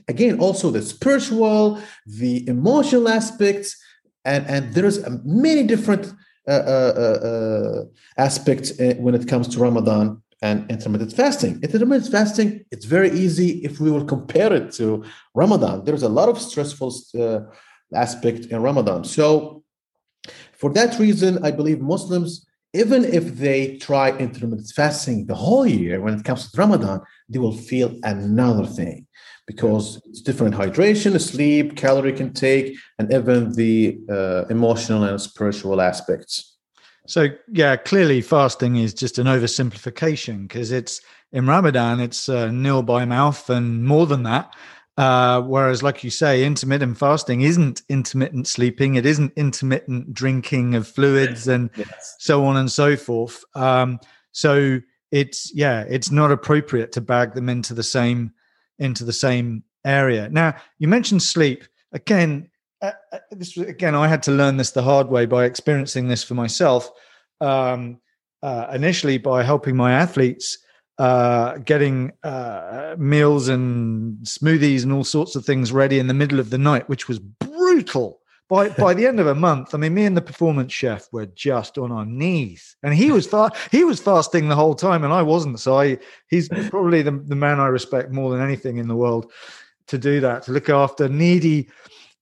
Again, 0.07 0.39
also 0.39 0.71
the 0.71 0.81
spiritual, 0.81 1.79
the 2.05 2.47
emotional 2.47 3.07
aspects, 3.09 3.77
and, 4.25 4.45
and 4.47 4.73
there's 4.73 4.99
many 5.23 5.63
different 5.63 6.13
uh, 6.47 6.51
uh, 6.51 7.19
uh, 7.29 7.83
aspects 8.17 8.71
when 8.97 9.15
it 9.15 9.27
comes 9.27 9.47
to 9.47 9.59
Ramadan 9.59 10.21
and 10.41 10.69
intermittent 10.69 11.11
fasting. 11.13 11.59
Intermittent 11.63 12.11
fasting, 12.11 12.65
it's 12.71 12.85
very 12.85 13.09
easy 13.11 13.63
if 13.63 13.79
we 13.79 13.89
will 13.89 14.05
compare 14.05 14.53
it 14.53 14.71
to 14.73 15.03
Ramadan. 15.33 15.83
There's 15.85 16.03
a 16.03 16.09
lot 16.09 16.29
of 16.29 16.39
stressful 16.39 16.93
uh, 17.19 17.39
aspect 17.95 18.45
in 18.47 18.61
Ramadan. 18.61 19.03
So, 19.03 19.63
for 20.53 20.71
that 20.73 20.99
reason, 20.99 21.43
I 21.43 21.51
believe 21.51 21.81
Muslims, 21.81 22.45
even 22.75 23.05
if 23.05 23.37
they 23.37 23.77
try 23.77 24.15
intermittent 24.17 24.71
fasting 24.75 25.25
the 25.25 25.35
whole 25.35 25.65
year, 25.65 26.01
when 26.01 26.13
it 26.13 26.25
comes 26.25 26.51
to 26.51 26.57
Ramadan, 26.57 27.01
they 27.29 27.39
will 27.39 27.55
feel 27.55 27.97
another 28.03 28.65
thing 28.65 29.07
because 29.47 30.01
it's 30.05 30.21
different 30.21 30.55
hydration, 30.55 31.19
sleep, 31.19 31.75
calorie 31.75 32.17
intake, 32.17 32.75
and 32.99 33.11
even 33.13 33.53
the 33.53 33.97
uh, 34.09 34.45
emotional 34.49 35.03
and 35.03 35.21
spiritual 35.21 35.81
aspects. 35.81 36.57
So 37.07 37.27
yeah, 37.51 37.75
clearly 37.75 38.21
fasting 38.21 38.77
is 38.77 38.93
just 38.93 39.19
an 39.19 39.27
oversimplification 39.27 40.47
because 40.47 40.71
it's 40.71 41.01
in 41.31 41.45
Ramadan 41.45 41.99
it's 41.99 42.29
uh, 42.29 42.49
nil 42.51 42.81
by 42.81 43.05
mouth 43.05 43.49
and 43.49 43.85
more 43.85 44.07
than 44.07 44.23
that. 44.23 44.55
Uh, 44.97 45.41
whereas, 45.41 45.83
like 45.83 46.03
you 46.05 46.09
say, 46.09 46.45
intermittent 46.45 46.97
fasting 46.97 47.41
isn't 47.41 47.81
intermittent 47.89 48.47
sleeping, 48.47 48.95
it 48.95 49.05
isn't 49.05 49.33
intermittent 49.35 50.13
drinking 50.13 50.73
of 50.73 50.87
fluids 50.87 51.49
and 51.49 51.69
yes. 51.75 52.15
so 52.19 52.45
on 52.45 52.55
and 52.55 52.71
so 52.71 52.95
forth. 52.95 53.43
Um, 53.55 53.99
so 54.31 54.79
it's 55.11 55.51
yeah, 55.53 55.83
it's 55.89 56.11
not 56.11 56.31
appropriate 56.31 56.93
to 56.93 57.01
bag 57.01 57.33
them 57.33 57.49
into 57.49 57.73
the 57.73 57.83
same 57.83 58.31
into 58.79 59.03
the 59.03 59.13
same 59.13 59.63
area. 59.85 60.29
Now, 60.29 60.55
you 60.79 60.87
mentioned 60.87 61.23
sleep 61.23 61.65
again. 61.91 62.49
Uh, 62.81 62.91
uh 63.11 63.19
this 63.31 63.57
again, 63.57 63.95
I 63.95 64.07
had 64.07 64.23
to 64.23 64.31
learn 64.31 64.55
this 64.55 64.71
the 64.71 64.83
hard 64.83 65.09
way 65.09 65.25
by 65.25 65.43
experiencing 65.43 66.07
this 66.07 66.23
for 66.23 66.35
myself. 66.35 66.89
Um, 67.41 67.99
uh, 68.41 68.67
initially, 68.73 69.17
by 69.17 69.43
helping 69.43 69.75
my 69.75 69.91
athletes 69.91 70.57
uh, 70.97 71.57
getting 71.59 72.11
uh, 72.23 72.95
meals 72.97 73.47
and 73.47 74.17
smoothies 74.25 74.83
and 74.83 74.93
all 74.93 75.03
sorts 75.03 75.35
of 75.35 75.45
things 75.45 75.71
ready 75.71 75.99
in 75.99 76.07
the 76.07 76.13
middle 76.13 76.39
of 76.39 76.49
the 76.49 76.57
night, 76.57 76.87
which 76.87 77.07
was 77.07 77.19
brutal. 77.19 78.19
By 78.47 78.69
by 78.77 78.93
the 78.93 79.07
end 79.07 79.19
of 79.19 79.27
a 79.27 79.35
month, 79.35 79.73
I 79.73 79.77
mean, 79.77 79.93
me 79.93 80.05
and 80.05 80.15
the 80.15 80.21
performance 80.21 80.71
chef 80.71 81.07
were 81.11 81.25
just 81.25 81.77
on 81.77 81.91
our 81.91 82.05
knees, 82.05 82.75
and 82.83 82.93
he 82.93 83.11
was 83.11 83.25
far 83.27 83.51
he 83.71 83.83
was 83.83 83.99
fasting 83.99 84.47
the 84.47 84.55
whole 84.55 84.75
time, 84.75 85.03
and 85.03 85.11
I 85.11 85.21
wasn't. 85.21 85.59
So 85.59 85.79
I 85.79 85.97
he's 86.29 86.47
probably 86.47 87.01
the 87.01 87.11
the 87.11 87.35
man 87.35 87.59
I 87.59 87.67
respect 87.67 88.11
more 88.11 88.31
than 88.31 88.41
anything 88.41 88.77
in 88.77 88.87
the 88.87 88.95
world 88.95 89.31
to 89.87 89.97
do 89.97 90.19
that 90.19 90.43
to 90.43 90.51
look 90.51 90.69
after 90.69 91.07
needy 91.09 91.69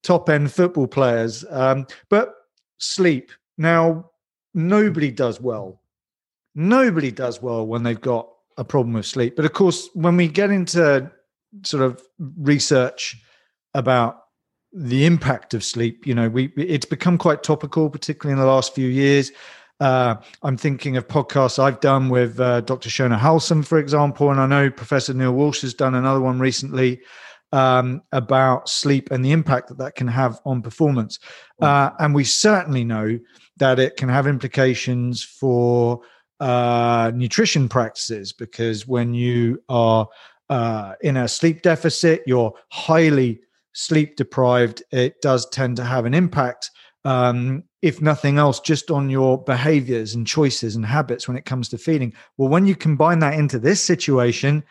top 0.02 0.28
end 0.28 0.52
football 0.52 0.86
players. 0.86 1.44
Um, 1.50 1.86
but 2.08 2.34
sleep 2.78 3.30
now, 3.58 4.10
nobody 4.54 5.10
does 5.10 5.40
well. 5.40 5.80
Nobody 6.54 7.10
does 7.10 7.42
well 7.42 7.66
when 7.66 7.82
they've 7.82 8.00
got 8.00 8.28
a 8.56 8.64
problem 8.64 8.94
with 8.94 9.06
sleep. 9.06 9.36
But 9.36 9.44
of 9.44 9.52
course, 9.52 9.88
when 9.94 10.16
we 10.16 10.28
get 10.28 10.50
into 10.50 11.10
sort 11.62 11.82
of 11.82 12.02
research 12.18 13.16
about 13.74 14.20
the 14.74 15.06
impact 15.06 15.54
of 15.54 15.62
sleep. 15.62 16.06
You 16.06 16.14
know, 16.14 16.28
we 16.28 16.52
it's 16.56 16.84
become 16.84 17.16
quite 17.16 17.42
topical, 17.42 17.88
particularly 17.88 18.38
in 18.38 18.44
the 18.44 18.50
last 18.50 18.74
few 18.74 18.88
years. 18.88 19.30
Uh, 19.80 20.16
I'm 20.42 20.56
thinking 20.56 20.96
of 20.96 21.08
podcasts 21.08 21.58
I've 21.58 21.80
done 21.80 22.08
with 22.08 22.38
uh, 22.40 22.60
Dr. 22.62 22.88
Shona 22.88 23.18
Halson, 23.18 23.64
for 23.64 23.78
example, 23.78 24.30
and 24.30 24.40
I 24.40 24.46
know 24.46 24.70
Professor 24.70 25.14
Neil 25.14 25.32
Walsh 25.32 25.62
has 25.62 25.74
done 25.74 25.94
another 25.94 26.20
one 26.20 26.38
recently 26.38 27.00
um, 27.52 28.02
about 28.12 28.68
sleep 28.68 29.10
and 29.10 29.24
the 29.24 29.32
impact 29.32 29.68
that 29.68 29.78
that 29.78 29.94
can 29.94 30.08
have 30.08 30.40
on 30.44 30.62
performance. 30.62 31.18
Mm. 31.60 31.66
Uh, 31.66 31.90
and 31.98 32.14
we 32.14 32.24
certainly 32.24 32.84
know 32.84 33.18
that 33.58 33.78
it 33.78 33.96
can 33.96 34.08
have 34.08 34.26
implications 34.26 35.22
for 35.22 36.00
uh, 36.40 37.12
nutrition 37.14 37.68
practices 37.68 38.32
because 38.32 38.86
when 38.86 39.14
you 39.14 39.62
are 39.68 40.08
uh, 40.50 40.94
in 41.00 41.16
a 41.16 41.28
sleep 41.28 41.62
deficit, 41.62 42.22
you're 42.26 42.52
highly 42.70 43.40
sleep 43.72 44.16
deprived, 44.16 44.82
it 44.92 45.20
does 45.20 45.48
tend 45.50 45.76
to 45.76 45.84
have 45.84 46.06
an 46.06 46.14
impact, 46.14 46.70
um, 47.04 47.62
if 47.82 48.00
nothing 48.00 48.38
else, 48.38 48.60
just 48.60 48.90
on 48.90 49.10
your 49.10 49.42
behaviors 49.42 50.14
and 50.14 50.26
choices 50.26 50.76
and 50.76 50.86
habits 50.86 51.28
when 51.28 51.36
it 51.36 51.44
comes 51.44 51.68
to 51.68 51.78
feeding. 51.78 52.12
Well, 52.36 52.48
when 52.48 52.66
you 52.66 52.76
combine 52.76 53.18
that 53.18 53.34
into 53.34 53.58
this 53.58 53.80
situation, 53.80 54.64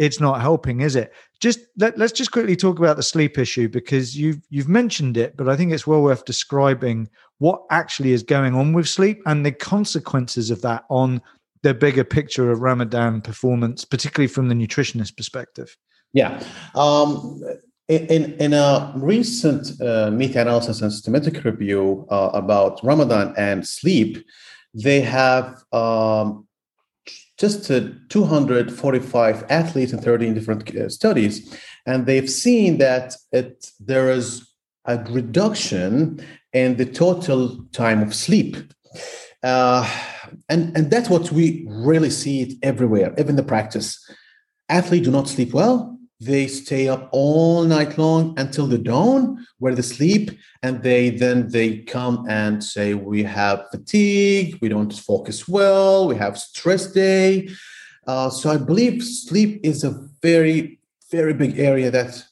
it's 0.00 0.18
not 0.18 0.40
helping, 0.40 0.80
is 0.80 0.96
it? 0.96 1.12
Just 1.40 1.60
let, 1.76 2.00
us 2.00 2.10
just 2.10 2.32
quickly 2.32 2.56
talk 2.56 2.78
about 2.78 2.96
the 2.96 3.02
sleep 3.02 3.38
issue 3.38 3.68
because 3.68 4.16
you've 4.16 4.40
you've 4.48 4.68
mentioned 4.68 5.18
it, 5.18 5.36
but 5.36 5.46
I 5.46 5.56
think 5.56 5.72
it's 5.72 5.86
well 5.86 6.02
worth 6.02 6.24
describing 6.24 7.08
what 7.38 7.62
actually 7.70 8.12
is 8.12 8.22
going 8.22 8.54
on 8.54 8.72
with 8.72 8.88
sleep 8.88 9.20
and 9.26 9.44
the 9.44 9.52
consequences 9.52 10.50
of 10.50 10.62
that 10.62 10.84
on 10.88 11.20
the 11.62 11.74
bigger 11.74 12.02
picture 12.02 12.50
of 12.50 12.60
Ramadan 12.60 13.20
performance, 13.20 13.84
particularly 13.84 14.26
from 14.26 14.48
the 14.48 14.54
nutritionist 14.54 15.18
perspective. 15.18 15.76
Yeah. 16.14 16.42
Um, 16.74 17.42
in, 17.88 18.32
in 18.40 18.54
a 18.54 18.92
recent 18.96 19.78
uh, 19.82 20.10
meta-analysis 20.10 20.80
and 20.80 20.90
systematic 20.90 21.44
review 21.44 22.06
uh, 22.08 22.30
about 22.32 22.80
Ramadan 22.82 23.34
and 23.36 23.66
sleep, 23.66 24.24
they 24.72 25.02
have 25.02 25.62
um, 25.72 26.46
just 27.40 27.70
uh, 27.70 27.88
245 28.10 29.44
athletes 29.48 29.92
in 29.92 29.98
13 29.98 30.34
different 30.34 30.76
uh, 30.76 30.88
studies, 30.90 31.58
and 31.86 32.04
they've 32.04 32.28
seen 32.28 32.78
that 32.78 33.16
it, 33.32 33.70
there 33.80 34.10
is 34.10 34.46
a 34.84 34.98
reduction 35.10 36.24
in 36.52 36.76
the 36.76 36.84
total 36.84 37.64
time 37.72 38.02
of 38.02 38.14
sleep. 38.14 38.56
Uh, 39.42 39.88
and, 40.48 40.76
and 40.76 40.90
that's 40.90 41.08
what 41.08 41.32
we 41.32 41.66
really 41.68 42.10
see 42.10 42.42
it 42.42 42.52
everywhere, 42.62 43.14
even 43.18 43.36
the 43.36 43.42
practice. 43.42 43.98
Athletes 44.68 45.06
do 45.06 45.10
not 45.10 45.28
sleep 45.28 45.54
well, 45.54 45.98
they 46.20 46.46
stay 46.46 46.86
up 46.88 47.08
all 47.12 47.64
night 47.64 47.96
long 47.96 48.38
until 48.38 48.66
the 48.66 48.78
dawn 48.78 49.44
where 49.58 49.74
they 49.74 49.82
sleep 49.82 50.30
and 50.62 50.82
they 50.82 51.10
then 51.10 51.48
they 51.48 51.78
come 51.78 52.26
and 52.28 52.62
say 52.62 52.92
we 52.94 53.22
have 53.22 53.64
fatigue 53.70 54.58
we 54.60 54.68
don't 54.68 54.92
focus 54.92 55.48
well 55.48 56.06
we 56.06 56.14
have 56.16 56.38
stress 56.38 56.92
day. 56.92 57.48
Uh, 58.06 58.28
so 58.28 58.50
i 58.50 58.56
believe 58.56 59.02
sleep 59.02 59.60
is 59.62 59.82
a 59.84 60.08
very 60.22 60.78
very 61.10 61.32
big 61.32 61.58
area 61.58 61.90
that 61.90 62.22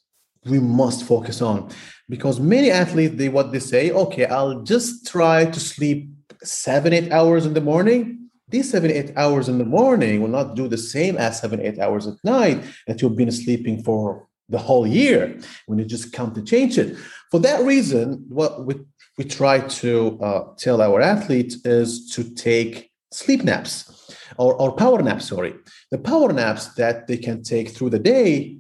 we 0.45 0.59
must 0.59 1.05
focus 1.05 1.41
on 1.41 1.70
because 2.09 2.41
many 2.41 2.70
athletes 2.70 3.16
they 3.16 3.28
what 3.28 3.53
they 3.53 3.61
say 3.61 3.91
okay 3.91 4.26
i'll 4.26 4.62
just 4.62 5.07
try 5.07 5.45
to 5.45 5.61
sleep 5.61 6.11
seven 6.43 6.93
eight 6.93 7.11
hours 7.12 7.47
in 7.47 7.55
the 7.55 7.61
morning 7.61 8.28
these 8.49 8.70
seven, 8.70 8.90
eight 8.90 9.12
hours 9.16 9.49
in 9.49 9.59
the 9.59 9.64
morning 9.64 10.22
will 10.22 10.28
not 10.28 10.57
do 10.57 10.68
the 10.68 10.78
same 10.78 11.16
as 11.16 11.40
seven, 11.40 11.61
eight 11.61 11.78
hours 11.78 12.07
at 12.07 12.14
night 12.24 12.64
that 12.86 13.03
you've 13.03 13.16
been 13.16 13.30
sleeping 13.30 13.82
for 13.82 14.26
the 14.49 14.59
whole 14.59 14.86
year 14.86 15.38
when 15.66 15.78
you 15.78 15.84
just 15.84 16.12
come 16.12 16.34
to 16.34 16.42
change 16.42 16.78
it. 16.78 16.96
For 17.30 17.38
that 17.40 17.64
reason, 17.64 18.24
what 18.28 18.64
we, 18.64 18.76
we 19.18 19.24
try 19.24 19.61
to 19.61 20.18
uh, 20.22 20.55
tell 20.57 20.80
our 20.80 21.01
athletes 21.01 21.57
is 21.66 22.11
to 22.14 22.24
take 22.34 22.90
sleep 23.12 23.44
naps 23.44 24.14
or, 24.38 24.55
or 24.55 24.72
power 24.72 25.03
naps, 25.03 25.28
sorry. 25.28 25.55
The 25.90 25.99
power 25.99 26.32
naps 26.32 26.68
that 26.74 27.07
they 27.07 27.18
can 27.18 27.42
take 27.42 27.70
through 27.70 27.90
the 27.90 27.99
day 27.99 28.59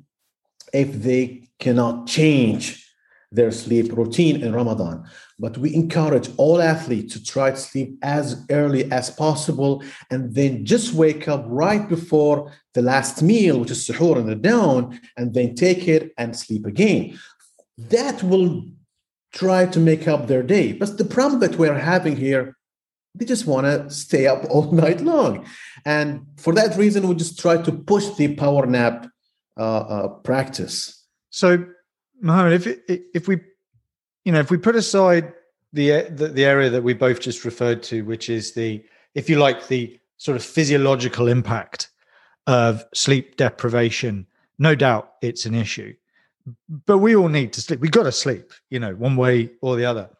if 0.72 0.92
they 0.92 1.48
cannot 1.58 2.06
change 2.06 2.84
their 3.30 3.50
sleep 3.50 3.92
routine 3.92 4.42
in 4.42 4.54
Ramadan. 4.54 5.04
But 5.38 5.56
we 5.56 5.74
encourage 5.74 6.30
all 6.36 6.60
athletes 6.60 7.14
to 7.14 7.22
try 7.22 7.50
to 7.50 7.56
sleep 7.56 7.96
as 8.02 8.44
early 8.50 8.90
as 8.90 9.10
possible 9.10 9.84
and 10.10 10.34
then 10.34 10.64
just 10.64 10.94
wake 10.94 11.28
up 11.28 11.44
right 11.46 11.88
before 11.88 12.52
the 12.74 12.82
last 12.82 13.22
meal, 13.22 13.60
which 13.60 13.70
is 13.70 13.86
suhoor 13.86 14.16
in 14.16 14.26
the 14.26 14.34
dawn, 14.34 15.00
and 15.16 15.34
then 15.34 15.54
take 15.54 15.86
it 15.86 16.12
and 16.18 16.36
sleep 16.36 16.66
again. 16.66 17.18
That 17.76 18.22
will 18.22 18.64
try 19.32 19.66
to 19.66 19.78
make 19.78 20.08
up 20.08 20.26
their 20.26 20.42
day. 20.42 20.72
But 20.72 20.98
the 20.98 21.04
problem 21.04 21.40
that 21.40 21.56
we're 21.56 21.78
having 21.78 22.16
here, 22.16 22.56
they 23.14 23.24
just 23.24 23.46
want 23.46 23.66
to 23.66 23.90
stay 23.90 24.26
up 24.26 24.44
all 24.50 24.72
night 24.72 25.00
long. 25.00 25.46
And 25.84 26.26
for 26.36 26.52
that 26.54 26.76
reason, 26.76 27.06
we 27.06 27.14
just 27.14 27.38
try 27.38 27.62
to 27.62 27.72
push 27.72 28.08
the 28.16 28.34
power 28.34 28.66
nap 28.66 29.06
uh, 29.56 29.60
uh, 29.60 30.08
practice. 30.08 31.04
So 31.30 31.64
Mohammed, 32.20 32.66
if 32.66 33.00
if 33.14 33.28
we, 33.28 33.40
you 34.28 34.32
know, 34.32 34.40
if 34.40 34.50
we 34.50 34.58
put 34.58 34.76
aside 34.76 35.32
the, 35.72 36.02
the 36.10 36.28
the 36.28 36.44
area 36.44 36.68
that 36.68 36.82
we 36.82 36.92
both 36.92 37.18
just 37.18 37.46
referred 37.46 37.82
to, 37.84 38.04
which 38.04 38.28
is 38.28 38.52
the, 38.52 38.84
if 39.14 39.30
you 39.30 39.38
like, 39.38 39.68
the 39.68 39.98
sort 40.18 40.36
of 40.36 40.44
physiological 40.44 41.28
impact 41.28 41.88
of 42.46 42.84
sleep 42.92 43.38
deprivation, 43.38 44.26
no 44.58 44.74
doubt 44.74 45.14
it's 45.22 45.46
an 45.46 45.54
issue. 45.54 45.94
But 46.84 46.98
we 46.98 47.16
all 47.16 47.30
need 47.30 47.54
to 47.54 47.62
sleep. 47.62 47.80
We 47.80 47.88
got 47.88 48.02
to 48.02 48.12
sleep, 48.12 48.52
you 48.68 48.78
know, 48.78 48.94
one 48.96 49.16
way 49.16 49.48
or 49.62 49.76
the 49.76 49.86
other. 49.86 50.10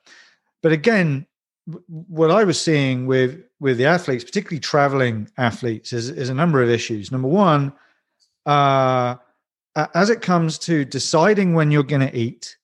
But 0.63 0.73
again, 0.73 1.27
what 1.89 2.31
I 2.31 2.45
was 2.45 2.59
seeing 2.59 3.05
with 3.07 3.45
with 3.61 3.77
the 3.77 3.85
athletes, 3.85 4.25
particularly 4.25 4.61
traveling 4.61 5.29
athletes, 5.37 5.93
is, 5.93 6.09
is 6.09 6.31
a 6.31 6.35
number 6.35 6.63
of 6.63 6.71
issues. 6.71 7.13
Number 7.13 7.29
one, 7.29 7.75
uh, 8.47 9.17
as 9.95 10.09
it 10.09 10.23
comes 10.23 10.59
to 10.61 10.87
deciding 10.87 11.53
when 11.53 11.71
you're 11.71 11.83
going 11.83 12.09
to 12.09 12.17
eat, 12.17 12.57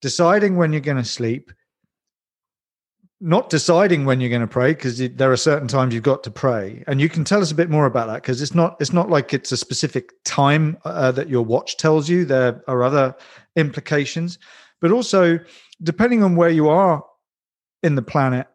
deciding 0.00 0.56
when 0.56 0.72
you're 0.72 0.80
going 0.80 0.96
to 0.96 1.04
sleep, 1.04 1.52
not 3.20 3.50
deciding 3.50 4.04
when 4.04 4.20
you're 4.20 4.30
going 4.30 4.42
to 4.42 4.46
pray 4.46 4.72
because 4.72 4.98
there 4.98 5.32
are 5.32 5.36
certain 5.36 5.66
times 5.66 5.92
you've 5.92 6.04
got 6.04 6.22
to 6.22 6.30
pray. 6.30 6.84
And 6.86 7.00
you 7.00 7.08
can 7.08 7.24
tell 7.24 7.40
us 7.40 7.50
a 7.50 7.56
bit 7.56 7.70
more 7.70 7.86
about 7.86 8.06
that 8.06 8.22
because 8.22 8.40
it's 8.40 8.54
not 8.54 8.76
it's 8.80 8.92
not 8.92 9.10
like 9.10 9.34
it's 9.34 9.50
a 9.50 9.56
specific 9.56 10.12
time 10.24 10.78
uh, 10.84 11.10
that 11.12 11.28
your 11.28 11.44
watch 11.44 11.76
tells 11.76 12.08
you. 12.08 12.24
There 12.24 12.62
are 12.68 12.82
other 12.82 13.16
implications. 13.56 14.38
But 14.80 14.92
also 14.92 15.40
depending 15.82 16.22
on 16.22 16.36
where 16.36 16.50
you 16.50 16.68
are 16.68 17.04
in 17.82 17.94
the 17.94 18.02
planet 18.02 18.46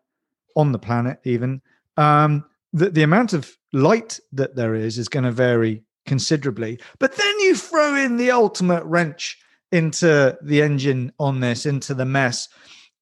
on 0.56 0.72
the 0.72 0.80
planet 0.80 1.20
even 1.24 1.62
um, 1.98 2.46
the, 2.74 2.90
the 2.90 3.04
amount 3.04 3.34
of 3.34 3.58
light 3.72 4.20
that 4.32 4.56
there 4.56 4.76
is 4.76 4.98
is 4.98 5.10
going 5.10 5.24
to 5.24 5.32
vary 5.32 5.84
considerably. 6.06 6.80
But 7.00 7.16
then 7.16 7.40
you 7.40 7.56
throw 7.56 7.96
in 7.96 8.18
the 8.18 8.32
ultimate 8.32 8.84
wrench 8.84 9.38
into 9.74 10.38
the 10.42 10.62
engine 10.62 11.12
on 11.20 11.40
this, 11.40 11.66
into 11.66 11.94
the 11.94 12.06
mess. 12.06 12.48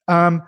Um, 0.07 0.41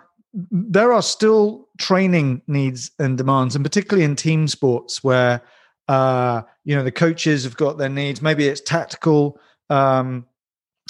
there 0.50 0.92
are 0.92 1.02
still 1.02 1.68
training 1.78 2.42
needs 2.48 2.90
and 2.98 3.16
demands, 3.16 3.54
and 3.54 3.64
particularly 3.64 4.04
in 4.04 4.16
team 4.16 4.48
sports 4.48 5.04
where 5.04 5.40
uh, 5.88 6.42
you 6.64 6.74
know 6.74 6.82
the 6.82 6.90
coaches 6.90 7.44
have 7.44 7.56
got 7.56 7.78
their 7.78 7.88
needs. 7.88 8.20
Maybe 8.20 8.48
it's 8.48 8.60
tactical, 8.60 9.38
um, 9.70 10.26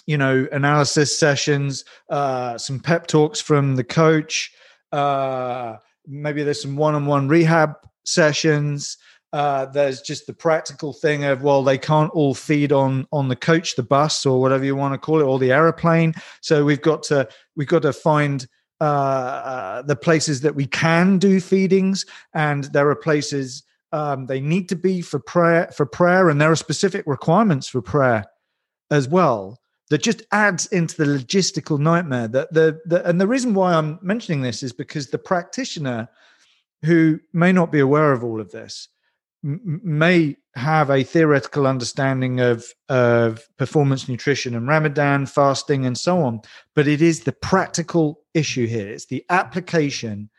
you 0.07 0.16
know, 0.16 0.47
analysis 0.53 1.18
sessions, 1.18 1.85
uh, 2.09 2.57
some 2.57 2.80
pep 2.80 3.07
talks 3.07 3.41
from 3.41 3.76
the 3.76 3.85
coach. 3.85 4.53
Uh, 4.93 5.76
maybe 6.07 6.43
there's 6.43 6.62
some 6.62 6.76
one-on-one 6.76 7.28
rehab 7.28 7.74
sessions. 8.05 8.97
Uh, 9.35 9.66
there's 9.66 10.01
just 10.01 10.28
the 10.28 10.32
practical 10.32 10.93
thing 10.93 11.24
of 11.24 11.43
well, 11.43 11.64
they 11.64 11.76
can't 11.76 12.12
all 12.12 12.35
feed 12.35 12.70
on 12.70 13.05
on 13.11 13.26
the 13.26 13.35
coach, 13.35 13.74
the 13.74 13.82
bus, 13.82 14.24
or 14.24 14.41
whatever 14.41 14.64
you 14.64 14.76
want 14.76 14.95
to 14.95 14.99
call 14.99 15.20
it, 15.20 15.24
or 15.24 15.41
the 15.41 15.51
aeroplane. 15.51 16.14
So 16.41 16.64
we've 16.64 16.80
got 16.80 17.03
to 17.05 17.28
we've 17.57 17.66
got 17.66 17.82
to 17.82 17.93
find 17.93 18.47
uh, 18.80 18.85
uh, 18.85 19.82
the 19.82 19.97
places 19.97 20.43
that 20.43 20.55
we 20.55 20.66
can 20.66 21.18
do 21.18 21.41
feedings, 21.41 22.07
and 22.32 22.64
there 22.72 22.89
are 22.89 22.95
places 22.95 23.64
um, 23.91 24.26
they 24.26 24.39
need 24.39 24.68
to 24.68 24.76
be 24.76 25.03
for 25.03 25.18
prayer 25.18 25.68
for 25.74 25.85
prayer, 25.85 26.28
and 26.28 26.41
there 26.41 26.53
are 26.53 26.57
specific 26.57 27.03
requirements 27.05 27.66
for 27.66 27.82
prayer 27.82 28.24
as 28.93 29.09
well 29.09 29.59
that 29.91 30.01
just 30.01 30.22
adds 30.30 30.66
into 30.68 30.97
the 30.97 31.11
logistical 31.11 31.80
nightmare. 31.80 32.28
That 32.28 32.55
the, 32.55 32.80
the 32.87 33.05
and 33.05 33.20
the 33.20 33.26
reason 33.26 33.55
why 33.55 33.74
I'm 33.74 33.99
mentioning 34.01 34.43
this 34.43 34.62
is 34.62 34.72
because 34.72 35.09
the 35.09 35.18
practitioner 35.18 36.09
who 36.85 37.18
may 37.32 37.51
not 37.51 37.72
be 37.72 37.80
aware 37.80 38.12
of 38.12 38.22
all 38.22 38.41
of 38.41 38.53
this 38.53 38.91
may 39.45 40.36
have 40.55 40.88
a 40.88 41.03
theoretical 41.03 41.66
understanding 41.66 42.40
of 42.40 42.64
of 42.88 43.47
performance 43.59 44.09
nutrition 44.09 44.55
and 44.55 44.66
Ramadan 44.66 45.26
fasting 45.26 45.84
and 45.84 45.99
so 45.99 46.20
on, 46.20 46.40
but 46.74 46.88
it 46.88 47.03
is 47.03 47.20
the 47.20 47.32
practical 47.32 48.22
issue 48.32 48.66
here. 48.66 48.88
It's 48.88 49.07
the 49.07 49.24
application 49.28 50.30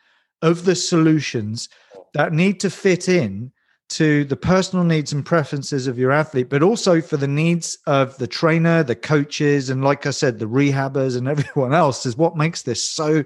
of 0.41 0.65
the 0.65 0.75
solutions 0.75 1.69
that 2.13 2.33
need 2.33 2.59
to 2.61 2.69
fit 2.69 3.07
in 3.07 3.51
to 3.87 4.25
the 4.25 4.35
personal 4.35 4.83
needs 4.83 5.13
and 5.13 5.23
preferences 5.23 5.85
of 5.85 5.99
your 5.99 6.11
athlete, 6.11 6.49
but 6.49 6.63
also 6.63 7.01
for 7.01 7.17
the 7.17 7.27
needs 7.27 7.77
of 7.85 8.17
the 8.17 8.25
trainer, 8.27 8.81
the 8.81 8.95
coaches, 8.95 9.69
and 9.69 9.83
like 9.83 10.07
I 10.07 10.09
said, 10.11 10.39
the 10.39 10.47
rehabbers 10.47 11.15
and 11.15 11.27
everyone 11.27 11.73
else 11.73 12.05
is 12.05 12.17
what 12.17 12.35
makes 12.35 12.63
this 12.63 12.89
so 12.89 13.23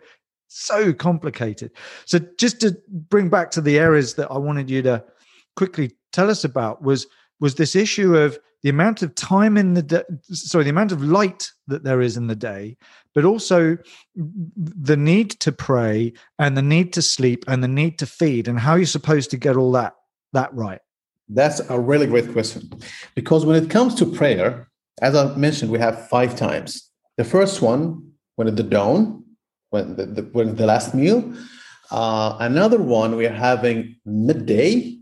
so 0.52 0.92
complicated. 0.92 1.72
So 2.06 2.20
just 2.38 2.60
to 2.62 2.76
bring 2.88 3.30
back 3.30 3.52
to 3.52 3.62
the 3.62 3.78
areas 3.78 4.16
that 4.16 4.32
I 4.32 4.38
wanted 4.40 4.68
you 4.68 4.82
to 4.82 5.04
quickly 5.60 5.92
tell 6.14 6.30
us 6.30 6.44
about 6.44 6.82
was 6.82 7.06
was 7.42 7.56
this 7.56 7.76
issue 7.76 8.16
of 8.16 8.40
the 8.64 8.70
amount 8.70 9.02
of 9.02 9.14
time 9.16 9.58
in 9.58 9.74
the 9.74 9.82
day 9.82 10.04
sorry 10.32 10.64
the 10.64 10.70
amount 10.78 10.92
of 10.92 11.04
light 11.04 11.52
that 11.68 11.84
there 11.84 12.02
is 12.02 12.16
in 12.18 12.28
the 12.28 12.36
day 12.36 12.78
but 13.14 13.26
also 13.26 13.78
the 14.16 14.98
need 14.98 15.30
to 15.46 15.52
pray 15.52 16.14
and 16.38 16.56
the 16.56 16.62
need 16.76 16.94
to 16.94 17.02
sleep 17.02 17.44
and 17.48 17.64
the 17.64 17.74
need 17.82 18.00
to 18.00 18.06
feed 18.06 18.48
and 18.48 18.60
how 18.60 18.76
you're 18.76 18.86
supposed 19.00 19.30
to 19.32 19.38
get 19.38 19.58
all 19.58 19.72
that 19.72 19.94
that 20.32 20.54
right? 20.54 20.82
That's 21.28 21.60
a 21.70 21.80
really 21.80 22.08
great 22.08 22.32
question. 22.32 22.62
Because 23.16 23.46
when 23.46 23.62
it 23.62 23.70
comes 23.70 23.96
to 23.96 24.06
prayer 24.06 24.70
as 25.02 25.16
i 25.16 25.24
mentioned 25.36 25.72
we 25.72 25.80
have 25.80 26.08
five 26.16 26.36
times. 26.36 26.70
The 27.18 27.24
first 27.36 27.62
one 27.62 27.82
when 28.36 28.48
at 28.48 28.56
the 28.56 28.70
dawn 28.78 29.24
when 29.72 29.96
the, 29.98 30.06
the 30.06 30.24
when 30.36 30.56
the 30.56 30.66
last 30.66 30.94
meal 30.94 31.20
uh, 31.92 32.38
another 32.40 32.82
one 33.00 33.16
we're 33.16 33.40
having 33.50 33.96
midday 34.06 34.99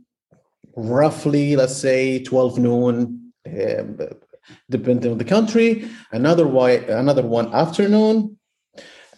roughly, 0.78 1.56
let's 1.56 1.76
say 1.76 2.24
12 2.24 2.60
noon, 2.60 3.34
um, 3.46 4.00
depending 4.70 5.12
on 5.12 5.18
the 5.18 5.26
country. 5.26 5.90
Another, 6.12 6.46
another 6.46 7.24
one 7.24 7.54
afternoon. 7.54 8.38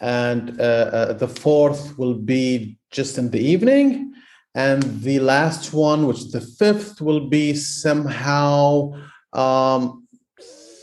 And 0.02 0.60
uh, 0.60 0.64
uh, 0.64 1.14
the 1.14 1.28
fourth 1.28 1.98
will 1.98 2.16
be 2.16 2.78
just 2.90 3.18
in 3.18 3.30
the 3.30 3.40
evening. 3.42 4.14
And 4.56 4.82
the 5.02 5.20
last 5.20 5.74
one, 5.74 6.08
which 6.08 6.20
is 6.20 6.32
the 6.32 6.42
fifth, 6.42 7.02
will 7.02 7.28
be 7.28 7.54
somehow 7.54 8.94
um, 9.34 10.08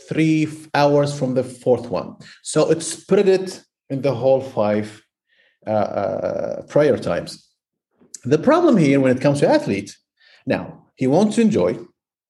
three 0.07 0.47
hours 0.73 1.17
from 1.17 1.33
the 1.33 1.43
fourth 1.43 1.89
one. 1.89 2.15
So 2.43 2.69
it's 2.69 2.87
spread 2.87 3.27
it 3.27 3.63
in 3.89 4.03
the 4.03 4.13
whole 4.13 4.41
five 4.41 5.01
uh, 5.65 5.69
uh, 5.69 6.61
prayer 6.67 6.97
times. 6.97 7.49
The 8.23 8.37
problem 8.37 8.77
here 8.77 8.99
when 8.99 9.15
it 9.15 9.21
comes 9.21 9.39
to 9.39 9.49
athletes 9.49 9.97
now, 10.47 10.85
he 10.95 11.05
wants 11.05 11.35
to 11.35 11.41
enjoy 11.41 11.77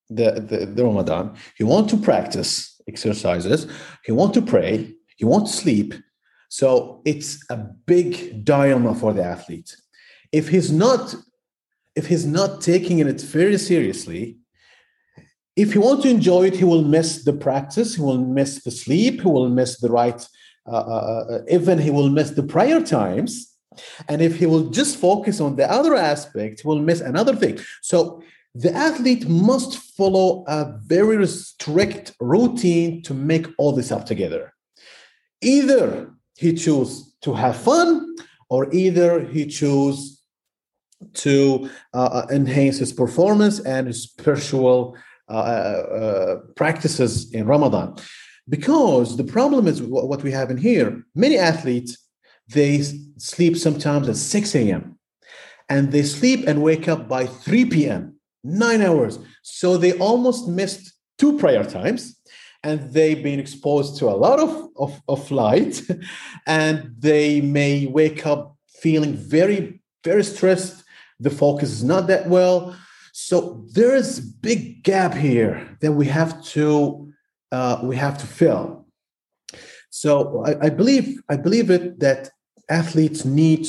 the, 0.09 0.32
the, 0.49 0.65
the 0.65 0.84
Ramadan. 0.84 1.36
He 1.55 1.63
wants 1.63 1.93
to 1.93 1.97
practice 1.97 2.82
exercises. 2.88 3.68
He 4.03 4.11
wants 4.11 4.34
to 4.34 4.41
pray. 4.41 4.93
He 5.15 5.24
wants 5.24 5.51
to 5.51 5.57
sleep. 5.57 5.93
So 6.49 7.01
it's 7.05 7.45
a 7.49 7.57
big 7.57 8.43
dilemma 8.43 8.95
for 8.95 9.13
the 9.13 9.24
athlete. 9.24 9.76
If 10.32 10.49
he's 10.49 10.72
not, 10.72 11.13
if 11.95 12.07
he's 12.07 12.26
not 12.26 12.61
taking 12.61 12.99
it 12.99 13.22
very 13.22 13.57
seriously, 13.57 14.38
if 15.55 15.74
he 15.74 15.80
wants 15.80 16.03
to 16.03 16.09
enjoy 16.09 16.47
it, 16.47 16.55
he 16.55 16.63
will 16.63 16.84
miss 16.84 17.24
the 17.24 17.34
practice. 17.34 17.95
He 17.95 18.01
will 18.01 18.24
miss 18.24 18.63
the 18.63 18.72
sleep. 18.72 19.22
He 19.22 19.28
will 19.28 19.49
miss 19.49 19.80
the 19.80 19.89
right. 19.89 20.28
Uh, 20.65 20.72
uh, 20.72 21.26
uh 21.30 21.39
even 21.49 21.80
he 21.80 21.91
will 21.91 22.09
miss 22.09 22.32
the 22.32 22.43
prayer 22.43 22.82
times 22.84 23.56
and 24.07 24.21
if 24.21 24.38
he 24.38 24.45
will 24.45 24.69
just 24.69 24.97
focus 24.97 25.39
on 25.39 25.55
the 25.55 25.69
other 25.71 25.95
aspect, 25.95 26.61
he 26.61 26.67
will 26.67 26.82
miss 26.82 27.01
another 27.01 27.36
thing. 27.36 27.59
So 27.82 28.21
the 28.55 28.73
athlete 28.73 29.28
must 29.28 29.78
follow 29.78 30.43
a 30.47 30.78
very 30.86 31.25
strict 31.28 32.13
routine 32.19 33.01
to 33.03 33.13
make 33.13 33.47
all 33.57 33.71
this 33.71 33.91
up 33.91 34.05
together. 34.05 34.53
Either 35.41 36.11
he 36.38 36.53
choose 36.53 37.15
to 37.21 37.34
have 37.34 37.55
fun, 37.55 38.15
or 38.49 38.73
either 38.73 39.23
he 39.23 39.45
choose 39.45 40.21
to 41.13 41.69
uh, 41.93 41.97
uh 41.97 42.28
enhance 42.32 42.80
his 42.80 42.91
performance 42.91 43.59
and 43.59 43.86
his 43.86 44.03
spiritual 44.03 44.97
uh, 45.30 45.34
uh, 45.34 46.36
practices 46.55 47.32
in 47.34 47.45
Ramadan. 47.45 47.95
Because 48.49 49.17
the 49.17 49.25
problem 49.25 49.67
is 49.67 49.82
what 49.82 50.23
we 50.23 50.32
have 50.32 50.49
in 50.49 50.57
here. 50.57 51.03
Many 51.13 51.38
athletes 51.38 51.97
they 52.49 52.81
sleep 53.17 53.57
sometimes 53.57 54.07
at 54.09 54.15
6 54.15 54.55
a.m. 54.55 54.97
and 55.69 55.91
they 55.91 56.03
sleep 56.03 56.47
and 56.47 56.61
wake 56.61 56.87
up 56.87 57.07
by 57.07 57.25
3 57.25 57.65
p.m., 57.65 58.19
nine 58.43 58.81
hours. 58.81 59.19
So 59.41 59.77
they 59.77 59.93
almost 59.97 60.47
missed 60.47 60.93
two 61.17 61.37
prayer 61.37 61.63
times. 61.63 62.17
and 62.63 62.91
they've 62.91 63.23
been 63.23 63.39
exposed 63.39 63.97
to 63.97 64.09
a 64.09 64.17
lot 64.25 64.39
of, 64.39 64.67
of, 64.75 65.01
of 65.07 65.31
light 65.31 65.81
and 66.47 66.93
they 66.99 67.41
may 67.41 67.85
wake 67.85 68.25
up 68.25 68.57
feeling 68.67 69.13
very 69.13 69.81
very 70.03 70.23
stressed 70.23 70.83
the 71.19 71.29
focus 71.29 71.71
is 71.71 71.83
not 71.83 72.07
that 72.07 72.27
well 72.27 72.75
so 73.13 73.65
there 73.73 73.95
is 73.95 74.19
a 74.19 74.27
big 74.41 74.83
gap 74.83 75.13
here 75.13 75.77
that 75.81 75.91
we 75.91 76.05
have 76.05 76.43
to 76.43 77.11
uh, 77.51 77.79
we 77.83 77.95
have 77.95 78.17
to 78.17 78.27
fill 78.27 78.85
so 79.89 80.43
I, 80.45 80.67
I 80.67 80.69
believe 80.69 81.19
i 81.29 81.35
believe 81.35 81.71
it 81.71 81.99
that 81.99 82.29
athletes 82.70 83.26
need 83.26 83.68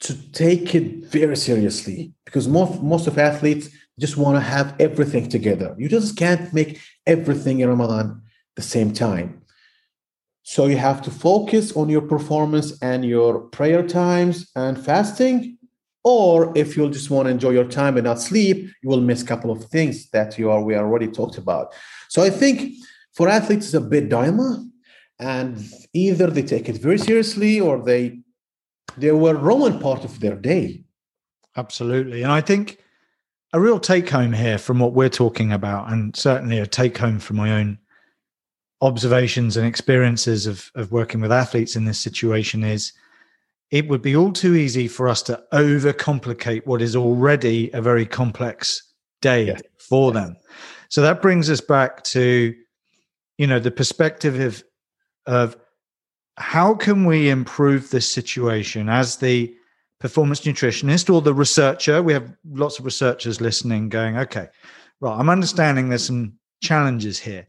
to 0.00 0.32
take 0.32 0.74
it 0.74 1.04
very 1.04 1.36
seriously 1.36 2.12
because 2.24 2.46
most 2.48 2.82
most 2.82 3.06
of 3.06 3.18
athletes 3.18 3.68
just 3.98 4.16
want 4.16 4.36
to 4.36 4.40
have 4.40 4.74
everything 4.80 5.28
together. 5.28 5.74
You 5.78 5.88
just 5.88 6.16
can't 6.16 6.52
make 6.52 6.80
everything 7.06 7.60
in 7.60 7.68
Ramadan 7.68 8.06
at 8.10 8.56
the 8.56 8.62
same 8.62 8.92
time. 8.92 9.42
So 10.42 10.66
you 10.66 10.76
have 10.76 11.00
to 11.02 11.10
focus 11.10 11.72
on 11.72 11.88
your 11.88 12.02
performance 12.02 12.78
and 12.82 13.04
your 13.04 13.40
prayer 13.40 13.86
times 13.86 14.50
and 14.54 14.78
fasting. 14.78 15.58
Or 16.02 16.52
if 16.54 16.76
you 16.76 16.90
just 16.90 17.08
want 17.08 17.26
to 17.26 17.30
enjoy 17.30 17.50
your 17.50 17.64
time 17.64 17.96
and 17.96 18.04
not 18.04 18.20
sleep, 18.20 18.68
you 18.82 18.88
will 18.90 19.00
miss 19.00 19.22
a 19.22 19.26
couple 19.26 19.50
of 19.50 19.64
things 19.64 20.10
that 20.10 20.38
you 20.38 20.50
are 20.50 20.62
we 20.62 20.76
already 20.76 21.08
talked 21.08 21.38
about. 21.38 21.72
So 22.10 22.22
I 22.22 22.28
think 22.28 22.74
for 23.14 23.26
athletes 23.28 23.66
it's 23.66 23.74
a 23.74 23.80
bit 23.80 24.10
dilemma, 24.10 24.68
and 25.18 25.56
either 25.94 26.26
they 26.26 26.42
take 26.42 26.68
it 26.68 26.76
very 26.76 26.98
seriously 26.98 27.58
or 27.58 27.82
they 27.82 28.18
they 28.96 29.12
were 29.12 29.34
Roman 29.34 29.78
part 29.78 30.04
of 30.04 30.20
their 30.20 30.36
day. 30.36 30.84
Absolutely, 31.56 32.22
and 32.22 32.32
I 32.32 32.40
think 32.40 32.78
a 33.52 33.60
real 33.60 33.78
take 33.78 34.10
home 34.10 34.32
here 34.32 34.58
from 34.58 34.80
what 34.80 34.94
we're 34.94 35.08
talking 35.08 35.52
about, 35.52 35.92
and 35.92 36.14
certainly 36.16 36.58
a 36.58 36.66
take 36.66 36.98
home 36.98 37.18
from 37.18 37.36
my 37.36 37.52
own 37.52 37.78
observations 38.80 39.56
and 39.56 39.66
experiences 39.66 40.46
of, 40.46 40.70
of 40.74 40.92
working 40.92 41.20
with 41.20 41.32
athletes 41.32 41.76
in 41.76 41.84
this 41.84 41.98
situation 41.98 42.62
is 42.62 42.92
it 43.70 43.88
would 43.88 44.02
be 44.02 44.14
all 44.14 44.32
too 44.32 44.54
easy 44.54 44.86
for 44.86 45.08
us 45.08 45.22
to 45.22 45.42
overcomplicate 45.52 46.66
what 46.66 46.82
is 46.82 46.94
already 46.94 47.70
a 47.72 47.80
very 47.80 48.04
complex 48.04 48.92
day 49.22 49.46
yeah. 49.46 49.58
for 49.78 50.12
them. 50.12 50.36
So 50.90 51.00
that 51.00 51.22
brings 51.22 51.48
us 51.48 51.60
back 51.60 52.04
to, 52.04 52.54
you 53.38 53.46
know, 53.46 53.58
the 53.58 53.70
perspective 53.70 54.38
of, 54.38 54.62
of 55.26 55.56
how 56.36 56.74
can 56.74 57.04
we 57.04 57.30
improve 57.30 57.90
this 57.90 58.10
situation 58.10 58.88
as 58.88 59.16
the 59.16 59.54
performance 60.04 60.42
nutritionist 60.42 61.12
or 61.12 61.22
the 61.22 61.32
researcher. 61.32 62.02
We 62.02 62.12
have 62.12 62.30
lots 62.50 62.78
of 62.78 62.84
researchers 62.84 63.40
listening 63.40 63.88
going, 63.88 64.18
okay, 64.18 64.48
right, 65.00 65.18
I'm 65.18 65.30
understanding 65.30 65.88
there's 65.88 66.04
some 66.04 66.34
challenges 66.62 67.18
here. 67.18 67.46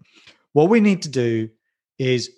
What 0.54 0.70
we 0.70 0.80
need 0.80 1.02
to 1.02 1.10
do 1.10 1.50
is 2.00 2.32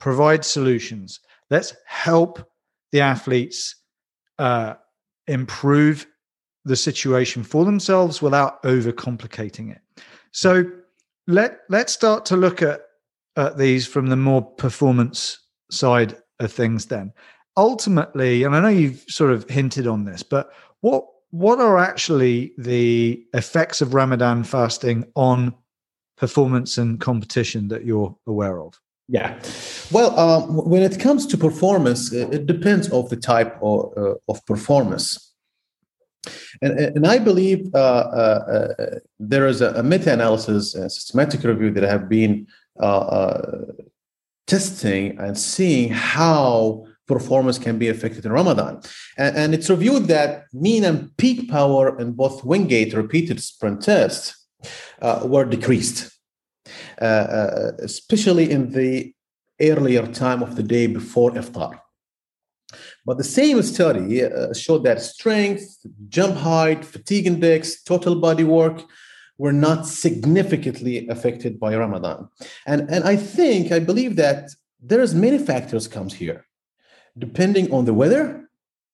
provide 0.00 0.44
solutions. 0.44 1.20
Let's 1.50 1.72
help 1.86 2.50
the 2.90 3.00
athletes 3.00 3.76
uh, 4.40 4.74
improve 5.28 6.04
the 6.64 6.74
situation 6.74 7.44
for 7.44 7.64
themselves 7.64 8.20
without 8.20 8.60
overcomplicating 8.64 9.70
it. 9.70 9.82
So 10.32 10.64
let 11.28 11.60
let's 11.68 11.92
start 11.92 12.24
to 12.26 12.36
look 12.36 12.60
at, 12.60 12.80
at 13.36 13.56
these 13.56 13.86
from 13.86 14.08
the 14.08 14.16
more 14.16 14.42
performance 14.42 15.38
side 15.74 16.16
of 16.40 16.52
things 16.52 16.86
then 16.86 17.12
ultimately, 17.56 18.44
and 18.44 18.54
I 18.54 18.60
know 18.60 18.68
you've 18.68 19.04
sort 19.08 19.32
of 19.32 19.48
hinted 19.48 19.86
on 19.86 20.04
this, 20.04 20.22
but 20.22 20.52
what 20.80 21.06
what 21.30 21.58
are 21.58 21.78
actually 21.78 22.52
the 22.58 23.24
effects 23.34 23.80
of 23.80 23.92
Ramadan 23.92 24.44
fasting 24.44 25.04
on 25.16 25.52
performance 26.16 26.78
and 26.78 27.00
competition 27.00 27.66
that 27.68 27.84
you're 27.84 28.16
aware 28.28 28.60
of? 28.60 28.78
Yeah, 29.08 29.38
well, 29.90 30.18
um, 30.18 30.56
when 30.64 30.82
it 30.82 30.98
comes 30.98 31.26
to 31.26 31.36
performance, 31.36 32.12
it 32.12 32.46
depends 32.46 32.88
of 32.90 33.10
the 33.10 33.16
type 33.16 33.58
of, 33.60 33.92
uh, 33.96 34.14
of 34.28 34.46
performance. 34.46 35.32
And, 36.62 36.78
and 36.78 37.06
I 37.06 37.18
believe 37.18 37.68
uh, 37.74 37.78
uh, 37.78 38.74
uh 38.78 38.98
there 39.18 39.46
is 39.46 39.60
a, 39.60 39.82
meta-analysis, 39.82 40.74
a 40.74 40.88
systematic 40.88 41.42
review 41.44 41.70
that 41.72 41.82
have 41.82 42.08
been 42.08 42.46
uh, 42.80 42.98
uh, 42.98 43.64
testing 44.46 45.18
and 45.18 45.38
seeing 45.38 45.90
how 45.90 46.86
performance 47.06 47.58
can 47.58 47.78
be 47.78 47.88
affected 47.88 48.24
in 48.24 48.32
Ramadan. 48.32 48.80
And, 49.18 49.36
and, 49.36 49.54
it's 49.54 49.68
reviewed 49.68 50.04
that 50.04 50.44
mean 50.52 50.84
and 50.84 51.14
peak 51.16 51.50
power 51.50 51.98
in 52.00 52.12
both 52.12 52.44
Wingate 52.44 52.94
repeated 52.94 53.42
sprint 53.42 53.82
tests 53.82 54.46
uh, 55.02 55.20
were 55.24 55.44
decreased, 55.44 56.10
uh, 57.00 57.04
uh, 57.04 57.72
especially 57.80 58.50
in 58.50 58.70
the 58.70 59.12
earlier 59.60 60.06
time 60.06 60.42
of 60.42 60.56
the 60.56 60.62
day 60.62 60.86
before 60.86 61.32
iftar. 61.32 61.78
But 63.06 63.18
the 63.18 63.24
same 63.24 63.62
study 63.62 64.24
uh, 64.24 64.54
showed 64.54 64.84
that 64.84 65.02
strength, 65.02 65.64
jump 66.08 66.36
height, 66.36 66.84
fatigue 66.84 67.26
index, 67.26 67.82
total 67.82 68.14
body 68.16 68.44
work 68.44 68.82
were 69.38 69.52
not 69.52 69.86
significantly 69.86 71.08
affected 71.08 71.58
by 71.58 71.76
Ramadan. 71.76 72.28
And, 72.66 72.88
and 72.88 73.04
I 73.04 73.16
think, 73.16 73.72
I 73.72 73.78
believe 73.80 74.16
that 74.16 74.50
there's 74.80 75.14
many 75.14 75.38
factors 75.38 75.88
comes 75.88 76.14
here 76.14 76.46
depending 77.16 77.72
on 77.72 77.84
the 77.84 77.94
weather. 77.94 78.48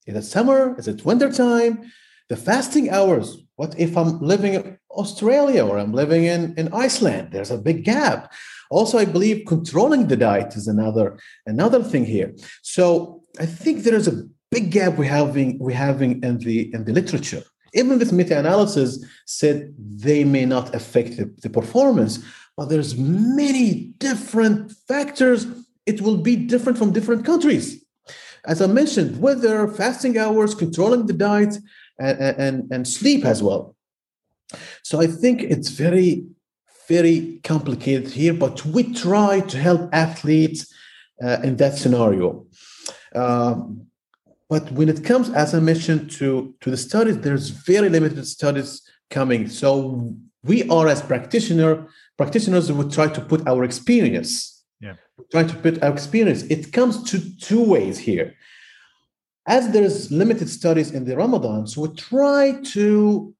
Is 0.07 0.15
it 0.15 0.23
summer? 0.23 0.75
Is 0.79 0.89
it 0.89 1.05
winter 1.05 1.33
time? 1.33 1.91
The 2.29 2.37
fasting 2.37 2.91
hours. 2.91 3.39
What 3.57 3.79
if 3.79 3.97
I'm 3.97 4.21
living 4.21 4.55
in 4.55 4.79
Australia 4.91 5.67
or 5.67 5.79
I'm 5.79 5.93
living 5.93 6.25
in, 6.25 6.55
in 6.57 6.73
Iceland? 6.73 7.31
There's 7.33 7.51
a 7.51 7.59
big 7.59 7.85
gap. 7.85 8.33
Also, 8.71 8.99
I 8.99 9.05
believe 9.05 9.47
controlling 9.47 10.07
the 10.07 10.17
diet 10.17 10.55
is 10.55 10.69
another 10.69 11.19
another 11.47 11.83
thing 11.83 12.05
here. 12.05 12.35
So 12.63 13.23
I 13.39 13.47
think 13.47 13.83
there 13.83 13.95
is 13.95 14.09
a 14.09 14.23
big 14.51 14.71
gap 14.71 14.97
we're 14.97 15.05
having 15.05 15.59
we're 15.59 15.77
having 15.77 16.23
in 16.23 16.39
the 16.39 16.73
in 16.73 16.85
the 16.85 16.93
literature. 16.93 17.43
Even 17.75 17.99
this 17.99 18.13
meta-analysis 18.13 19.05
said 19.27 19.73
they 19.79 20.25
may 20.25 20.45
not 20.45 20.75
affect 20.75 21.17
the, 21.17 21.33
the 21.43 21.51
performance, 21.51 22.19
but 22.57 22.69
there's 22.69 22.97
many 22.97 23.93
different 23.99 24.73
factors. 24.89 25.47
It 25.87 26.01
will 26.01 26.19
be 26.19 26.37
different 26.37 26.79
from 26.79 26.93
different 26.93 27.25
countries 27.25 27.85
as 28.45 28.63
I 28.63 28.67
mentioned, 28.67 29.21
weather, 29.21 29.69
fasting 29.69 30.19
hours, 30.19 30.55
controlling 30.55 31.07
the 31.07 31.13
diet, 31.13 31.57
and, 31.99 32.19
and, 32.19 32.73
and 32.73 32.89
sleep 32.89 33.25
as 33.25 33.43
well. 33.43 33.77
So 34.83 35.01
I 35.01 35.07
think 35.07 35.43
it's 35.43 35.69
very, 35.69 36.27
very 36.89 37.41
complicated 37.45 38.09
here, 38.13 38.35
but 38.35 38.65
we 38.65 38.95
try 38.95 39.41
to 39.41 39.59
help 39.59 39.91
athletes 39.93 40.73
uh, 41.23 41.39
in 41.45 41.57
that 41.57 41.77
scenario. 41.77 42.47
Um, 43.15 43.87
but 44.51 44.73
when 44.73 44.89
it 44.89 45.05
comes, 45.05 45.31
as 45.31 45.55
I 45.55 45.61
mentioned, 45.61 46.11
to, 46.19 46.53
to 46.61 46.71
the 46.71 46.77
studies, 46.77 47.19
there's 47.19 47.51
very 47.51 47.89
limited 47.89 48.27
studies 48.27 48.83
coming. 49.09 49.49
So 49.49 50.13
we 50.43 50.69
are 50.69 50.89
as 50.89 51.01
practitioner 51.01 51.87
practitioners 52.19 52.71
would 52.71 52.93
try 52.93 53.07
to 53.07 53.21
put 53.21 53.47
our 53.47 53.63
experience. 53.65 54.63
Yeah. 54.81 54.97
Try 55.31 55.45
to 55.45 55.55
put 55.55 55.83
our 55.83 55.93
experience. 55.93 56.43
It 56.43 56.73
comes 56.73 57.03
to 57.11 57.19
two 57.39 57.63
ways 57.63 57.99
here. 57.99 58.35
As 59.47 59.71
there's 59.71 60.11
limited 60.11 60.49
studies 60.51 60.91
in 60.91 61.05
the 61.07 61.17
ramadan 61.17 61.67
so 61.67 61.83
we 61.83 61.89
try 61.97 62.61
to 62.63 63.35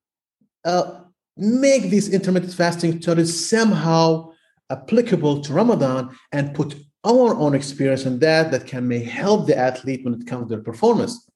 uh, 0.65 1.01
make 1.37 1.91
these 1.91 2.09
intermittent 2.09 2.55
fasting 2.55 3.01
studies 3.03 3.49
somehow 3.49 4.31
applicable 4.71 5.43
to 5.43 5.53
ramadan 5.53 6.11
and 6.33 6.55
put 6.55 6.75
our 7.05 7.35
own 7.35 7.55
experience 7.55 8.05
in 8.05 8.19
that 8.19 8.51
that 8.51 8.67
can 8.67 8.87
may 8.87 9.03
help 9.03 9.47
the 9.47 9.57
athlete 9.57 10.05
when 10.05 10.15
it 10.15 10.27
comes 10.27 10.49
to 10.49 10.55
their 10.55 10.65
performance. 10.65 11.29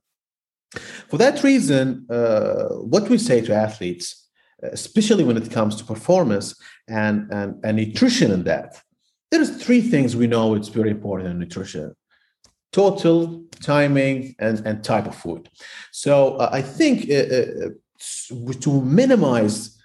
For 1.08 1.18
that 1.18 1.42
reason 1.42 2.06
uh, 2.10 2.68
what 2.92 3.08
we 3.08 3.18
say 3.18 3.40
to 3.42 3.54
athletes 3.54 4.20
especially 4.72 5.24
when 5.24 5.36
it 5.36 5.50
comes 5.50 5.76
to 5.76 5.84
performance 5.84 6.54
and, 6.88 7.30
and, 7.30 7.62
and 7.64 7.76
nutrition 7.76 8.30
in 8.30 8.44
that 8.44 8.80
there's 9.34 9.62
three 9.62 9.80
things 9.80 10.14
we 10.14 10.26
know 10.28 10.54
it's 10.54 10.68
very 10.68 10.90
important 10.90 11.30
in 11.30 11.38
nutrition. 11.38 11.94
Total 12.72 13.44
timing 13.60 14.36
and, 14.38 14.64
and 14.66 14.84
type 14.84 15.06
of 15.06 15.16
food. 15.16 15.48
So 15.90 16.36
uh, 16.36 16.50
i 16.52 16.62
think 16.62 17.10
uh, 17.10 17.14
uh, 17.14 18.52
to 18.60 18.80
minimize 19.02 19.76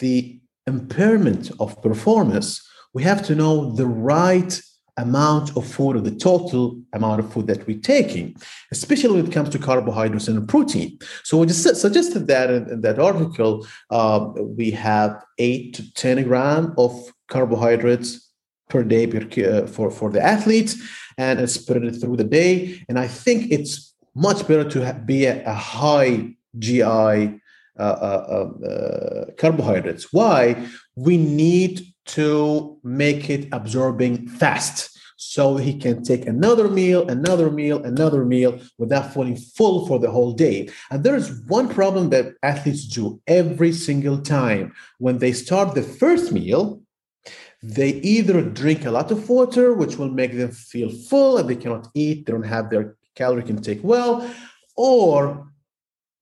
the 0.00 0.40
impairment 0.66 1.50
of 1.60 1.80
performance 1.82 2.48
we 2.94 3.02
have 3.02 3.22
to 3.28 3.34
know 3.34 3.72
the 3.80 3.86
right 3.86 4.52
amount 4.96 5.56
of 5.56 5.66
food 5.66 5.96
or 5.96 6.00
the 6.00 6.14
total 6.14 6.80
amount 6.92 7.20
of 7.20 7.32
food 7.32 7.46
that 7.46 7.66
we're 7.66 7.78
taking, 7.78 8.34
especially 8.72 9.16
when 9.16 9.26
it 9.26 9.32
comes 9.32 9.50
to 9.50 9.58
carbohydrates 9.58 10.28
and 10.28 10.48
protein. 10.48 10.98
So 11.22 11.38
we 11.38 11.46
just 11.46 11.76
suggested 11.76 12.26
that 12.28 12.50
in, 12.50 12.70
in 12.70 12.80
that 12.80 12.98
article, 12.98 13.66
uh, 13.90 14.28
we 14.36 14.70
have 14.72 15.22
eight 15.38 15.74
to 15.74 15.92
10 15.92 16.22
gram 16.24 16.74
of 16.78 16.92
carbohydrates 17.28 18.30
per 18.68 18.82
day 18.82 19.06
per, 19.06 19.22
uh, 19.42 19.66
for, 19.66 19.90
for 19.90 20.10
the 20.10 20.22
athletes 20.22 20.76
and 21.18 21.48
spread 21.48 21.84
it 21.84 21.92
through 21.92 22.16
the 22.16 22.24
day. 22.24 22.82
And 22.88 22.98
I 22.98 23.06
think 23.06 23.50
it's 23.50 23.94
much 24.14 24.48
better 24.48 24.68
to 24.70 25.02
be 25.04 25.26
a, 25.26 25.44
a 25.44 25.54
high 25.54 26.34
GI 26.58 26.82
uh, 26.82 27.38
uh, 27.78 28.26
um, 28.30 28.62
uh, 28.66 29.32
carbohydrates. 29.36 30.10
Why? 30.10 30.66
We 30.94 31.18
need 31.18 31.82
to 32.06 32.78
make 32.82 33.28
it 33.30 33.48
absorbing 33.52 34.28
fast 34.28 34.96
so 35.16 35.56
he 35.56 35.76
can 35.78 36.02
take 36.02 36.26
another 36.26 36.68
meal, 36.68 37.08
another 37.08 37.50
meal, 37.50 37.82
another 37.82 38.24
meal 38.24 38.60
without 38.78 39.12
feeling 39.12 39.36
full 39.36 39.86
for 39.86 39.98
the 39.98 40.10
whole 40.10 40.32
day. 40.32 40.68
And 40.90 41.02
there 41.02 41.16
is 41.16 41.42
one 41.46 41.68
problem 41.68 42.10
that 42.10 42.34
athletes 42.42 42.86
do 42.86 43.20
every 43.26 43.72
single 43.72 44.18
time. 44.18 44.72
When 44.98 45.18
they 45.18 45.32
start 45.32 45.74
the 45.74 45.82
first 45.82 46.32
meal, 46.32 46.82
they 47.62 47.94
either 47.94 48.42
drink 48.42 48.84
a 48.84 48.90
lot 48.90 49.10
of 49.10 49.28
water, 49.28 49.74
which 49.74 49.96
will 49.96 50.10
make 50.10 50.36
them 50.36 50.50
feel 50.50 50.90
full 50.90 51.38
and 51.38 51.48
they 51.48 51.56
cannot 51.56 51.88
eat, 51.94 52.26
they 52.26 52.32
don't 52.32 52.42
have 52.42 52.70
their 52.70 52.96
calorie 53.14 53.48
intake 53.48 53.80
well, 53.82 54.30
or 54.76 55.48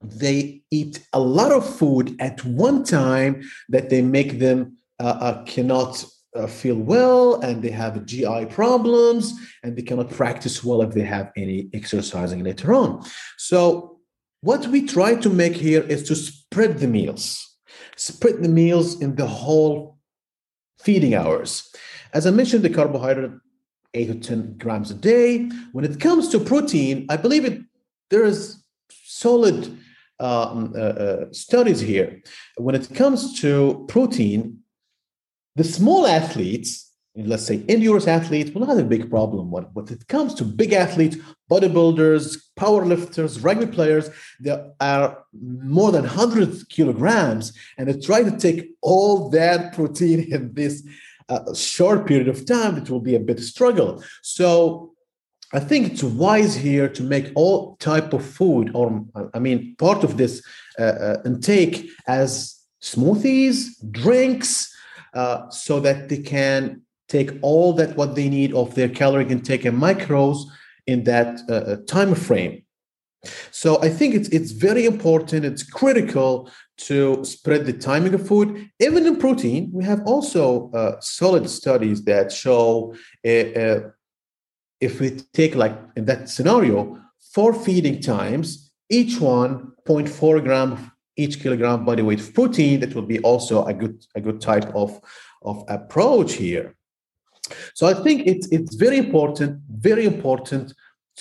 they 0.01 0.63
eat 0.71 1.07
a 1.13 1.21
lot 1.21 1.51
of 1.51 1.77
food 1.79 2.15
at 2.21 2.45
one 2.45 2.85
time 2.85 3.43
that 3.69 3.91
they 3.91 4.03
make 4.03 4.39
them 4.39 4.77
cannot 5.47 6.05
uh, 6.35 6.47
feel 6.47 6.77
well 6.77 7.41
and 7.41 7.63
they 7.63 7.71
have 7.71 8.05
GI 8.05 8.47
problems 8.47 9.33
and 9.63 9.77
they 9.77 9.83
cannot 9.83 10.11
practice 10.11 10.65
well 10.65 10.83
if 10.83 10.93
they 10.93 11.03
have 11.03 11.31
any 11.37 11.69
exercising 11.73 12.43
later 12.43 12.75
on. 12.75 13.05
So, 13.39 13.99
what 14.41 14.67
we 14.67 14.87
try 14.87 15.15
to 15.15 15.31
make 15.31 15.55
here 15.55 15.83
is 15.83 16.03
to 16.09 16.15
spread 16.15 16.79
the 16.79 16.87
meals, 16.87 17.57
spread 17.97 18.43
the 18.43 18.49
meals 18.49 19.01
in 19.01 19.15
the 19.15 19.27
whole 19.27 19.99
feeding 20.81 21.15
hours. 21.15 21.73
As 22.13 22.27
I 22.27 22.31
mentioned, 22.31 22.63
the 22.63 22.69
carbohydrate, 22.69 23.33
eight 23.95 24.09
to 24.09 24.15
10 24.15 24.59
grams 24.59 24.91
a 24.91 24.95
day. 24.95 25.49
When 25.73 25.85
it 25.85 25.99
comes 25.99 26.29
to 26.29 26.41
protein, 26.41 27.07
I 27.09 27.17
believe 27.17 27.47
it 27.47 27.63
there 28.11 28.25
is 28.25 28.63
solid 28.91 29.79
um, 30.21 30.75
uh, 30.77 30.79
uh, 30.79 31.33
studies 31.33 31.81
here. 31.81 32.23
When 32.57 32.75
it 32.75 32.95
comes 32.95 33.41
to 33.41 33.87
protein, 33.89 34.64
the 35.57 35.65
small 35.65 36.07
athletes, 36.07 36.93
let's 37.17 37.47
say 37.47 37.65
endurance 37.69 38.09
athletes, 38.09 38.51
will 38.51 38.63
not 38.63 38.71
have 38.71 38.79
a 38.79 38.89
big 38.89 39.09
problem. 39.09 39.51
When, 39.51 39.65
when 39.75 39.87
it 39.89 40.09
comes 40.09 40.35
to 40.35 40.45
big 40.45 40.73
athletes, 40.73 41.17
bodybuilders, 41.51 42.39
powerlifters, 42.59 43.43
rugby 43.45 43.67
players, 43.67 44.11
there 44.41 44.73
are 44.81 45.25
more 45.41 45.93
than 45.93 46.03
100 46.03 46.69
kilograms, 46.69 47.53
and 47.79 47.89
they 47.89 47.99
try 47.99 48.23
to 48.23 48.37
take 48.37 48.71
all 48.81 49.31
that 49.31 49.75
protein 49.75 50.21
in 50.33 50.53
this 50.55 50.87
uh, 51.29 51.55
short 51.55 52.07
period 52.07 52.29
of 52.29 52.47
time. 52.47 52.77
It 52.77 52.91
will 52.91 53.01
be 53.01 53.15
a 53.15 53.21
bit 53.21 53.41
struggle. 53.41 54.03
So 54.23 54.95
I 55.53 55.61
think 55.61 55.93
it's 55.93 56.03
wise 56.03 56.57
here 56.57 56.89
to 56.89 57.03
make 57.03 57.31
all 57.37 57.77
type 57.77 58.13
of 58.13 58.27
food, 58.27 58.73
or 58.75 59.05
I 59.33 59.39
mean, 59.39 59.77
part 59.79 60.03
of 60.03 60.17
this 60.17 60.43
uh, 60.79 60.83
uh, 60.83 61.23
intake 61.25 61.91
as 62.09 62.61
smoothies, 62.83 63.69
drinks, 63.93 64.74
uh, 65.15 65.49
so 65.51 65.81
that 65.81 66.09
they 66.09 66.19
can 66.19 66.83
take 67.09 67.31
all 67.43 67.73
that 67.75 67.97
what 67.97 68.15
they 68.15 68.29
need 68.29 68.53
of 68.55 68.75
their 68.75 68.89
calorie 68.89 69.29
intake 69.31 69.65
and 69.65 69.81
macros 69.81 70.39
in 70.87 71.05
that 71.05 71.41
uh, 71.49 71.53
uh, 71.53 71.77
time 71.87 72.15
frame. 72.15 72.63
So 73.51 73.81
I 73.83 73.89
think 73.89 74.15
it's 74.15 74.29
it's 74.29 74.53
very 74.53 74.85
important. 74.85 75.45
It's 75.45 75.63
critical 75.63 76.51
to 76.77 77.25
spread 77.25 77.65
the 77.65 77.73
timing 77.73 78.15
of 78.15 78.27
food. 78.27 78.71
Even 78.81 79.07
in 79.07 79.17
protein, 79.17 79.71
we 79.73 79.85
have 79.85 80.03
also 80.07 80.71
uh, 80.73 81.01
solid 81.01 81.49
studies 81.49 82.05
that 82.05 82.33
show 82.33 82.95
uh, 83.25 83.91
if 84.81 85.01
we 85.01 85.11
take 85.33 85.55
like 85.55 85.77
in 85.97 86.05
that 86.05 86.29
scenario 86.29 87.01
four 87.33 87.55
feeding 87.55 88.01
times, 88.01 88.73
each 88.91 89.21
one 89.21 89.73
0.4 89.87 90.43
gram 90.43 90.93
each 91.17 91.41
kilogram 91.41 91.85
body 91.85 92.03
weight 92.03 92.21
of 92.21 92.35
protein, 92.35 92.81
that 92.81 92.95
will 92.95 93.03
be 93.03 93.21
also 93.21 93.65
a 93.65 93.75
good 93.75 94.05
a 94.15 94.21
good 94.21 94.41
type 94.41 94.75
of, 94.75 95.01
of 95.43 95.65
approach 95.69 96.35
here. 96.35 96.75
So 97.75 97.87
I 97.87 97.95
think 97.95 98.27
it's 98.27 98.49
it's 98.49 98.75
very 98.75 98.99
important, 98.99 99.61
very 99.69 100.07
important 100.07 100.73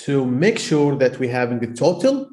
to 0.06 0.26
make 0.26 0.58
sure 0.58 0.96
that 0.96 1.20
we're 1.20 1.32
having 1.32 1.60
the 1.60 1.74
total 1.74 2.30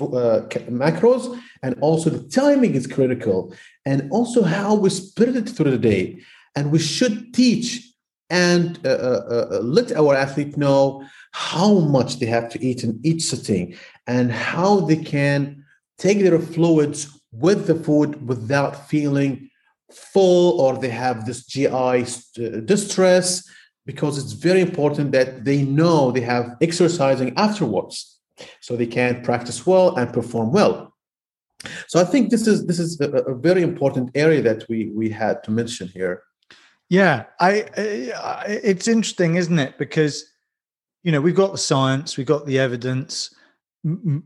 uh, 0.00 0.42
macros 0.68 1.40
and 1.62 1.76
also 1.80 2.10
the 2.10 2.28
timing 2.28 2.74
is 2.74 2.86
critical 2.86 3.54
and 3.84 4.10
also 4.10 4.42
how 4.42 4.74
we 4.74 4.90
spread 4.90 5.36
it 5.36 5.48
through 5.48 5.70
the 5.70 5.78
day 5.78 6.18
and 6.54 6.70
we 6.70 6.78
should 6.78 7.32
teach 7.32 7.92
and 8.28 8.80
uh, 8.84 8.88
uh, 8.90 9.46
uh 9.52 9.60
let 9.62 9.92
our 9.92 10.14
athlete 10.14 10.56
know 10.56 11.04
how 11.32 11.78
much 11.78 12.18
they 12.18 12.26
have 12.26 12.48
to 12.50 12.62
eat 12.62 12.82
in 12.82 13.00
each 13.04 13.22
sitting 13.22 13.74
and 14.06 14.32
how 14.32 14.80
they 14.80 14.96
can 14.96 15.64
take 15.98 16.20
their 16.20 16.38
fluids 16.38 17.20
with 17.32 17.66
the 17.66 17.74
food 17.74 18.26
without 18.26 18.88
feeling 18.88 19.50
full 19.92 20.60
or 20.60 20.76
they 20.76 20.88
have 20.88 21.26
this 21.26 21.44
GI 21.44 21.68
uh, 21.68 22.60
distress 22.64 23.48
because 23.84 24.18
it's 24.18 24.32
very 24.32 24.60
important 24.60 25.12
that 25.12 25.44
they 25.44 25.62
know 25.62 26.10
they 26.10 26.20
have 26.20 26.56
exercising 26.60 27.32
afterwards. 27.36 28.18
So 28.60 28.76
they 28.76 28.86
can 28.86 29.22
practice 29.22 29.66
well 29.66 29.96
and 29.96 30.12
perform 30.12 30.52
well. 30.52 30.94
So 31.88 32.00
i 32.00 32.04
think 32.04 32.30
this 32.30 32.46
is 32.46 32.66
this 32.66 32.78
is 32.78 33.00
a, 33.00 33.08
a 33.32 33.34
very 33.34 33.62
important 33.62 34.10
area 34.14 34.42
that 34.42 34.64
we 34.68 34.90
we 34.90 35.08
had 35.08 35.42
to 35.44 35.50
mention 35.50 35.88
here. 35.88 36.22
Yeah 36.90 37.24
I, 37.40 37.64
I 37.78 38.44
it's 38.62 38.88
interesting 38.88 39.36
isn't 39.36 39.58
it? 39.58 39.78
Because 39.78 40.30
you 41.02 41.12
know 41.12 41.20
we've 41.20 41.34
got 41.34 41.52
the 41.52 41.58
science 41.58 42.16
we've 42.16 42.26
got 42.26 42.44
the 42.46 42.58
evidence 42.58 43.34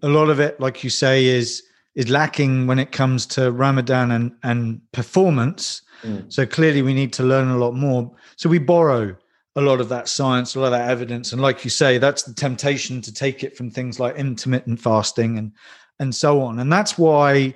a 0.03 0.09
lot 0.09 0.29
of 0.29 0.41
it, 0.41 0.59
like 0.61 0.83
you 0.83 0.91
say, 0.91 1.27
is 1.27 1.65
is 1.95 2.09
lacking 2.09 2.67
when 2.67 2.79
it 2.79 2.93
comes 2.93 3.27
to 3.27 3.53
Ramadan 3.53 4.13
and 4.13 4.33
and 4.43 4.81
performance. 4.93 5.83
Mm. 6.03 6.33
So 6.33 6.47
clearly, 6.47 6.83
we 6.83 6.95
need 6.95 7.13
to 7.15 7.23
learn 7.23 7.49
a 7.49 7.59
lot 7.59 7.75
more. 7.75 8.11
So 8.37 8.49
we 8.49 8.59
borrow 8.59 9.17
a 9.57 9.61
lot 9.61 9.81
of 9.81 9.89
that 9.89 10.09
science, 10.09 10.55
a 10.55 10.61
lot 10.61 10.67
of 10.67 10.73
that 10.73 10.91
evidence, 10.91 11.33
and 11.33 11.43
like 11.43 11.65
you 11.65 11.71
say, 11.71 11.99
that's 11.99 12.23
the 12.23 12.35
temptation 12.35 13.01
to 13.03 13.13
take 13.13 13.43
it 13.43 13.57
from 13.57 13.71
things 13.71 14.01
like 14.01 14.17
intermittent 14.17 14.81
fasting 14.81 15.39
and 15.39 15.53
and 15.99 16.15
so 16.15 16.41
on. 16.41 16.61
And 16.61 16.73
that's 16.73 16.97
why 16.97 17.55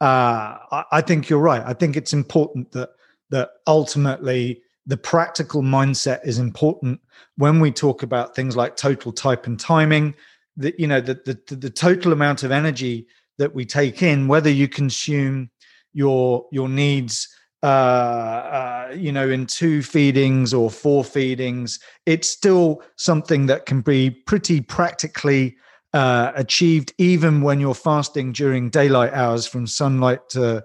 uh, 0.00 0.56
I, 0.70 0.84
I 0.92 1.00
think 1.00 1.28
you're 1.28 1.38
right. 1.38 1.62
I 1.64 1.74
think 1.74 1.96
it's 1.96 2.12
important 2.12 2.72
that 2.72 2.90
that 3.30 3.50
ultimately 3.66 4.62
the 4.86 4.96
practical 4.96 5.62
mindset 5.62 6.20
is 6.24 6.38
important 6.38 7.00
when 7.36 7.60
we 7.60 7.70
talk 7.70 8.02
about 8.02 8.34
things 8.34 8.56
like 8.56 8.76
total 8.76 9.12
type 9.12 9.46
and 9.46 9.58
timing 9.58 10.14
the 10.56 10.74
you 10.78 10.86
know 10.86 11.00
the, 11.00 11.14
the 11.46 11.56
the 11.56 11.70
total 11.70 12.12
amount 12.12 12.42
of 12.42 12.50
energy 12.50 13.06
that 13.38 13.54
we 13.54 13.64
take 13.64 14.02
in 14.02 14.28
whether 14.28 14.50
you 14.50 14.68
consume 14.68 15.50
your 15.92 16.46
your 16.52 16.68
needs 16.68 17.28
uh, 17.62 17.66
uh, 17.66 18.94
you 18.96 19.12
know 19.12 19.28
in 19.28 19.46
two 19.46 19.82
feedings 19.82 20.52
or 20.52 20.70
four 20.70 21.04
feedings 21.04 21.78
it's 22.06 22.28
still 22.28 22.82
something 22.96 23.46
that 23.46 23.66
can 23.66 23.80
be 23.80 24.10
pretty 24.10 24.60
practically 24.60 25.56
uh, 25.94 26.32
achieved 26.34 26.92
even 26.98 27.42
when 27.42 27.60
you're 27.60 27.74
fasting 27.74 28.32
during 28.32 28.70
daylight 28.70 29.12
hours 29.12 29.46
from 29.46 29.66
sunlight 29.66 30.28
to 30.28 30.64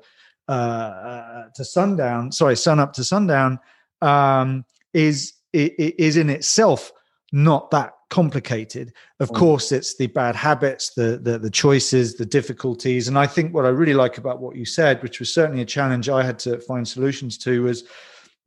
uh, 0.49 0.51
uh, 0.51 1.43
to 1.53 1.63
sundown 1.63 2.31
sorry 2.31 2.55
sun 2.55 2.79
up 2.79 2.93
to 2.93 3.03
sundown 3.03 3.59
um, 4.01 4.65
is 4.93 5.33
is 5.53 6.17
in 6.17 6.29
itself 6.29 6.91
not 7.31 7.69
that 7.71 7.93
complicated. 8.09 8.93
Of 9.19 9.29
mm. 9.29 9.35
course, 9.35 9.71
it's 9.71 9.95
the 9.95 10.07
bad 10.07 10.35
habits, 10.35 10.93
the, 10.93 11.19
the, 11.21 11.37
the 11.37 11.49
choices, 11.49 12.15
the 12.15 12.25
difficulties, 12.25 13.07
and 13.07 13.17
I 13.17 13.27
think 13.27 13.53
what 13.53 13.65
I 13.65 13.69
really 13.69 13.93
like 13.93 14.17
about 14.17 14.41
what 14.41 14.55
you 14.55 14.65
said, 14.65 15.01
which 15.03 15.19
was 15.19 15.33
certainly 15.33 15.61
a 15.61 15.65
challenge 15.65 16.09
I 16.09 16.23
had 16.23 16.39
to 16.39 16.59
find 16.59 16.87
solutions 16.87 17.37
to, 17.39 17.63
was 17.63 17.83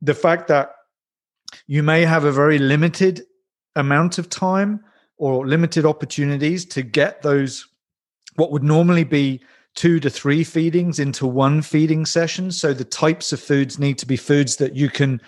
the 0.01 0.13
fact 0.13 0.47
that 0.47 0.71
you 1.67 1.83
may 1.83 2.03
have 2.03 2.23
a 2.23 2.31
very 2.31 2.57
limited 2.57 3.23
amount 3.75 4.17
of 4.17 4.29
time 4.29 4.83
or 5.17 5.45
limited 5.45 5.85
opportunities 5.85 6.65
to 6.65 6.81
get 6.81 7.21
those 7.21 7.67
what 8.35 8.51
would 8.51 8.63
normally 8.63 9.03
be 9.03 9.41
two 9.75 9.99
to 9.99 10.09
three 10.09 10.43
feedings 10.43 10.99
into 10.99 11.25
one 11.25 11.61
feeding 11.61 12.05
session. 12.05 12.51
So 12.51 12.73
the 12.73 12.83
types 12.85 13.31
of 13.31 13.39
foods 13.39 13.79
need 13.79 13.97
to 13.99 14.05
be 14.05 14.17
foods 14.17 14.57
that 14.57 14.75
you 14.75 14.89
can 14.89 15.21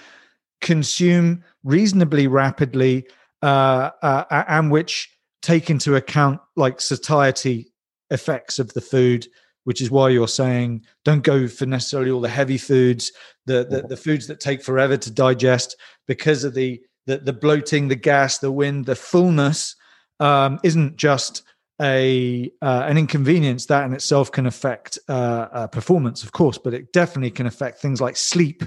consume 0.61 1.43
reasonably 1.63 2.27
rapidly 2.27 3.05
uh, 3.43 3.91
uh, 4.01 4.43
and 4.47 4.71
which 4.71 5.09
take 5.41 5.69
into 5.69 5.95
account 5.95 6.39
like 6.55 6.79
satiety 6.79 7.71
effects 8.09 8.59
of 8.59 8.73
the 8.73 8.81
food 8.81 9.27
which 9.65 9.81
is 9.81 9.89
why 9.89 10.09
you're 10.09 10.27
saying 10.27 10.83
don't 11.05 11.23
go 11.23 11.47
for 11.47 11.65
necessarily 11.65 12.11
all 12.11 12.21
the 12.21 12.29
heavy 12.29 12.57
foods 12.57 13.11
the 13.45 13.65
the, 13.65 13.81
the 13.89 13.97
foods 13.97 14.27
that 14.27 14.39
take 14.39 14.61
forever 14.61 14.97
to 14.97 15.11
digest 15.11 15.75
because 16.07 16.43
of 16.43 16.53
the 16.53 16.81
the, 17.05 17.17
the 17.17 17.33
bloating 17.33 17.87
the 17.87 17.95
gas 17.95 18.37
the 18.37 18.51
wind 18.51 18.85
the 18.85 18.95
fullness 18.95 19.75
um, 20.19 20.59
isn't 20.63 20.95
just 20.95 21.43
a 21.81 22.51
uh, 22.61 22.85
an 22.87 22.97
inconvenience. 22.97 23.65
That 23.65 23.85
in 23.85 23.93
itself 23.93 24.31
can 24.31 24.45
affect 24.45 24.99
uh, 25.09 25.47
uh, 25.51 25.67
performance 25.67 26.23
of 26.23 26.31
course 26.31 26.57
but 26.57 26.73
it 26.73 26.93
definitely 26.93 27.31
can 27.31 27.45
affect 27.45 27.79
things 27.79 27.99
like 27.99 28.15
sleep 28.15 28.63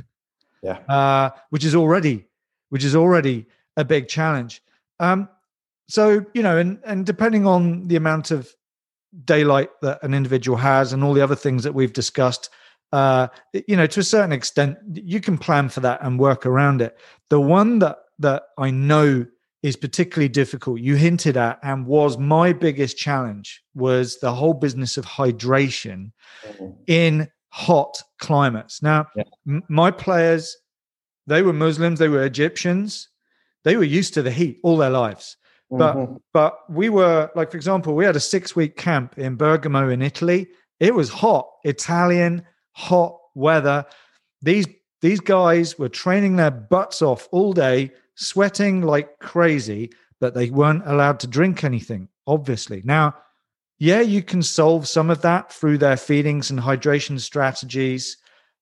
yeah. 0.63 0.79
uh, 0.89 1.31
which 1.51 1.65
is 1.65 1.75
already 1.75 2.27
which 2.71 2.85
is 2.85 2.97
already 2.97 3.47
a 3.77 3.85
big 3.85 4.09
challenge 4.09 4.63
um, 5.01 5.29
so 5.89 6.25
you 6.35 6.43
know, 6.43 6.59
and 6.59 6.79
and 6.85 7.07
depending 7.07 7.47
on 7.47 7.87
the 7.89 7.97
amount 7.97 8.31
of 8.31 8.49
daylight 9.25 9.71
that 9.83 10.03
an 10.03 10.15
individual 10.15 10.57
has, 10.59 10.93
and 10.93 11.03
all 11.03 11.15
the 11.15 11.23
other 11.23 11.37
things 11.37 11.63
that 11.63 11.75
we've 11.75 11.93
discussed, 11.93 12.51
uh, 12.93 13.29
you 13.69 13.77
know, 13.77 13.87
to 13.87 14.01
a 14.01 14.05
certain 14.05 14.33
extent, 14.33 14.77
you 14.93 15.21
can 15.21 15.39
plan 15.39 15.69
for 15.69 15.81
that 15.81 16.03
and 16.03 16.19
work 16.19 16.47
around 16.47 16.83
it. 16.83 16.99
The 17.31 17.41
one 17.41 17.79
that 17.81 17.99
that 18.19 18.45
I 18.59 18.71
know 18.71 19.27
is 19.63 19.77
particularly 19.77 20.29
difficult, 20.29 20.81
you 20.81 20.95
hinted 20.95 21.37
at, 21.37 21.59
and 21.63 21.87
was 21.87 22.19
my 22.19 22.53
biggest 22.53 22.97
challenge 22.97 23.63
was 23.75 24.19
the 24.21 24.33
whole 24.33 24.55
business 24.55 24.97
of 24.97 25.05
hydration 25.05 26.13
mm-hmm. 26.45 26.71
in 26.87 27.29
hot 27.51 28.01
climates. 28.19 28.83
Now, 28.83 29.07
yeah. 29.17 29.25
m- 29.47 29.63
my 29.69 29.91
players, 29.91 30.57
they 31.27 31.43
were 31.43 31.53
Muslims, 31.53 31.99
they 31.99 32.09
were 32.09 32.25
Egyptians, 32.25 33.09
they 33.67 33.77
were 33.77 33.83
used 33.83 34.15
to 34.15 34.23
the 34.23 34.31
heat 34.31 34.61
all 34.63 34.77
their 34.77 34.91
lives. 34.91 35.37
But 35.71 35.97
mm-hmm. 35.97 36.15
but 36.33 36.71
we 36.71 36.89
were 36.89 37.29
like, 37.35 37.51
for 37.51 37.57
example, 37.57 37.97
we 37.97 38.05
had 38.05 38.15
a 38.15 38.21
six 38.21 38.55
week 38.55 38.77
camp 38.77 39.19
in 39.19 39.35
Bergamo 39.35 39.89
in 39.89 40.03
Italy. 40.03 40.47
It 40.79 40.95
was 40.95 41.11
hot, 41.11 41.51
Italian, 41.65 42.45
hot 42.71 43.19
weather. 43.35 43.85
These 44.41 44.69
these 45.03 45.19
guys 45.19 45.77
were 45.81 45.89
training 45.89 46.37
their 46.37 46.53
butts 46.53 47.03
off 47.03 47.29
all 47.33 47.53
day, 47.53 47.91
sweating 48.15 48.83
like 48.83 49.19
crazy, 49.19 49.91
but 50.21 50.35
they 50.35 50.49
weren't 50.49 50.87
allowed 50.87 51.19
to 51.21 51.27
drink 51.27 51.65
anything, 51.65 52.09
obviously. 52.29 52.83
Now, 52.85 53.17
yeah, 53.81 54.01
you 54.01 54.23
can 54.23 54.43
solve 54.45 54.87
some 54.87 55.11
of 55.11 55.23
that 55.23 55.53
through 55.53 55.79
their 55.79 55.97
feedings 55.97 56.51
and 56.51 56.61
hydration 56.61 57.19
strategies 57.19 58.17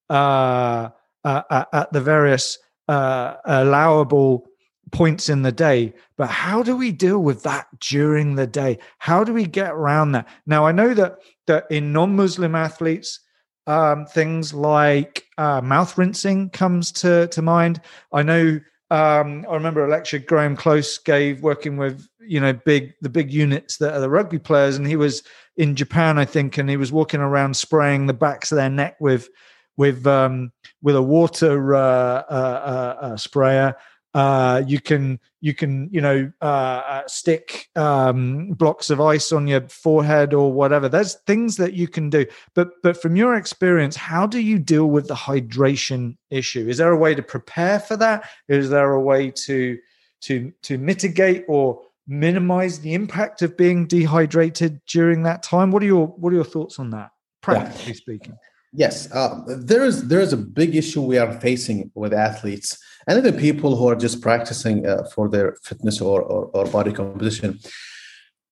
uh, 0.09 0.89
uh, 1.25 1.65
at 1.75 1.93
the 1.93 2.01
various 2.01 2.59
uh, 2.89 3.35
allowable 3.45 4.47
points 4.95 5.29
in 5.29 5.43
the 5.43 5.53
day. 5.53 5.93
But 6.17 6.29
how 6.29 6.63
do 6.63 6.77
we 6.77 6.93
deal 6.93 7.19
with 7.19 7.43
that 7.43 7.67
during 7.81 8.37
the 8.37 8.47
day? 8.47 8.79
How 8.99 9.25
do 9.25 9.35
we 9.35 9.45
get 9.45 9.73
around 9.73 10.13
that? 10.13 10.29
Now, 10.47 10.65
I 10.65 10.73
know 10.73 10.95
that 10.95 11.19
that 11.47 11.67
in 11.71 11.93
non-Muslim 11.93 12.55
athletes, 12.55 13.21
um, 13.67 14.07
things 14.07 14.55
like 14.55 15.25
uh, 15.37 15.61
mouth 15.61 15.99
rinsing 15.99 16.51
comes 16.51 16.93
to 16.93 17.27
to 17.29 17.43
mind. 17.43 17.81
I 18.13 18.23
know. 18.23 18.61
Um, 18.91 19.45
I 19.51 19.55
remember 19.55 19.85
a 19.85 19.91
lecture 19.91 20.19
Graham 20.19 20.57
Close 20.57 20.99
gave 20.99 21.43
working 21.43 21.77
with 21.77 22.07
you 22.21 22.39
know 22.41 22.53
big 22.53 22.93
the 23.01 23.09
big 23.09 23.33
units 23.33 23.79
that 23.79 23.95
are 23.95 24.01
the 24.01 24.11
rugby 24.11 24.39
players, 24.39 24.77
and 24.77 24.87
he 24.87 24.97
was 24.97 25.23
in 25.57 25.75
Japan, 25.75 26.19
I 26.19 26.25
think, 26.25 26.57
and 26.59 26.71
he 26.71 26.77
was 26.77 26.93
walking 26.93 27.21
around 27.21 27.57
spraying 27.57 28.07
the 28.07 28.15
backs 28.15 28.53
of 28.53 28.57
their 28.57 28.71
neck 28.71 28.97
with 29.01 29.29
with 29.77 30.07
um, 30.07 30.53
with 30.83 30.95
a 30.95 31.03
water 31.03 31.75
uh, 31.75 32.23
uh, 32.31 32.97
uh, 33.01 33.05
uh 33.05 33.17
sprayer 33.17 33.75
uh, 34.15 34.63
you 34.67 34.81
can 34.81 35.19
you 35.41 35.53
can 35.55 35.89
you 35.91 36.01
know 36.01 36.31
uh, 36.41 36.45
uh, 36.45 37.03
stick 37.07 37.69
um, 37.75 38.51
blocks 38.53 38.89
of 38.89 39.01
ice 39.01 39.33
on 39.33 39.47
your 39.49 39.63
forehead 39.69 40.33
or 40.33 40.53
whatever. 40.53 40.89
There's 40.89 41.15
things 41.27 41.57
that 41.57 41.75
you 41.75 41.89
can 41.89 42.11
do. 42.11 42.25
But 42.55 42.71
but 42.83 43.01
from 43.01 43.17
your 43.17 43.35
experience, 43.35 43.97
how 43.97 44.27
do 44.27 44.41
you 44.41 44.59
deal 44.59 44.87
with 44.87 45.09
the 45.09 45.15
hydration 45.15 46.17
issue? 46.31 46.69
Is 46.69 46.79
there 46.79 46.93
a 46.93 46.97
way 46.97 47.15
to 47.15 47.23
prepare 47.23 47.81
for 47.81 47.97
that? 47.97 48.29
Is 48.49 48.71
there 48.71 48.93
a 48.93 49.01
way 49.01 49.31
to 49.31 49.79
to 50.23 50.53
to 50.63 50.79
mitigate 50.79 51.45
or 51.49 51.83
minimize 52.07 52.79
the 52.81 52.95
impact 52.95 53.43
of 53.43 53.57
being 53.57 53.87
dehydrated 53.87 54.81
during 54.87 55.25
that 55.25 55.43
time? 55.43 55.73
What 55.73 55.83
are 55.83 55.87
your 55.87 56.07
what 56.07 56.33
are 56.33 56.37
your 56.37 56.45
thoughts 56.45 56.79
on 56.79 56.91
that, 56.91 57.11
practically 57.43 57.93
yeah. 57.93 57.99
speaking? 57.99 58.39
Yes, 58.77 59.11
uh, 59.13 59.41
there 59.47 59.85
is 59.85 60.09
there 60.09 60.21
is 60.21 60.33
a 60.33 60.37
big 60.37 60.75
issue 60.75 61.01
we 61.01 61.17
are 61.17 61.33
facing 61.41 61.93
with 61.95 62.13
athletes 62.13 62.77
and 63.07 63.17
even 63.19 63.39
people 63.39 63.77
who 63.77 63.87
are 63.89 63.95
just 63.95 64.21
practicing 64.21 64.85
uh, 64.85 65.05
for 65.15 65.29
their 65.29 65.57
fitness 65.63 66.01
or, 66.01 66.23
or, 66.23 66.47
or, 66.47 66.67
body 66.67 66.93
composition. 66.93 67.61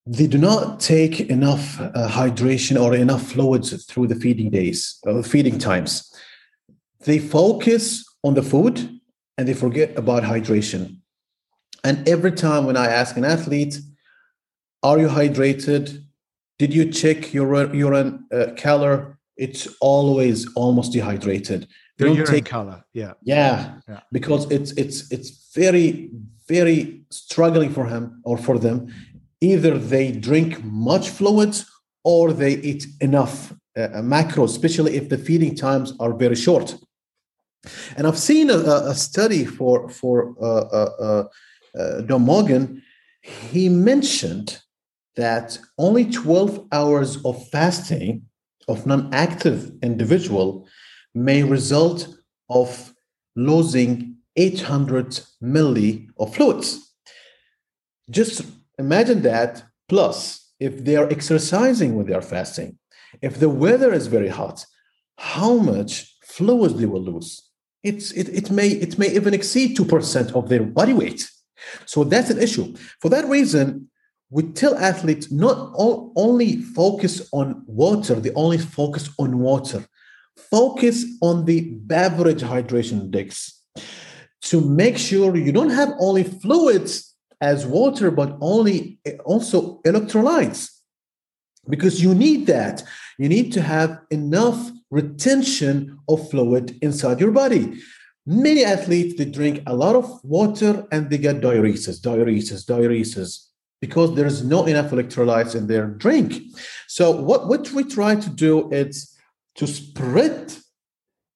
They 0.06 0.28
do 0.28 0.38
not 0.38 0.78
take 0.78 1.20
enough 1.20 1.80
uh, 1.80 2.08
hydration 2.08 2.80
or 2.80 2.94
enough 2.94 3.32
fluids 3.32 3.84
through 3.84 4.06
the 4.08 4.14
feeding 4.14 4.50
days, 4.50 5.00
uh, 5.06 5.22
feeding 5.22 5.58
times. 5.58 6.12
They 7.00 7.18
focus 7.18 8.04
on 8.22 8.34
the 8.34 8.42
food 8.42 9.00
and 9.36 9.48
they 9.48 9.54
forget 9.54 9.96
about 9.98 10.22
hydration. 10.22 10.98
And 11.82 12.08
every 12.08 12.32
time 12.32 12.64
when 12.66 12.76
I 12.76 12.86
ask 12.86 13.16
an 13.16 13.24
athlete, 13.24 13.80
"Are 14.84 15.00
you 15.00 15.08
hydrated? 15.08 16.04
Did 16.60 16.72
you 16.72 16.92
check 16.92 17.34
your 17.34 17.74
urine 17.74 18.24
uh, 18.30 18.52
color?" 18.56 19.18
It's 19.46 19.66
always 19.80 20.38
almost 20.54 20.92
dehydrated. 20.92 21.60
They 21.98 22.04
don't 22.06 22.26
take 22.26 22.44
color, 22.44 22.78
yeah. 22.92 23.14
yeah, 23.22 23.80
yeah, 23.88 24.00
because 24.12 24.42
it's 24.56 24.70
it's 24.82 24.98
it's 25.14 25.28
very 25.54 26.10
very 26.48 26.80
struggling 27.10 27.70
for 27.76 27.86
him 27.86 28.04
or 28.24 28.36
for 28.46 28.56
them. 28.66 28.76
Either 29.40 29.72
they 29.78 30.06
drink 30.12 30.62
much 30.90 31.06
fluids 31.18 31.56
or 32.04 32.32
they 32.32 32.54
eat 32.70 32.86
enough 33.00 33.52
uh, 33.76 34.02
macros, 34.14 34.50
especially 34.56 34.92
if 35.00 35.08
the 35.08 35.18
feeding 35.18 35.54
times 35.56 35.92
are 35.98 36.12
very 36.24 36.36
short. 36.36 36.76
And 37.96 38.06
I've 38.06 38.22
seen 38.30 38.48
a, 38.48 38.58
a 38.92 38.94
study 38.94 39.44
for 39.44 39.88
for 40.00 40.16
uh, 40.40 40.66
uh, 40.80 40.90
uh, 41.08 41.24
uh 41.80 42.02
Ron 42.08 42.24
Maughan. 42.30 42.64
He 43.52 43.68
mentioned 43.68 44.48
that 45.16 45.58
only 45.78 46.04
12 46.04 46.68
hours 46.72 47.10
of 47.24 47.34
fasting 47.48 48.22
of 48.68 48.86
non-active 48.86 49.72
individual 49.82 50.66
may 51.14 51.42
result 51.42 52.08
of 52.48 52.92
losing 53.36 54.16
800 54.36 55.20
milli 55.42 56.08
of 56.18 56.34
fluids. 56.34 56.94
Just 58.10 58.42
imagine 58.78 59.22
that. 59.22 59.64
Plus, 59.88 60.52
if 60.58 60.84
they 60.84 60.96
are 60.96 61.08
exercising 61.10 61.96
when 61.96 62.06
they 62.06 62.14
are 62.14 62.22
fasting, 62.22 62.78
if 63.20 63.38
the 63.38 63.48
weather 63.48 63.92
is 63.92 64.06
very 64.06 64.28
hot, 64.28 64.64
how 65.18 65.56
much 65.56 66.16
fluids 66.24 66.74
they 66.74 66.86
will 66.86 67.02
lose? 67.02 67.42
It's, 67.82 68.12
it, 68.12 68.28
it, 68.28 68.50
may, 68.50 68.68
it 68.68 68.98
may 68.98 69.08
even 69.08 69.34
exceed 69.34 69.76
2% 69.76 70.32
of 70.32 70.48
their 70.48 70.62
body 70.62 70.92
weight. 70.92 71.28
So 71.86 72.04
that's 72.04 72.30
an 72.30 72.40
issue. 72.40 72.74
For 73.00 73.08
that 73.10 73.26
reason, 73.26 73.90
we 74.32 74.44
tell 74.44 74.74
athletes 74.78 75.30
not 75.30 75.72
all, 75.74 76.10
only 76.16 76.56
focus 76.56 77.28
on 77.32 77.62
water, 77.66 78.14
they 78.14 78.32
only 78.32 78.56
focus 78.56 79.10
on 79.18 79.38
water. 79.38 79.84
Focus 80.50 81.04
on 81.20 81.44
the 81.44 81.74
beverage 81.74 82.40
hydration 82.40 82.92
index 82.92 83.62
to 84.40 84.62
make 84.62 84.96
sure 84.96 85.36
you 85.36 85.52
don't 85.52 85.68
have 85.68 85.92
only 86.00 86.24
fluids 86.24 87.14
as 87.42 87.66
water, 87.66 88.10
but 88.10 88.38
only 88.40 88.98
also 89.26 89.82
electrolytes 89.82 90.70
because 91.68 92.02
you 92.02 92.14
need 92.14 92.46
that. 92.46 92.82
You 93.18 93.28
need 93.28 93.52
to 93.52 93.60
have 93.60 94.00
enough 94.10 94.70
retention 94.90 95.98
of 96.08 96.30
fluid 96.30 96.78
inside 96.80 97.20
your 97.20 97.32
body. 97.32 97.82
Many 98.24 98.64
athletes 98.64 99.18
they 99.18 99.26
drink 99.26 99.62
a 99.66 99.76
lot 99.76 99.94
of 99.94 100.24
water 100.24 100.86
and 100.90 101.10
they 101.10 101.18
get 101.18 101.42
diuresis, 101.42 102.00
diuresis, 102.00 102.64
diuresis 102.64 103.51
because 103.82 104.14
there's 104.14 104.44
no 104.44 104.64
enough 104.64 104.92
electrolytes 104.92 105.56
in 105.56 105.66
their 105.66 105.86
drink. 105.88 106.40
So 106.86 107.10
what, 107.10 107.48
what 107.48 107.68
we 107.72 107.82
try 107.82 108.14
to 108.14 108.30
do 108.30 108.70
is 108.70 109.12
to 109.56 109.66
spread 109.66 110.54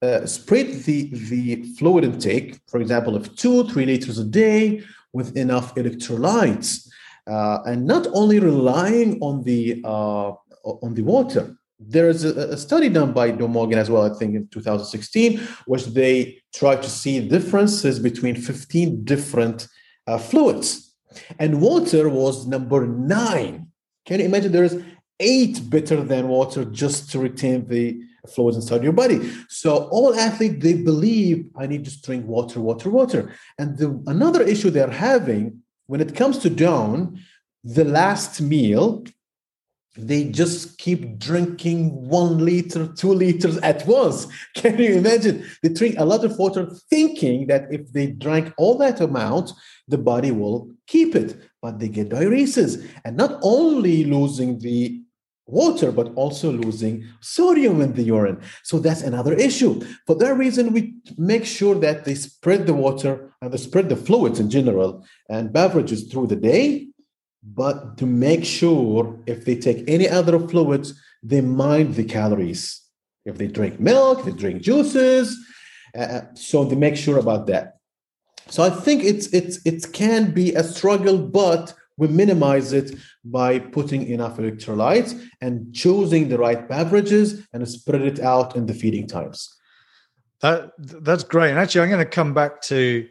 uh, 0.02 0.26
spread 0.26 0.68
the, 0.84 1.08
the 1.30 1.62
fluid 1.78 2.04
intake, 2.04 2.60
for 2.68 2.80
example, 2.80 3.16
of 3.16 3.34
two, 3.34 3.66
three 3.70 3.86
liters 3.86 4.18
a 4.18 4.24
day 4.24 4.82
with 5.14 5.34
enough 5.36 5.74
electrolytes, 5.74 6.86
uh, 7.26 7.60
and 7.64 7.86
not 7.86 8.06
only 8.12 8.38
relying 8.38 9.18
on 9.22 9.42
the 9.44 9.80
uh, 9.84 10.32
on 10.84 10.94
the 10.94 11.02
water. 11.02 11.56
There 11.80 12.08
is 12.08 12.24
a, 12.24 12.52
a, 12.52 12.56
study 12.56 12.88
done 12.88 13.12
by 13.12 13.30
Ron 13.30 13.52
Maughan 13.52 13.76
as 13.76 13.90
well, 13.90 14.10
I 14.10 14.14
think 14.18 14.34
in 14.34 14.48
2016, 14.48 15.40
which 15.66 15.86
they 15.86 16.42
tried 16.54 16.82
to 16.82 16.90
see 16.90 17.26
differences 17.26 17.98
between 17.98 18.36
15 18.36 19.04
different 19.04 19.68
uh, 20.06 20.18
fluids 20.18 20.85
and 21.38 21.60
water 21.60 22.08
was 22.08 22.46
number 22.46 22.86
nine. 22.86 23.68
Can 24.06 24.20
you 24.20 24.26
imagine? 24.26 24.52
There 24.52 24.64
is 24.64 24.82
eight 25.20 25.68
better 25.70 26.02
than 26.02 26.28
water 26.28 26.64
just 26.64 27.10
to 27.10 27.18
retain 27.18 27.66
the 27.66 28.00
fluids 28.32 28.56
inside 28.56 28.82
your 28.82 28.92
body. 28.92 29.32
So 29.48 29.88
all 29.90 30.14
athletes 30.14 30.62
they 30.62 30.74
believe 30.74 31.46
I 31.56 31.66
need 31.66 31.84
to 31.84 32.02
drink 32.02 32.26
water, 32.26 32.60
water, 32.60 32.90
water. 32.90 33.32
And 33.58 33.78
the, 33.78 34.02
another 34.06 34.42
issue 34.42 34.70
they're 34.70 34.90
having 34.90 35.62
when 35.86 36.00
it 36.00 36.16
comes 36.16 36.38
to 36.38 36.50
down, 36.50 37.20
the 37.62 37.84
last 37.84 38.40
meal, 38.40 39.04
they 39.96 40.24
just 40.24 40.78
keep 40.78 41.18
drinking 41.18 42.08
one 42.08 42.44
liter, 42.44 42.86
two 42.88 43.12
liters 43.12 43.56
at 43.58 43.86
once. 43.86 44.26
Can 44.54 44.78
you 44.78 44.94
imagine? 44.94 45.44
They 45.62 45.70
drink 45.70 45.96
a 45.98 46.04
lot 46.04 46.24
of 46.24 46.38
water, 46.38 46.70
thinking 46.90 47.46
that 47.46 47.72
if 47.72 47.92
they 47.92 48.08
drank 48.08 48.52
all 48.58 48.76
that 48.78 49.00
amount, 49.00 49.52
the 49.88 49.98
body 49.98 50.30
will 50.30 50.70
keep 50.86 51.14
it, 51.14 51.36
but 51.62 51.78
they 51.78 51.88
get 51.88 52.10
diuresis. 52.10 52.86
And 53.04 53.16
not 53.16 53.38
only 53.42 54.04
losing 54.04 54.58
the 54.58 55.02
water, 55.46 55.92
but 55.92 56.12
also 56.14 56.50
losing 56.50 57.04
sodium 57.20 57.80
in 57.80 57.92
the 57.92 58.02
urine. 58.02 58.40
So 58.64 58.78
that's 58.78 59.02
another 59.02 59.32
issue. 59.32 59.80
For 60.06 60.16
that 60.16 60.34
reason, 60.34 60.72
we 60.72 60.96
make 61.16 61.44
sure 61.44 61.76
that 61.76 62.04
they 62.04 62.16
spread 62.16 62.66
the 62.66 62.74
water 62.74 63.32
and 63.40 63.52
they 63.52 63.58
spread 63.58 63.88
the 63.88 63.96
fluids 63.96 64.40
in 64.40 64.50
general 64.50 65.06
and 65.28 65.52
beverages 65.52 66.10
through 66.10 66.26
the 66.26 66.36
day, 66.36 66.88
but 67.42 67.96
to 67.98 68.06
make 68.06 68.44
sure 68.44 69.18
if 69.26 69.44
they 69.44 69.56
take 69.56 69.84
any 69.88 70.08
other 70.08 70.38
fluids, 70.48 71.00
they 71.22 71.40
mind 71.40 71.94
the 71.94 72.04
calories. 72.04 72.82
if 73.24 73.38
they 73.38 73.48
drink 73.48 73.80
milk, 73.80 74.24
they 74.24 74.30
drink 74.30 74.62
juices. 74.62 75.36
Uh, 75.98 76.20
so 76.34 76.64
they 76.64 76.76
make 76.76 76.96
sure 76.96 77.18
about 77.18 77.46
that. 77.48 77.78
So 78.48 78.62
I 78.62 78.70
think 78.70 79.02
it's 79.02 79.26
it's 79.32 79.58
it 79.64 79.92
can 79.92 80.30
be 80.30 80.54
a 80.54 80.62
struggle, 80.62 81.18
but 81.18 81.74
we 81.96 82.08
minimize 82.08 82.72
it 82.72 82.94
by 83.24 83.58
putting 83.58 84.06
enough 84.06 84.36
electrolytes 84.36 85.20
and 85.40 85.74
choosing 85.74 86.28
the 86.28 86.38
right 86.38 86.68
beverages 86.68 87.46
and 87.52 87.68
spread 87.68 88.02
it 88.02 88.20
out 88.20 88.54
in 88.54 88.66
the 88.66 88.74
feeding 88.74 89.08
times. 89.08 89.52
That 90.42 90.70
that's 90.78 91.24
great. 91.24 91.50
And 91.50 91.58
actually, 91.58 91.82
I'm 91.82 91.90
going 91.90 92.04
to 92.04 92.10
come 92.10 92.34
back 92.34 92.60
to 92.62 93.08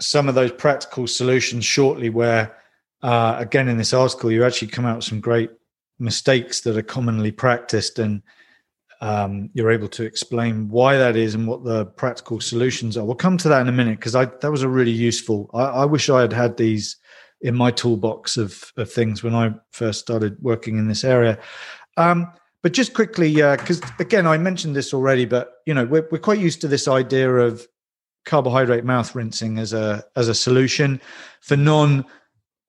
some 0.00 0.28
of 0.28 0.34
those 0.34 0.52
practical 0.52 1.06
solutions 1.06 1.64
shortly. 1.64 2.10
Where, 2.10 2.56
uh, 3.02 3.36
again, 3.38 3.68
in 3.68 3.76
this 3.76 3.92
article, 3.92 4.30
you 4.30 4.44
actually 4.44 4.68
come 4.68 4.86
out 4.86 4.96
with 4.96 5.04
some 5.04 5.20
great 5.20 5.50
mistakes 5.98 6.60
that 6.62 6.76
are 6.76 6.82
commonly 6.82 7.32
practiced, 7.32 7.98
and 7.98 8.22
um, 9.00 9.50
you're 9.54 9.70
able 9.70 9.88
to 9.88 10.04
explain 10.04 10.68
why 10.68 10.96
that 10.96 11.16
is 11.16 11.34
and 11.34 11.46
what 11.46 11.64
the 11.64 11.86
practical 11.86 12.40
solutions 12.40 12.96
are. 12.96 13.04
We'll 13.04 13.16
come 13.16 13.36
to 13.38 13.48
that 13.48 13.60
in 13.60 13.68
a 13.68 13.72
minute 13.72 13.98
because 13.98 14.12
that 14.12 14.50
was 14.50 14.62
a 14.62 14.68
really 14.68 14.92
useful. 14.92 15.50
I, 15.52 15.62
I 15.62 15.84
wish 15.84 16.08
I 16.08 16.20
had 16.20 16.32
had 16.32 16.56
these 16.56 16.96
in 17.40 17.56
my 17.56 17.72
toolbox 17.72 18.36
of, 18.36 18.72
of 18.76 18.90
things 18.90 19.22
when 19.22 19.34
I 19.34 19.52
first 19.72 19.98
started 19.98 20.36
working 20.40 20.78
in 20.78 20.86
this 20.86 21.02
area. 21.02 21.38
Um, 21.96 22.32
but 22.62 22.72
just 22.72 22.94
quickly, 22.94 23.34
because 23.34 23.82
uh, 23.82 23.88
again, 23.98 24.26
I 24.26 24.38
mentioned 24.38 24.76
this 24.76 24.94
already, 24.94 25.24
but 25.24 25.54
you 25.66 25.74
know, 25.74 25.84
we're, 25.84 26.06
we're 26.12 26.18
quite 26.18 26.38
used 26.38 26.60
to 26.60 26.68
this 26.68 26.86
idea 26.86 27.28
of 27.28 27.66
carbohydrate 28.24 28.84
mouth 28.84 29.16
rinsing 29.16 29.58
as 29.58 29.72
a 29.72 30.04
as 30.14 30.28
a 30.28 30.34
solution 30.34 31.00
for 31.40 31.56
non 31.56 32.04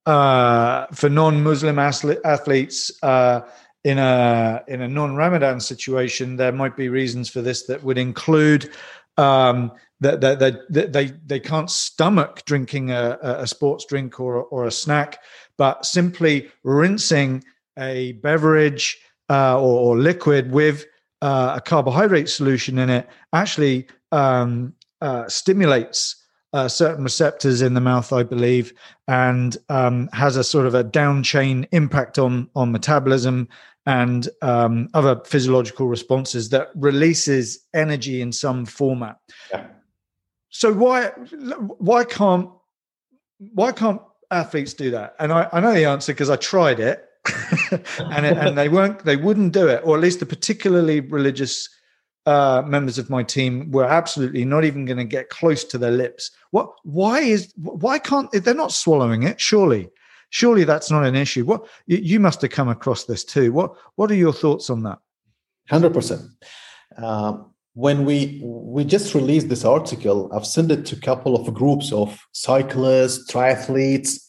uh, 0.05 0.87
for 0.87 1.09
non-Muslim 1.09 1.79
athletes 1.79 2.91
uh, 3.03 3.41
in 3.83 3.97
a 3.97 4.63
in 4.67 4.81
a 4.81 4.87
non-Ramadan 4.87 5.59
situation. 5.59 6.35
There 6.35 6.51
might 6.51 6.75
be 6.75 6.89
reasons 6.89 7.29
for 7.29 7.41
this 7.41 7.63
that 7.63 7.83
would 7.83 7.97
include 7.97 8.69
um, 9.17 9.71
that, 9.99 10.21
that, 10.21 10.39
that, 10.39 10.93
they 10.93 11.05
they 11.25 11.39
can't 11.39 11.69
stomach 11.69 12.43
drinking 12.45 12.91
a, 12.91 13.17
a 13.21 13.47
sports 13.47 13.85
drink 13.85 14.19
or 14.19 14.43
or 14.43 14.65
a 14.65 14.71
snack, 14.71 15.19
but 15.57 15.85
simply 15.85 16.49
rinsing 16.63 17.43
a 17.77 18.13
beverage 18.13 18.99
uh, 19.29 19.59
or, 19.59 19.95
or, 19.95 19.97
liquid 19.97 20.51
with 20.51 20.85
uh, 21.21 21.53
a 21.55 21.61
carbohydrate 21.61 22.29
solution 22.29 22.77
in 22.77 22.89
it 22.89 23.09
actually 23.31 23.87
um, 24.11 24.73
uh, 25.01 25.27
stimulates 25.27 26.22
uh, 26.53 26.67
certain 26.67 27.03
receptors 27.03 27.61
in 27.61 27.73
the 27.73 27.81
mouth, 27.81 28.13
I 28.13 28.23
believe, 28.23 28.73
and 29.07 29.57
um, 29.69 30.07
has 30.13 30.37
a 30.37 30.43
sort 30.43 30.67
of 30.67 30.75
a 30.75 30.83
down 30.83 31.23
chain 31.23 31.67
impact 31.71 32.19
on 32.19 32.49
on 32.55 32.71
metabolism 32.71 33.49
and 33.85 34.29
um, 34.41 34.87
other 34.93 35.19
physiological 35.25 35.87
responses 35.87 36.49
that 36.49 36.69
releases 36.75 37.59
energy 37.73 38.21
in 38.21 38.31
some 38.31 38.65
format. 38.65 39.17
Yeah. 39.51 39.67
So 40.49 40.71
why 40.71 41.07
why 41.79 42.03
can't 42.03 42.49
why 43.39 43.71
can't 43.71 44.01
athletes 44.31 44.73
do 44.73 44.91
that? 44.91 45.15
And 45.19 45.33
I, 45.33 45.49
I 45.51 45.59
know 45.59 45.73
the 45.73 45.85
answer 45.85 46.13
because 46.13 46.29
I 46.29 46.35
tried 46.35 46.79
it, 46.79 47.03
and 47.71 48.25
it, 48.25 48.37
and 48.37 48.57
they 48.57 48.69
weren't 48.69 49.03
they 49.05 49.15
wouldn't 49.17 49.53
do 49.53 49.67
it, 49.67 49.81
or 49.83 49.95
at 49.95 50.01
least 50.01 50.19
the 50.19 50.27
particularly 50.27 50.99
religious 50.99 51.67
uh, 52.25 52.63
members 52.65 52.97
of 52.97 53.09
my 53.09 53.23
team 53.23 53.69
were 53.71 53.85
absolutely 53.85 54.45
not 54.45 54.63
even 54.63 54.85
going 54.85 54.97
to 54.97 55.03
get 55.03 55.29
close 55.29 55.63
to 55.65 55.77
their 55.77 55.91
lips. 55.91 56.31
What? 56.51 56.73
Why 56.83 57.19
is? 57.19 57.53
Why 57.57 57.99
can't 57.99 58.31
they're 58.31 58.53
not 58.53 58.71
swallowing 58.71 59.23
it? 59.23 59.41
Surely, 59.41 59.89
surely 60.29 60.63
that's 60.63 60.89
not 60.89 61.05
an 61.05 61.15
issue. 61.15 61.45
What 61.45 61.67
you, 61.85 62.19
must 62.19 62.41
have 62.41 62.51
come 62.51 62.69
across 62.69 63.05
this 63.05 63.23
too. 63.23 63.51
What 63.51 63.75
What 63.95 64.11
are 64.11 64.15
your 64.15 64.33
thoughts 64.33 64.69
on 64.69 64.83
that? 64.83 64.99
Hundred 65.69 65.93
percent. 65.93 66.21
When 67.75 68.05
we 68.05 68.39
we 68.43 68.85
just 68.85 69.15
released 69.15 69.49
this 69.49 69.65
article, 69.65 70.31
I've 70.31 70.45
sent 70.45 70.71
it 70.71 70.85
to 70.87 70.95
a 70.95 70.99
couple 70.99 71.35
of 71.35 71.53
groups 71.53 71.91
of 71.91 72.19
cyclists, 72.31 73.31
triathletes, 73.31 74.19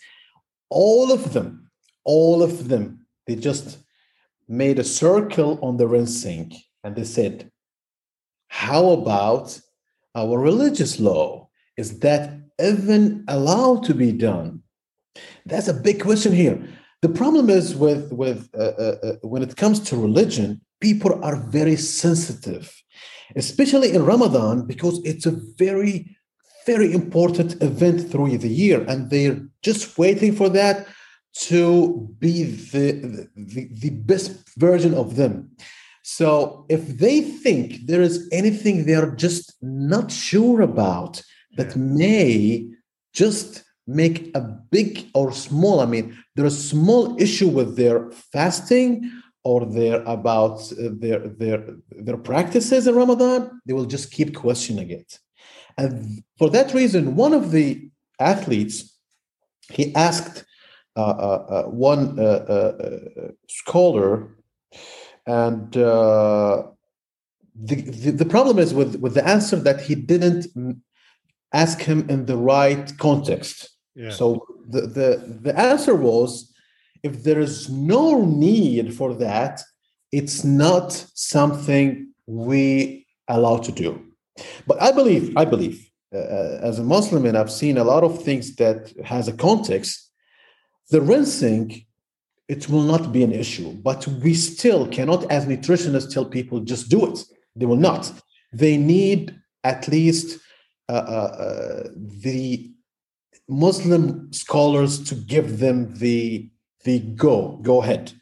all 0.70 1.12
of 1.12 1.34
them, 1.34 1.70
all 2.04 2.42
of 2.42 2.68
them. 2.68 3.06
They 3.26 3.36
just 3.36 3.78
made 4.48 4.78
a 4.78 4.84
circle 4.84 5.58
on 5.62 5.76
the 5.76 5.86
rinsing 5.86 6.52
and 6.82 6.96
they 6.96 7.04
said, 7.04 7.50
how 8.54 8.90
about 8.90 9.60
our 10.14 10.38
religious 10.38 11.00
law? 11.00 11.48
Is 11.76 11.98
that 11.98 12.38
even 12.60 13.24
allowed 13.26 13.82
to 13.86 13.94
be 13.94 14.12
done? 14.12 14.62
That's 15.44 15.66
a 15.66 15.74
big 15.74 16.00
question 16.00 16.32
here. 16.32 16.56
The 17.02 17.08
problem 17.08 17.50
is 17.50 17.74
with 17.74 18.12
with 18.12 18.48
uh, 18.56 18.74
uh, 18.86 18.96
uh, 19.02 19.12
when 19.22 19.42
it 19.42 19.56
comes 19.56 19.80
to 19.88 19.96
religion, 19.96 20.60
people 20.80 21.12
are 21.24 21.36
very 21.58 21.74
sensitive, 21.74 22.64
especially 23.34 23.90
in 23.92 24.06
Ramadan 24.12 24.66
because 24.72 24.96
it's 25.04 25.26
a 25.26 25.38
very 25.64 26.16
very 26.64 26.92
important 26.92 27.60
event 27.60 28.08
through 28.08 28.38
the 28.38 28.54
year, 28.62 28.78
and 28.90 29.10
they're 29.10 29.40
just 29.62 29.98
waiting 29.98 30.32
for 30.32 30.48
that 30.60 30.86
to 31.48 32.08
be 32.20 32.44
the, 32.72 33.28
the, 33.36 33.68
the 33.82 33.90
best 33.90 34.30
version 34.56 34.94
of 34.94 35.16
them. 35.16 35.50
So 36.06 36.66
if 36.68 36.98
they 36.98 37.22
think 37.22 37.86
there 37.86 38.02
is 38.02 38.28
anything 38.30 38.84
they're 38.84 39.12
just 39.16 39.54
not 39.62 40.12
sure 40.12 40.60
about 40.60 41.22
that 41.56 41.74
may 41.76 42.68
just 43.14 43.64
make 43.86 44.30
a 44.36 44.42
big 44.70 45.08
or 45.14 45.32
small, 45.32 45.80
I 45.80 45.86
mean, 45.86 46.14
there's 46.36 46.56
a 46.56 46.68
small 46.74 47.18
issue 47.18 47.48
with 47.48 47.76
their 47.76 48.10
fasting 48.32 49.10
or 49.44 49.64
their 49.64 50.02
about 50.02 50.60
uh, 50.72 50.90
their 50.92 51.20
their 51.20 51.64
their 51.90 52.18
practices 52.18 52.86
in 52.86 52.94
Ramadan, 52.94 53.60
they 53.64 53.72
will 53.72 53.86
just 53.86 54.10
keep 54.10 54.34
questioning 54.34 54.90
it. 54.90 55.18
And 55.78 56.22
for 56.36 56.50
that 56.50 56.74
reason, 56.74 57.16
one 57.16 57.32
of 57.32 57.50
the 57.50 57.90
athletes 58.20 58.98
he 59.70 59.94
asked 59.94 60.44
uh, 60.96 61.00
uh, 61.00 61.46
uh 61.48 61.62
one 61.64 62.18
uh, 62.18 62.22
uh, 62.22 63.30
scholar 63.48 64.36
and 65.26 65.76
uh, 65.76 66.64
the, 67.54 67.76
the, 67.76 68.10
the 68.10 68.24
problem 68.24 68.58
is 68.58 68.74
with 68.74 68.96
with 68.96 69.14
the 69.14 69.26
answer 69.26 69.56
that 69.56 69.80
he 69.82 69.94
didn't 69.94 70.46
ask 71.52 71.80
him 71.80 72.08
in 72.08 72.26
the 72.26 72.36
right 72.36 72.92
context. 72.98 73.70
Yeah. 73.94 74.10
So 74.10 74.44
the, 74.68 74.82
the 74.82 75.38
the 75.42 75.58
answer 75.58 75.94
was 75.94 76.52
if 77.02 77.22
there 77.22 77.40
is 77.40 77.68
no 77.68 78.24
need 78.24 78.94
for 78.94 79.14
that, 79.14 79.62
it's 80.10 80.42
not 80.42 80.92
something 81.14 82.12
we 82.26 83.06
allow 83.28 83.58
to 83.58 83.72
do. 83.72 84.00
But 84.66 84.82
I 84.82 84.90
believe, 84.90 85.36
I 85.36 85.44
believe, 85.44 85.88
uh, 86.14 86.58
as 86.62 86.78
a 86.78 86.84
Muslim, 86.84 87.26
and 87.26 87.36
I've 87.36 87.52
seen 87.52 87.78
a 87.78 87.84
lot 87.84 88.04
of 88.04 88.22
things 88.22 88.56
that 88.56 88.92
has 89.04 89.28
a 89.28 89.32
context. 89.32 90.10
The 90.90 91.00
rinsing 91.00 91.84
it 92.48 92.68
will 92.68 92.82
not 92.82 93.12
be 93.12 93.22
an 93.22 93.32
issue. 93.32 93.72
But 93.72 94.06
we 94.06 94.34
still 94.34 94.86
cannot, 94.88 95.30
as 95.30 95.46
nutritionists, 95.46 96.12
tell 96.12 96.24
people 96.24 96.60
just 96.60 96.88
do 96.88 97.06
it. 97.06 97.24
They 97.56 97.66
will 97.66 97.76
not. 97.76 98.12
They 98.52 98.76
need 98.76 99.34
at 99.62 99.88
least 99.88 100.40
uh, 100.88 100.92
uh, 100.92 100.96
uh, 100.96 101.88
the 101.94 102.70
Muslim 103.48 104.32
scholars 104.32 105.02
to 105.04 105.14
give 105.14 105.58
them 105.58 105.94
the 105.94 106.50
the 106.84 106.98
go 106.98 107.58
go 107.62 107.82
ahead. 107.82 108.12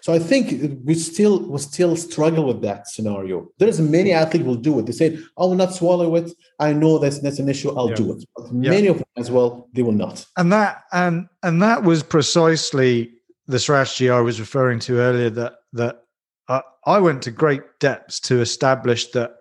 So 0.00 0.12
I 0.12 0.18
think 0.18 0.80
we 0.84 0.94
still 0.94 1.48
we 1.48 1.58
still 1.58 1.96
struggle 1.96 2.44
with 2.46 2.62
that 2.62 2.88
scenario. 2.88 3.48
There's 3.58 3.80
many 3.80 4.12
athletes 4.12 4.46
will 4.46 4.54
do 4.54 4.78
it. 4.78 4.86
They 4.86 4.92
say, 4.92 5.18
"I 5.36 5.42
will 5.42 5.54
not 5.54 5.74
swallow 5.74 6.14
it. 6.16 6.30
I 6.58 6.72
know 6.72 6.98
that's 6.98 7.18
that's 7.18 7.38
an 7.38 7.48
issue. 7.48 7.70
I'll 7.76 7.90
yeah. 7.90 7.96
do 7.96 8.12
it." 8.12 8.24
But 8.36 8.44
yeah. 8.46 8.70
many 8.70 8.86
of 8.86 8.98
them 8.98 9.06
as 9.16 9.30
well, 9.30 9.68
they 9.72 9.82
will 9.82 9.92
not. 9.92 10.24
And 10.36 10.52
that 10.52 10.84
and 10.92 11.26
and 11.42 11.60
that 11.60 11.82
was 11.82 12.02
precisely 12.02 13.15
the 13.46 13.58
strategy 13.58 14.10
I 14.10 14.20
was 14.20 14.40
referring 14.40 14.78
to 14.80 14.98
earlier 14.98 15.30
that 15.30 15.54
that 15.72 16.02
uh, 16.48 16.62
I 16.84 16.98
went 16.98 17.22
to 17.22 17.30
great 17.30 17.62
depths 17.80 18.20
to 18.20 18.40
establish 18.40 19.10
that 19.12 19.36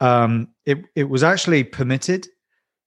um, 0.00 0.48
it 0.66 0.78
it 0.94 1.08
was 1.08 1.22
actually 1.22 1.64
permitted 1.64 2.26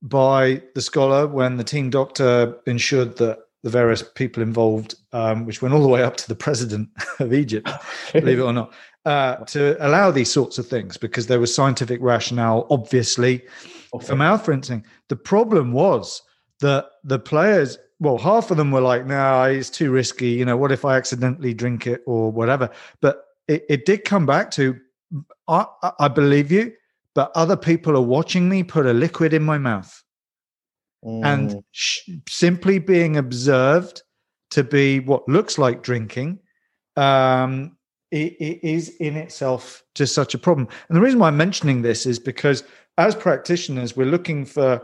by 0.02 0.62
the 0.76 0.82
scholar 0.82 1.28
when 1.28 1.58
the 1.58 1.64
team 1.64 1.90
doctor 1.90 2.58
ensured 2.68 3.18
that 3.18 3.40
the 3.64 3.72
various 3.72 4.04
people 4.04 4.44
involved, 4.44 4.94
um, 5.12 5.46
which 5.46 5.60
went 5.62 5.74
all 5.74 5.82
the 5.82 5.88
way 5.88 6.04
up 6.04 6.16
to 6.16 6.28
the 6.28 6.36
president 6.36 6.88
of 7.20 7.34
Egypt, 7.34 7.68
believe 8.14 8.38
it 8.38 8.44
or 8.44 8.54
not, 8.54 8.72
uh, 9.06 9.38
to 9.38 9.76
allow 9.86 10.12
these 10.12 10.32
sorts 10.32 10.60
of 10.60 10.68
things 10.68 10.98
because 10.98 11.26
there 11.26 11.40
was 11.40 11.54
scientific 11.54 12.00
rationale, 12.02 12.68
obviously, 12.70 13.42
okay. 13.94 14.06
for 14.06 14.16
mouth 14.16 14.48
rinsing. 14.48 14.86
The 15.10 15.16
problem 15.16 15.74
was 15.74 16.22
that 16.62 16.86
the 17.04 17.20
players 17.20 17.78
well, 18.00 18.18
half 18.18 18.52
of 18.52 18.58
them 18.58 18.72
were 18.72 18.82
like, 18.82 19.06
"No, 19.06 19.16
nah, 19.16 19.44
it's 19.46 19.70
too 19.70 19.92
risky. 19.92 20.30
You 20.30 20.46
know, 20.46 20.58
what 20.58 20.72
if 20.72 20.84
I 20.84 20.98
accidentally 20.98 21.54
drink 21.54 21.88
it 21.88 22.02
or 22.06 22.32
whatever?" 22.32 22.70
But 23.02 23.24
it, 23.48 23.66
it 23.70 23.86
did 23.86 24.04
come 24.04 24.26
back 24.26 24.52
to, 24.52 24.78
I, 25.48 25.66
I 26.00 26.08
believe 26.08 26.52
you, 26.52 26.74
but 27.14 27.32
other 27.36 27.56
people 27.56 27.96
are 27.96 28.02
watching 28.02 28.50
me 28.50 28.64
put 28.64 28.86
a 28.86 28.94
liquid 28.94 29.34
in 29.34 29.44
my 29.44 29.58
mouth, 29.58 30.04
mm. 31.04 31.24
and 31.24 31.64
sh- 31.72 32.10
simply 32.28 32.80
being 32.80 33.16
observed 33.18 34.04
to 34.52 34.64
be 34.64 35.00
what 35.00 35.28
looks 35.30 35.58
like 35.58 35.82
drinking, 35.82 36.40
um, 36.98 37.78
is 38.12 38.90
in 38.98 39.16
itself 39.16 39.84
just 39.96 40.14
such 40.14 40.34
a 40.34 40.38
problem. 40.38 40.68
And 40.90 40.98
the 40.98 41.02
reason 41.02 41.20
why 41.20 41.28
I'm 41.28 41.38
mentioning 41.38 41.82
this 41.82 42.06
is 42.06 42.20
because 42.20 42.64
as 42.98 43.16
practitioners, 43.16 43.96
we're 43.96 44.06
looking 44.06 44.46
for 44.46 44.82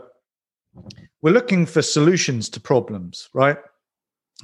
we're 1.22 1.32
looking 1.32 1.66
for 1.66 1.82
solutions 1.82 2.48
to 2.50 2.60
problems, 2.60 3.28
right? 3.34 3.56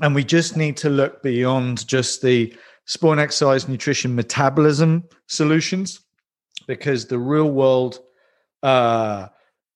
And 0.00 0.14
we 0.14 0.24
just 0.24 0.56
need 0.56 0.76
to 0.78 0.90
look 0.90 1.22
beyond 1.22 1.86
just 1.88 2.22
the 2.22 2.54
sport 2.84 3.18
exercise, 3.18 3.68
nutrition, 3.68 4.14
metabolism 4.14 5.04
solutions, 5.26 6.00
because 6.66 7.06
the 7.06 7.18
real 7.18 7.50
world, 7.50 8.00
uh, 8.62 9.28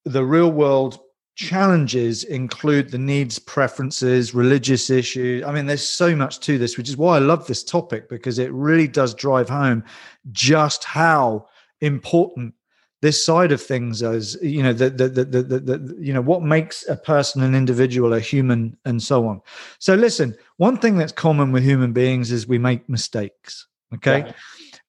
the 0.04 0.24
real 0.24 0.52
world 0.52 1.00
challenges 1.34 2.24
include 2.24 2.90
the 2.90 2.98
needs, 2.98 3.38
preferences, 3.38 4.34
religious 4.34 4.90
issues. 4.90 5.42
I 5.44 5.52
mean, 5.52 5.66
there's 5.66 5.86
so 5.86 6.14
much 6.14 6.40
to 6.40 6.58
this, 6.58 6.76
which 6.76 6.88
is 6.88 6.96
why 6.96 7.16
I 7.16 7.20
love 7.20 7.46
this 7.46 7.64
topic 7.64 8.08
because 8.08 8.38
it 8.38 8.52
really 8.52 8.86
does 8.86 9.14
drive 9.14 9.48
home 9.48 9.82
just 10.30 10.84
how 10.84 11.48
important 11.80 12.54
this 13.02 13.24
side 13.24 13.52
of 13.52 13.60
things 13.60 14.02
as 14.02 14.38
you 14.40 14.62
know 14.62 14.72
the 14.72 14.88
the, 14.88 15.08
the 15.08 15.24
the 15.24 15.42
the, 15.42 15.96
you 16.00 16.12
know 16.12 16.22
what 16.22 16.42
makes 16.42 16.88
a 16.88 16.96
person 16.96 17.42
an 17.42 17.54
individual 17.54 18.14
a 18.14 18.20
human 18.20 18.76
and 18.84 19.02
so 19.02 19.26
on. 19.28 19.40
So 19.78 19.94
listen 19.94 20.34
one 20.56 20.78
thing 20.78 20.96
that's 20.96 21.12
common 21.12 21.52
with 21.52 21.62
human 21.62 21.92
beings 21.92 22.32
is 22.32 22.46
we 22.46 22.58
make 22.58 22.88
mistakes 22.88 23.66
okay? 23.94 24.32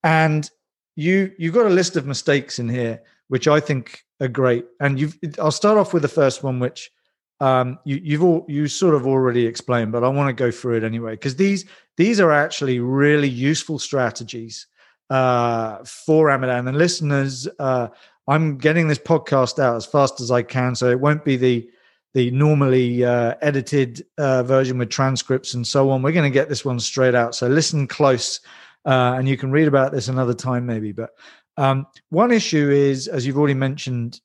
And 0.03 0.49
you 0.95 1.33
you've 1.37 1.53
got 1.53 1.65
a 1.65 1.69
list 1.69 1.97
of 1.97 2.05
mistakes 2.05 2.59
in 2.59 2.69
here 2.69 3.01
which 3.29 3.47
i 3.47 3.59
think 3.59 4.03
are 4.21 4.27
great. 4.27 4.65
And 4.79 4.99
you've 4.99 5.17
I'll 5.39 5.51
start 5.51 5.77
off 5.77 5.93
with 5.93 6.01
the 6.01 6.07
first 6.07 6.43
one, 6.43 6.59
which 6.59 6.91
um, 7.39 7.79
you, 7.83 7.99
you've 8.03 8.23
all 8.23 8.45
you 8.47 8.67
sort 8.67 8.95
of 8.95 9.05
already 9.05 9.45
explained, 9.45 9.91
but 9.91 10.03
I 10.03 10.07
want 10.07 10.29
to 10.29 10.33
go 10.33 10.51
through 10.51 10.77
it 10.77 10.83
anyway 10.83 11.13
because 11.13 11.35
these 11.35 11.65
these 11.97 12.19
are 12.19 12.31
actually 12.31 12.79
really 12.79 13.27
useful 13.27 13.79
strategies 13.79 14.67
uh, 15.09 15.83
for 15.83 16.27
Ramadan 16.27 16.67
and 16.67 16.77
listeners. 16.77 17.47
Uh, 17.59 17.87
I'm 18.27 18.57
getting 18.57 18.87
this 18.87 18.99
podcast 18.99 19.59
out 19.59 19.75
as 19.75 19.85
fast 19.85 20.21
as 20.21 20.31
I 20.31 20.43
can, 20.43 20.75
so 20.75 20.89
it 20.89 20.99
won't 20.99 21.25
be 21.25 21.37
the 21.37 21.69
the 22.13 22.29
normally 22.29 23.03
uh, 23.03 23.33
edited 23.41 24.05
uh, 24.19 24.43
version 24.43 24.77
with 24.77 24.91
transcripts 24.91 25.55
and 25.55 25.65
so 25.65 25.89
on. 25.89 26.03
We're 26.03 26.11
going 26.11 26.31
to 26.31 26.33
get 26.33 26.47
this 26.47 26.63
one 26.63 26.79
straight 26.79 27.15
out, 27.15 27.35
so 27.35 27.47
listen 27.47 27.87
close, 27.87 28.39
uh, 28.85 29.15
and 29.17 29.27
you 29.27 29.35
can 29.35 29.51
read 29.51 29.67
about 29.67 29.91
this 29.91 30.07
another 30.07 30.33
time 30.33 30.65
maybe. 30.65 30.91
But 30.91 31.09
um, 31.57 31.87
one 32.09 32.31
issue 32.31 32.69
is, 32.69 33.07
as 33.07 33.25
you've 33.25 33.37
already 33.37 33.55
mentioned, 33.55 34.21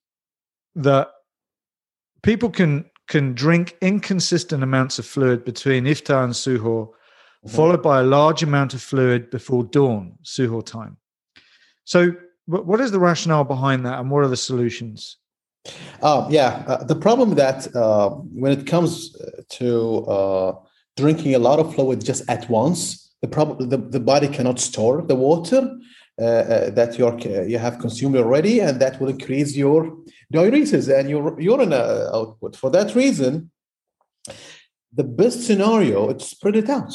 that 0.77 1.09
people 2.23 2.51
can 2.51 2.85
can 3.09 3.33
drink 3.33 3.77
inconsistent 3.81 4.63
amounts 4.63 4.99
of 4.99 5.07
fluid 5.07 5.45
between 5.45 5.85
iftar 5.85 6.25
and 6.25 6.33
suhoor, 6.35 6.91
mm-hmm. 7.45 7.57
followed 7.57 7.83
by 7.83 8.01
a 8.01 8.03
large 8.03 8.43
amount 8.43 8.75
of 8.75 8.83
fluid 8.83 9.31
before 9.31 9.65
dawn, 9.65 10.15
suhoor 10.23 10.65
time. 10.65 10.97
So, 11.85 12.13
what 12.47 12.81
is 12.81 12.91
the 12.91 12.99
rationale 12.99 13.45
behind 13.45 13.85
that, 13.85 13.99
and 13.99 14.11
what 14.11 14.25
are 14.25 14.29
the 14.29 14.37
solutions? 14.37 15.19
Uh, 16.01 16.27
yeah, 16.31 16.65
uh, 16.67 16.85
the 16.85 16.95
problem 16.95 17.35
that 17.35 17.75
uh, 17.77 18.11
when 18.11 18.53
it 18.53 18.67
comes 18.67 19.15
to 19.51 20.07
uh, 20.07 20.53
drinking 20.97 21.35
a 21.35 21.39
lot 21.39 21.59
of 21.59 21.75
fluid 21.75 22.05
just 22.05 22.29
at 22.29 22.49
once, 22.49 23.15
the 23.21 23.29
problem 23.29 23.69
the, 23.69 23.77
the 23.77 24.01
body 24.01 24.29
cannot 24.29 24.61
store 24.61 25.03
the 25.03 25.15
water 25.15 25.77
uh, 26.21 26.25
uh, 26.25 26.71
that 26.71 26.99
you 26.99 27.05
you 27.47 27.59
have 27.59 27.79
consumed 27.79 28.17
already, 28.17 28.61
and 28.61 28.81
that 28.81 29.01
will 29.01 29.09
increase 29.09 29.57
your 29.57 29.97
diuresis 30.33 30.89
and 30.93 31.09
your 31.09 31.41
urine 31.41 31.73
uh, 31.73 32.11
output. 32.13 32.57
For 32.57 32.71
that 32.71 32.95
reason, 32.95 33.51
the 34.93 35.05
best 35.05 35.47
scenario 35.47 36.11
is 36.11 36.27
spread 36.27 36.57
it 36.57 36.69
out. 36.69 36.93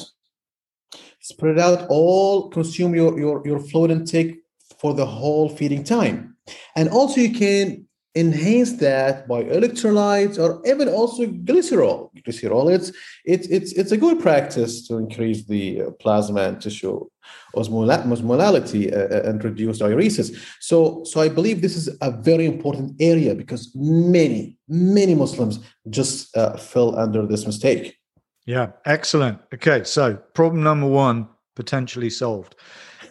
Spread 1.23 1.57
out 1.57 1.87
all, 1.89 2.49
consume 2.49 2.93
your, 2.93 3.17
your, 3.17 3.41
your 3.47 3.59
fluid 3.59 3.91
intake 3.91 4.41
for 4.79 4.93
the 4.93 5.05
whole 5.05 5.47
feeding 5.49 5.83
time. 5.83 6.35
And 6.75 6.89
also 6.89 7.21
you 7.21 7.33
can 7.33 7.87
enhance 8.15 8.73
that 8.73 9.27
by 9.27 9.43
electrolytes 9.45 10.37
or 10.37 10.61
even 10.67 10.87
also 10.89 11.25
glycerol. 11.25 12.09
Glycerol, 12.27 12.71
it's 12.75 12.91
it's 13.25 13.47
it's 13.47 13.71
it's 13.73 13.91
a 13.91 13.97
good 13.97 14.19
practice 14.19 14.87
to 14.87 14.97
increase 14.97 15.45
the 15.45 15.83
plasma 15.99 16.41
and 16.41 16.61
tissue 16.61 17.07
osmolality 17.55 18.91
uh, 18.91 19.15
uh, 19.15 19.29
and 19.29 19.43
reduce 19.43 19.79
diuresis. 19.79 20.35
So, 20.59 21.03
so 21.05 21.21
I 21.21 21.29
believe 21.29 21.61
this 21.61 21.75
is 21.75 21.89
a 22.01 22.11
very 22.11 22.45
important 22.45 22.95
area 22.99 23.35
because 23.35 23.71
many, 23.75 24.57
many 24.67 25.15
Muslims 25.15 25.59
just 25.89 26.35
uh, 26.35 26.57
fell 26.57 26.97
under 26.97 27.25
this 27.25 27.45
mistake. 27.45 27.97
Yeah, 28.45 28.71
excellent. 28.85 29.39
Okay, 29.53 29.83
so 29.83 30.15
problem 30.33 30.63
number 30.63 30.87
one 30.87 31.27
potentially 31.55 32.09
solved. 32.09 32.55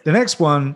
The 0.03 0.11
next 0.11 0.39
one, 0.39 0.75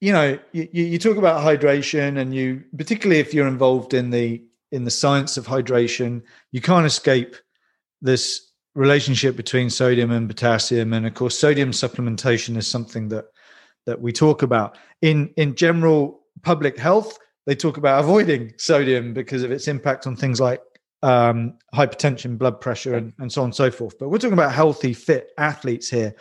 you 0.00 0.12
know, 0.12 0.38
you, 0.52 0.68
you 0.72 0.98
talk 0.98 1.16
about 1.16 1.42
hydration, 1.42 2.18
and 2.18 2.34
you 2.34 2.64
particularly 2.76 3.20
if 3.20 3.32
you're 3.32 3.48
involved 3.48 3.94
in 3.94 4.10
the 4.10 4.42
in 4.72 4.84
the 4.84 4.90
science 4.90 5.36
of 5.36 5.46
hydration, 5.46 6.22
you 6.52 6.60
can't 6.60 6.86
escape 6.86 7.36
this 8.02 8.48
relationship 8.74 9.36
between 9.36 9.68
sodium 9.70 10.10
and 10.12 10.28
potassium 10.28 10.92
and 10.92 11.04
of 11.04 11.12
course 11.14 11.36
sodium 11.36 11.72
supplementation 11.72 12.56
is 12.56 12.68
something 12.68 13.08
that 13.08 13.24
that 13.86 14.00
we 14.00 14.12
talk 14.12 14.42
about 14.42 14.78
in 15.02 15.32
in 15.36 15.52
general 15.56 16.20
public 16.42 16.78
health 16.78 17.18
they 17.46 17.56
talk 17.56 17.76
about 17.76 18.04
avoiding 18.04 18.52
sodium 18.56 19.12
because 19.12 19.42
of 19.42 19.50
its 19.50 19.66
impact 19.66 20.06
on 20.06 20.14
things 20.14 20.40
like 20.40 20.60
um, 21.02 21.54
hypertension 21.74 22.38
blood 22.38 22.60
pressure 22.60 22.96
and, 22.96 23.12
and 23.18 23.32
so 23.32 23.42
on 23.42 23.46
and 23.46 23.54
so 23.54 23.70
forth. 23.70 23.98
But 23.98 24.08
we're 24.08 24.18
talking 24.18 24.32
about 24.32 24.52
healthy 24.52 24.92
fit 24.92 25.30
athletes 25.38 25.88
here. 25.88 26.14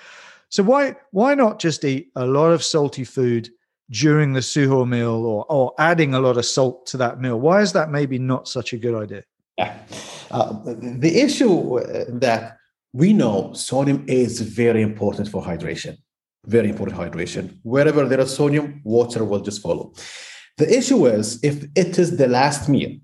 So 0.49 0.63
why 0.63 0.95
why 1.11 1.35
not 1.35 1.59
just 1.59 1.83
eat 1.83 2.09
a 2.15 2.25
lot 2.25 2.51
of 2.51 2.63
salty 2.63 3.03
food 3.03 3.49
during 3.89 4.33
the 4.33 4.39
suhoor 4.39 4.87
meal 4.87 5.25
or 5.25 5.45
or 5.49 5.73
adding 5.79 6.13
a 6.13 6.19
lot 6.19 6.37
of 6.37 6.45
salt 6.45 6.85
to 6.87 6.97
that 6.97 7.19
meal? 7.19 7.39
Why 7.39 7.61
is 7.61 7.73
that 7.73 7.89
maybe 7.89 8.17
not 8.17 8.47
such 8.47 8.73
a 8.73 8.77
good 8.77 8.95
idea? 8.95 9.23
Yeah. 9.57 9.77
Uh, 10.29 10.59
the 10.65 11.21
issue 11.21 11.79
uh, 11.79 12.05
that 12.09 12.57
we 12.93 13.13
know 13.13 13.53
sodium 13.53 14.05
is 14.07 14.41
very 14.41 14.81
important 14.81 15.27
for 15.29 15.41
hydration, 15.41 15.97
very 16.45 16.69
important 16.69 16.97
hydration. 16.97 17.57
Wherever 17.63 18.05
there 18.05 18.19
is 18.19 18.33
sodium, 18.33 18.81
water 18.83 19.25
will 19.25 19.41
just 19.41 19.61
follow. 19.61 19.93
The 20.57 20.75
issue 20.75 21.05
is 21.05 21.43
if 21.43 21.65
it 21.75 21.99
is 21.99 22.17
the 22.17 22.27
last 22.27 22.67
meal 22.69 22.97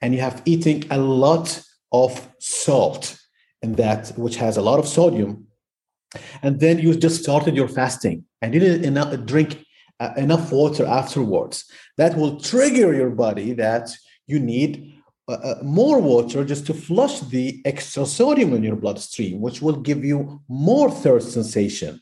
and 0.00 0.14
you 0.14 0.20
have 0.20 0.42
eating 0.44 0.84
a 0.90 0.98
lot 0.98 1.62
of 1.92 2.28
salt 2.38 3.18
and 3.62 3.76
that 3.76 4.08
which 4.16 4.36
has 4.36 4.56
a 4.56 4.62
lot 4.62 4.78
of 4.78 4.86
sodium, 4.86 5.46
and 6.42 6.60
then 6.60 6.78
you 6.78 6.94
just 6.94 7.22
started 7.22 7.56
your 7.56 7.68
fasting 7.68 8.24
and 8.42 8.52
didn't 8.52 8.84
enough, 8.84 9.24
drink 9.24 9.64
uh, 10.00 10.12
enough 10.16 10.52
water 10.52 10.84
afterwards, 10.84 11.64
that 11.96 12.16
will 12.16 12.38
trigger 12.40 12.92
your 12.94 13.10
body 13.10 13.52
that 13.54 13.90
you 14.26 14.38
need 14.38 14.92
uh, 15.28 15.32
uh, 15.32 15.54
more 15.62 16.00
water 16.00 16.44
just 16.44 16.66
to 16.66 16.74
flush 16.74 17.20
the 17.20 17.62
extra 17.64 18.04
sodium 18.04 18.52
in 18.52 18.62
your 18.62 18.76
bloodstream, 18.76 19.40
which 19.40 19.62
will 19.62 19.76
give 19.76 20.04
you 20.04 20.42
more 20.48 20.90
thirst 20.90 21.32
sensation. 21.32 22.00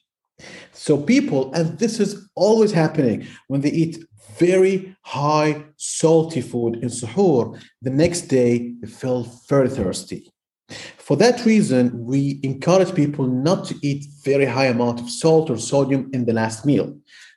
So, 0.72 0.96
people, 0.96 1.52
and 1.54 1.78
this 1.78 2.00
is 2.00 2.28
always 2.34 2.72
happening 2.72 3.26
when 3.46 3.60
they 3.60 3.70
eat 3.70 4.04
very 4.46 4.96
high 5.02 5.64
salty 5.76 6.40
food 6.40 6.72
in 6.82 6.88
suhoor, 6.88 7.42
the 7.86 7.94
next 8.02 8.22
day 8.22 8.52
they 8.80 8.88
feel 8.88 9.22
very 9.48 9.68
thirsty. 9.68 10.20
For 11.06 11.16
that 11.16 11.44
reason, 11.44 11.82
we 12.12 12.40
encourage 12.42 12.94
people 12.94 13.26
not 13.26 13.60
to 13.68 13.74
eat 13.82 14.06
very 14.24 14.46
high 14.56 14.70
amount 14.76 15.00
of 15.00 15.10
salt 15.10 15.50
or 15.50 15.58
sodium 15.58 16.10
in 16.12 16.24
the 16.24 16.32
last 16.32 16.64
meal. 16.64 16.88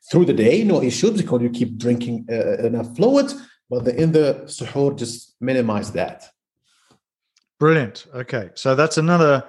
Through 0.10 0.26
the 0.26 0.34
day, 0.34 0.64
no 0.64 0.82
issues 0.82 1.22
because 1.22 1.41
you 1.41 1.49
keep 1.49 1.77
drinking 1.77 2.27
uh, 2.32 2.68
enough 2.69 2.95
fluid, 2.95 3.27
but 3.69 3.86
the, 3.86 3.94
in 4.03 4.11
the 4.11 4.27
suhoor, 4.45 4.98
just 4.98 5.36
minimize 5.41 5.91
that. 5.91 6.18
Brilliant. 7.60 8.06
Okay, 8.14 8.49
so 8.56 8.76
that's 8.76 8.98
another 8.98 9.44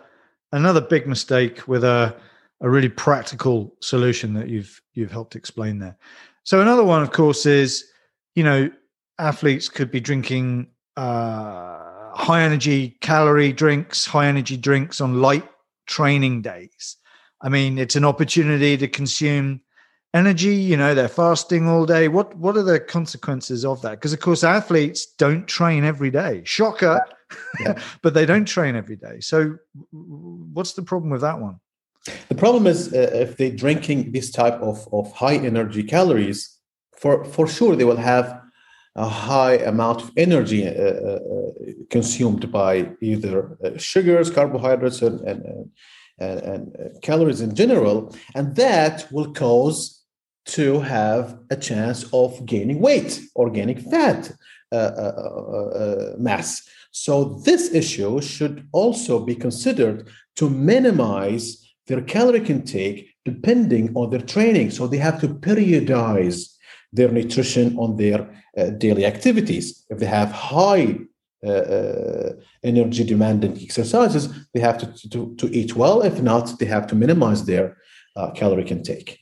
another 0.53 0.81
big 0.81 1.07
mistake 1.07 1.66
with 1.69 1.85
a 1.85 2.16
a 2.61 2.69
really 2.70 2.89
practical 2.89 3.74
solution 3.81 4.35
that 4.35 4.49
you've 4.49 4.81
you've 4.95 5.12
helped 5.12 5.37
explain 5.37 5.78
there. 5.78 5.97
So 6.47 6.60
another 6.60 6.85
one, 6.85 7.02
of 7.02 7.10
course, 7.10 7.44
is 7.44 7.85
you 8.36 8.44
know 8.44 8.70
athletes 9.18 9.68
could 9.68 9.90
be 9.90 10.01
drinking 10.01 10.68
uh, 10.97 12.14
high 12.14 12.43
energy 12.43 12.97
calorie 13.01 13.52
drinks, 13.52 14.06
high 14.06 14.28
energy 14.28 14.56
drinks 14.56 15.01
on 15.01 15.20
light 15.20 15.47
training 15.86 16.43
days. 16.43 16.97
I 17.43 17.48
mean, 17.48 17.78
it's 17.78 17.97
an 17.97 18.05
opportunity 18.05 18.77
to 18.77 18.89
consume 18.89 19.60
energy 20.14 20.55
you 20.55 20.77
know 20.77 20.94
they're 20.94 21.09
fasting 21.09 21.68
all 21.68 21.85
day. 21.85 22.06
What 22.06 22.36
what 22.36 22.56
are 22.56 22.62
the 22.62 22.78
consequences 22.78 23.64
of 23.64 23.82
that? 23.82 23.93
Because 23.93 24.12
of 24.12 24.20
course 24.20 24.44
athletes 24.44 25.05
don't 25.05 25.48
train 25.48 25.82
every 25.82 26.12
day. 26.12 26.43
Shocker. 26.44 27.05
Yeah. 27.59 27.77
but 28.02 28.14
they 28.14 28.24
don't 28.24 28.47
train 28.47 28.77
every 28.77 28.94
day. 28.94 29.18
So 29.18 29.56
what's 29.90 30.74
the 30.74 30.82
problem 30.82 31.10
with 31.10 31.23
that 31.23 31.40
one 31.40 31.59
the 32.28 32.35
problem 32.35 32.66
is 32.66 32.93
uh, 32.93 33.11
if 33.12 33.37
they're 33.37 33.51
drinking 33.51 34.12
this 34.12 34.31
type 34.31 34.55
of, 34.55 34.87
of 34.93 35.12
high 35.12 35.37
energy 35.37 35.83
calories 35.83 36.59
for 36.97 37.24
for 37.24 37.47
sure 37.47 37.77
they 37.77 37.85
will 37.85 37.97
have 37.97 38.41
a 38.97 39.09
high 39.09 39.57
amount 39.57 40.03
of 40.03 40.11
energy 40.16 40.66
uh, 40.66 40.70
uh, 40.70 41.20
consumed 41.91 42.51
by 42.51 42.91
either 43.03 43.59
uh, 43.62 43.77
sugars 43.77 44.31
carbohydrates 44.31 45.03
and, 45.03 45.20
and 45.20 45.70
and, 46.19 46.41
and 46.41 46.77
uh, 46.77 46.99
calories 47.01 47.41
in 47.41 47.55
general, 47.55 48.15
and 48.35 48.57
that 48.57 49.07
will 49.12 49.33
cause 49.33 50.03
to 50.47 50.81
have 50.81 51.39
a 51.51 51.57
chance 51.57 52.05
of 52.12 52.47
gaining 52.47 52.81
weight 52.81 53.20
organic 53.35 53.81
fat 53.81 54.33
uh, 54.73 54.77
uh, 54.77 55.12
uh, 55.16 55.78
uh 55.78 56.15
mass. 56.19 56.62
So 56.91 57.41
this 57.45 57.74
issue 57.74 58.20
should 58.20 58.69
also 58.73 59.24
be 59.24 59.35
considered 59.35 60.09
to 60.37 60.49
minimize 60.49 61.66
their 61.87 62.03
caloric 62.03 62.51
intake 62.51 63.11
depending 63.25 63.95
on 63.95 64.11
their 64.11 64.21
training. 64.21 64.71
So 64.71 64.87
they 64.87 64.99
have 64.99 65.21
to 65.21 65.29
periodize 65.29 66.57
their 66.93 67.11
nutrition 67.11 67.77
on 67.77 67.97
their 67.97 68.21
uh, 68.57 68.71
daily 68.71 69.05
activities. 69.05 69.85
If 69.91 69.99
they 69.99 70.07
have 70.07 70.31
high 70.31 70.99
uh, 71.45 71.51
uh, 71.51 72.33
energy 72.63 73.05
demanding 73.05 73.59
exercises, 73.61 74.29
they 74.55 74.61
have 74.61 74.79
to, 74.79 75.11
to, 75.11 75.35
to, 75.37 75.47
eat 75.55 75.77
well. 75.77 76.03
If 76.03 76.23
not, 76.23 76.59
they 76.59 76.67
have 76.67 76.87
to 76.89 76.95
minimize 76.95 77.45
their 77.45 77.77
uh, 78.17 78.31
caloric 78.31 78.71
intake. 78.71 79.19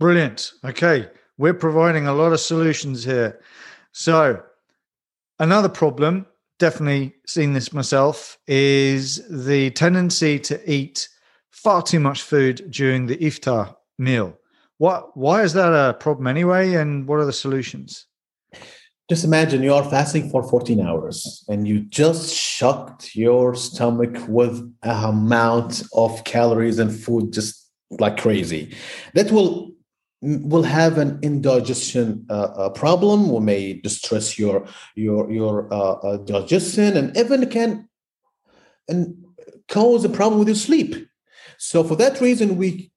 Brilliant. 0.00 0.52
Okay. 0.64 1.08
We're 1.38 1.54
providing 1.54 2.06
a 2.06 2.14
lot 2.14 2.32
of 2.32 2.40
solutions 2.40 3.04
here. 3.04 3.40
So, 3.92 4.42
another 5.38 5.68
problem, 5.68 6.26
definitely 6.58 7.14
seen 7.26 7.52
this 7.52 7.72
myself, 7.72 8.38
is 8.46 9.22
the 9.28 9.70
tendency 9.70 10.38
to 10.40 10.70
eat 10.70 11.08
far 11.52 11.82
too 11.82 12.00
much 12.00 12.22
food 12.22 12.70
during 12.70 13.06
the 13.06 13.16
iftar 13.18 13.74
meal. 13.98 14.36
What? 14.78 15.16
Why 15.16 15.42
is 15.42 15.52
that 15.52 15.72
a 15.72 15.94
problem 15.94 16.26
anyway? 16.26 16.74
And 16.74 17.06
what 17.06 17.20
are 17.20 17.24
the 17.24 17.32
solutions? 17.32 18.06
Just 19.08 19.24
imagine 19.24 19.62
you 19.62 19.74
are 19.74 19.88
fasting 19.88 20.30
for 20.30 20.42
14 20.42 20.80
hours 20.80 21.44
and 21.48 21.68
you 21.68 21.80
just 21.80 22.34
shocked 22.34 23.14
your 23.14 23.54
stomach 23.54 24.16
with 24.28 24.74
a 24.82 24.90
amount 24.90 25.82
of 25.92 26.24
calories 26.24 26.78
and 26.78 26.92
food 26.92 27.32
just 27.32 27.68
like 27.90 28.16
crazy. 28.16 28.74
That 29.14 29.30
will 29.30 29.72
will 30.22 30.62
have 30.62 30.98
an 30.98 31.18
indigestion 31.22 32.24
uh, 32.30 32.32
uh, 32.32 32.68
problem, 32.70 33.28
will 33.28 33.40
may 33.40 33.74
distress 33.74 34.38
your 34.38 34.66
your 34.94 35.30
your 35.30 35.72
uh, 35.72 35.92
uh, 35.94 36.16
digestion, 36.18 36.96
and 36.96 37.16
even 37.16 37.48
can 37.50 37.88
and 38.88 39.16
cause 39.68 40.04
a 40.04 40.08
problem 40.08 40.38
with 40.38 40.48
your 40.48 40.56
sleep. 40.56 41.08
So 41.64 41.84
for 41.84 41.94
that 41.96 42.20
reason, 42.20 42.56
we 42.56 42.90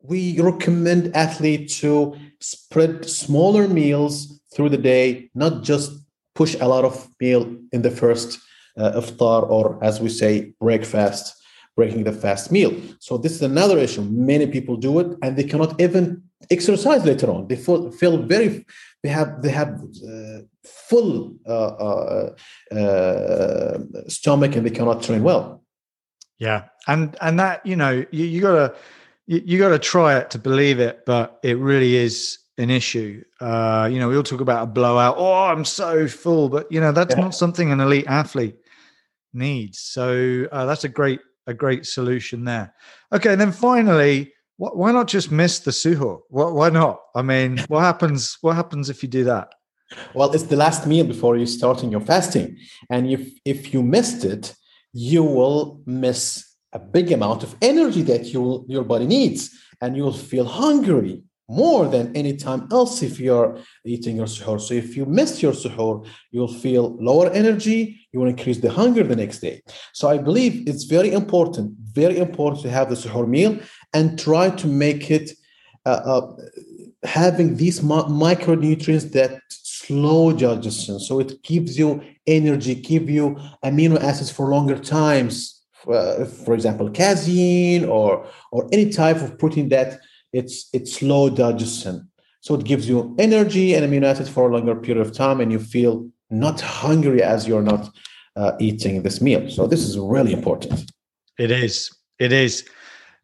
we 0.00 0.40
recommend 0.40 1.14
athletes 1.14 1.78
to 1.80 2.16
spread 2.40 3.04
smaller 3.04 3.68
meals 3.68 4.40
through 4.54 4.70
the 4.70 4.82
day, 4.94 5.28
not 5.34 5.62
just 5.62 5.92
push 6.34 6.56
a 6.58 6.66
lot 6.66 6.86
of 6.86 7.06
meal 7.20 7.42
in 7.70 7.82
the 7.82 7.90
first 7.90 8.38
uh, 8.78 8.92
iftar 9.00 9.40
or 9.50 9.78
as 9.84 10.00
we 10.00 10.08
say 10.08 10.54
breakfast 10.58 11.34
breaking 11.76 12.04
the 12.04 12.12
fast 12.12 12.50
meal. 12.50 12.72
So 12.98 13.18
this 13.18 13.32
is 13.32 13.42
another 13.42 13.78
issue. 13.78 14.02
Many 14.02 14.46
people 14.46 14.76
do 14.76 15.00
it 15.00 15.08
and 15.22 15.36
they 15.36 15.44
cannot 15.44 15.78
even 15.78 16.22
exercise 16.50 17.04
later 17.04 17.30
on. 17.30 17.46
They 17.46 17.56
feel, 17.56 17.90
feel 17.90 18.16
very 18.16 18.64
they 19.02 19.10
have 19.10 19.42
they 19.42 19.50
have 19.50 19.72
uh, 20.12 20.38
full 20.64 21.36
uh, 21.46 21.74
uh, 21.88 22.30
uh 22.74 23.78
stomach 24.08 24.56
and 24.56 24.64
they 24.64 24.74
cannot 24.78 25.02
train 25.02 25.22
well 25.22 25.62
yeah. 26.38 26.64
And 26.86 27.16
and 27.20 27.38
that 27.40 27.64
you 27.66 27.76
know 27.76 28.04
you, 28.10 28.24
you 28.24 28.40
gotta 28.40 28.74
you, 29.26 29.42
you 29.44 29.58
gotta 29.58 29.78
try 29.78 30.16
it 30.16 30.30
to 30.30 30.38
believe 30.38 30.80
it 30.80 31.04
but 31.04 31.38
it 31.42 31.58
really 31.58 31.96
is 31.96 32.38
an 32.56 32.70
issue. 32.70 33.22
Uh 33.40 33.88
you 33.90 33.98
know 33.98 34.08
we 34.08 34.16
all 34.16 34.22
talk 34.22 34.40
about 34.40 34.62
a 34.62 34.66
blowout. 34.66 35.16
Oh 35.18 35.44
i'm 35.44 35.64
so 35.64 36.06
full 36.06 36.48
but 36.48 36.70
you 36.70 36.80
know 36.80 36.92
that's 36.92 37.14
yeah. 37.14 37.22
not 37.22 37.34
something 37.34 37.72
an 37.72 37.80
elite 37.80 38.06
athlete 38.06 38.56
needs. 39.32 39.80
So 39.80 40.46
uh, 40.50 40.64
that's 40.64 40.84
a 40.84 40.88
great 40.88 41.20
a 41.46 41.54
great 41.54 41.86
solution 41.86 42.44
there. 42.44 42.74
Okay 43.12 43.32
and 43.32 43.40
then 43.40 43.52
finally 43.52 44.32
why 44.56 44.90
not 44.90 45.06
just 45.06 45.30
miss 45.30 45.60
the 45.60 45.70
suhoor 45.70 46.20
why 46.30 46.70
not? 46.70 47.00
I 47.14 47.22
mean 47.22 47.58
what 47.68 47.80
happens 47.80 48.38
what 48.40 48.56
happens 48.56 48.90
if 48.90 49.02
you 49.02 49.08
do 49.08 49.24
that? 49.24 49.52
Well 50.14 50.30
it's 50.32 50.44
the 50.44 50.56
last 50.56 50.86
meal 50.86 51.04
before 51.04 51.36
you 51.36 51.46
start 51.46 51.82
in 51.82 51.90
your 51.90 52.00
fasting. 52.00 52.56
And 52.90 53.10
if 53.10 53.28
if 53.44 53.74
you 53.74 53.82
missed 53.82 54.24
it 54.24 54.54
you 54.92 55.22
will 55.22 55.82
miss 55.86 56.44
a 56.72 56.78
big 56.78 57.12
amount 57.12 57.42
of 57.42 57.56
energy 57.62 58.02
that 58.02 58.26
you, 58.26 58.64
your 58.68 58.84
body 58.84 59.06
needs 59.06 59.50
and 59.80 59.96
you 59.96 60.02
will 60.02 60.12
feel 60.12 60.44
hungry 60.44 61.22
more 61.48 61.86
than 61.88 62.14
any 62.14 62.36
time 62.36 62.68
else 62.70 63.02
if 63.02 63.18
you're 63.18 63.58
eating 63.84 64.16
your 64.16 64.26
suhoor. 64.26 64.60
So 64.60 64.74
if 64.74 64.96
you 64.96 65.06
miss 65.06 65.42
your 65.42 65.52
suhoor, 65.52 66.06
you'll 66.30 66.52
feel 66.52 66.96
lower 67.02 67.30
energy, 67.30 68.06
you 68.12 68.20
will 68.20 68.28
increase 68.28 68.58
the 68.58 68.70
hunger 68.70 69.02
the 69.02 69.16
next 69.16 69.38
day. 69.38 69.62
So 69.94 70.08
I 70.08 70.18
believe 70.18 70.68
it's 70.68 70.84
very 70.84 71.12
important, 71.12 71.74
very 71.78 72.18
important 72.18 72.62
to 72.62 72.70
have 72.70 72.90
the 72.90 72.96
suhoor 72.96 73.26
meal 73.26 73.58
and 73.94 74.18
try 74.18 74.50
to 74.50 74.66
make 74.66 75.10
it 75.10 75.30
uh, 75.86 76.00
uh, 76.04 76.36
having 77.04 77.56
these 77.56 77.80
micronutrients 77.80 79.12
that 79.12 79.40
slow 79.88 80.32
digestion. 80.32 81.00
So 81.00 81.20
it 81.20 81.42
gives 81.42 81.78
you 81.78 82.02
energy, 82.26 82.74
give 82.74 83.10
you 83.10 83.36
amino 83.64 83.96
acids 84.00 84.30
for 84.30 84.48
longer 84.48 84.78
times. 84.78 85.54
Uh, 85.86 86.24
for 86.44 86.54
example, 86.54 86.90
casein 86.90 87.84
or 87.84 88.26
or 88.50 88.68
any 88.72 88.90
type 88.90 89.16
of 89.22 89.38
protein 89.38 89.68
that 89.68 90.00
it's 90.32 90.68
it's 90.72 90.92
slow 91.00 91.30
digestion. 91.30 92.10
So 92.40 92.54
it 92.54 92.64
gives 92.64 92.88
you 92.88 93.14
energy 93.18 93.74
and 93.74 93.84
amino 93.86 94.06
acids 94.06 94.28
for 94.28 94.48
a 94.48 94.52
longer 94.52 94.74
period 94.74 95.06
of 95.06 95.12
time, 95.12 95.40
and 95.40 95.52
you 95.52 95.58
feel 95.58 95.94
not 96.30 96.60
hungry 96.60 97.22
as 97.22 97.46
you're 97.48 97.62
not 97.62 97.90
uh, 98.36 98.52
eating 98.58 99.02
this 99.02 99.20
meal. 99.20 99.48
So 99.50 99.66
this 99.66 99.82
is 99.88 99.96
really 99.98 100.32
important. 100.32 100.90
It 101.38 101.50
is. 101.50 101.90
It 102.18 102.32
is. 102.32 102.68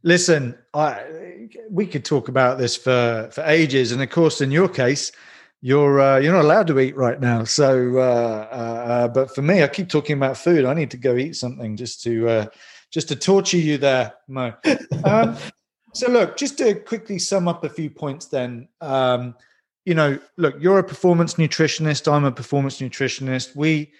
Listen, 0.03 0.57
I, 0.73 1.49
we 1.71 1.87
could 1.87 2.05
talk 2.05 2.29
about 2.29 2.59
this 2.59 2.77
for 2.77 3.29
for 3.33 3.43
ages, 3.45 3.93
and 3.93 4.03
of 4.03 4.11
course, 4.11 4.45
in 4.45 4.51
your 4.53 4.69
case, 4.69 5.13
you're 5.65 5.99
uh, 5.99 6.19
you're 6.19 6.35
not 6.35 6.45
allowed 6.45 6.67
to 6.67 6.79
eat 6.79 6.95
right 6.95 7.19
now. 7.19 7.43
So, 7.45 7.97
uh, 7.97 8.49
uh, 8.53 8.55
uh, 8.55 9.09
but 9.09 9.35
for 9.35 9.41
me, 9.41 9.63
I 9.63 9.69
keep 9.69 9.89
talking 9.89 10.15
about 10.19 10.37
food. 10.37 10.67
I 10.67 10.75
need 10.75 10.91
to 10.91 10.99
go 10.99 11.17
eat 11.17 11.37
something 11.37 11.75
just 11.75 12.03
to 12.03 12.29
uh, 12.29 12.47
just 12.91 13.09
to 13.09 13.17
torture 13.17 13.57
you 13.57 13.79
there, 13.79 14.13
Mo. 14.29 14.53
Um, 15.05 15.37
so, 15.95 16.11
look, 16.11 16.37
just 16.37 16.59
to 16.59 16.75
quickly 16.75 17.19
sum 17.19 17.49
up 17.49 17.65
a 17.65 17.71
few 17.71 17.89
points, 17.89 18.27
then. 18.27 18.69
Um, 18.83 19.35
you 19.87 19.95
know, 19.95 20.19
look, 20.37 20.55
you're 20.61 20.79
a 20.79 20.85
performance 20.85 21.35
nutritionist. 21.35 22.13
I'm 22.13 22.25
a 22.25 22.33
performance 22.33 22.81
nutritionist. 22.81 23.57
We, 23.57 23.93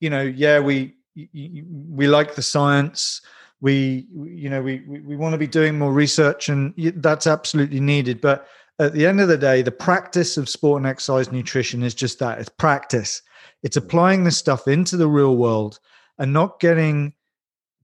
you 0.00 0.08
know, 0.08 0.22
yeah, 0.22 0.58
we 0.58 0.94
we 1.34 2.08
like 2.08 2.34
the 2.34 2.42
science. 2.42 3.20
We, 3.60 4.06
you 4.14 4.48
know, 4.48 4.62
we 4.62 4.84
we, 4.88 5.00
we 5.00 5.16
want 5.16 5.34
to 5.34 5.38
be 5.38 5.46
doing 5.46 5.78
more 5.78 5.92
research, 5.92 6.48
and 6.48 6.72
that's 6.96 7.26
absolutely 7.26 7.80
needed. 7.80 8.22
But 8.22 8.46
at 8.80 8.94
the 8.94 9.06
end 9.06 9.20
of 9.20 9.28
the 9.28 9.36
day, 9.36 9.62
the 9.62 9.70
practice 9.70 10.36
of 10.36 10.48
sport 10.48 10.78
and 10.78 10.86
exercise 10.86 11.30
nutrition 11.30 11.82
is 11.82 11.94
just 11.94 12.18
that 12.18 12.38
it's 12.38 12.48
practice. 12.48 13.22
It's 13.62 13.76
mm. 13.76 13.84
applying 13.84 14.24
this 14.24 14.38
stuff 14.38 14.66
into 14.66 14.96
the 14.96 15.08
real 15.08 15.36
world 15.36 15.78
and 16.18 16.32
not 16.32 16.60
getting 16.60 17.12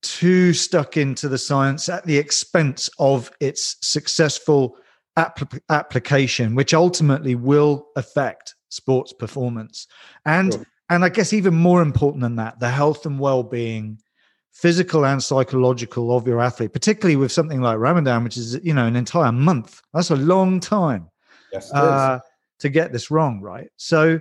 too 0.03 0.53
stuck 0.53 0.97
into 0.97 1.29
the 1.29 1.39
science 1.39 1.89
at 1.89 2.05
the 2.05 2.17
expense 2.17 2.89
of 2.99 3.31
its 3.41 3.77
successful 3.83 4.77
application, 5.69 6.55
which 6.55 6.75
ultimately 6.75 7.35
will 7.35 7.89
affect 7.97 8.55
sports 8.69 9.13
performance. 9.13 9.87
And 10.25 10.53
sure. 10.53 10.67
and 10.91 11.05
I 11.05 11.09
guess 11.09 11.33
even 11.33 11.55
more 11.55 11.83
important 11.83 12.23
than 12.23 12.37
that, 12.37 12.61
the 12.61 12.69
health 12.71 13.07
and 13.07 13.19
well-being 13.19 13.99
physical 14.57 15.05
and 15.05 15.23
psychological 15.23 16.17
of 16.17 16.27
your 16.27 16.41
athlete, 16.41 16.73
particularly 16.73 17.17
with 17.17 17.31
something 17.31 17.61
like 17.61 17.79
Ramadan, 17.79 18.25
which 18.25 18.39
is 18.39 18.59
you 18.65 18.73
know 18.73 18.87
an 18.87 18.97
entire 18.97 19.33
month. 19.33 19.83
That's 19.93 20.11
a 20.11 20.17
long 20.17 20.61
time 20.61 21.11
yes, 21.53 21.73
uh, 21.73 22.21
to 22.61 22.69
get 22.71 22.93
this 22.93 23.11
wrong, 23.11 23.41
right? 23.41 23.69
So, 23.77 24.19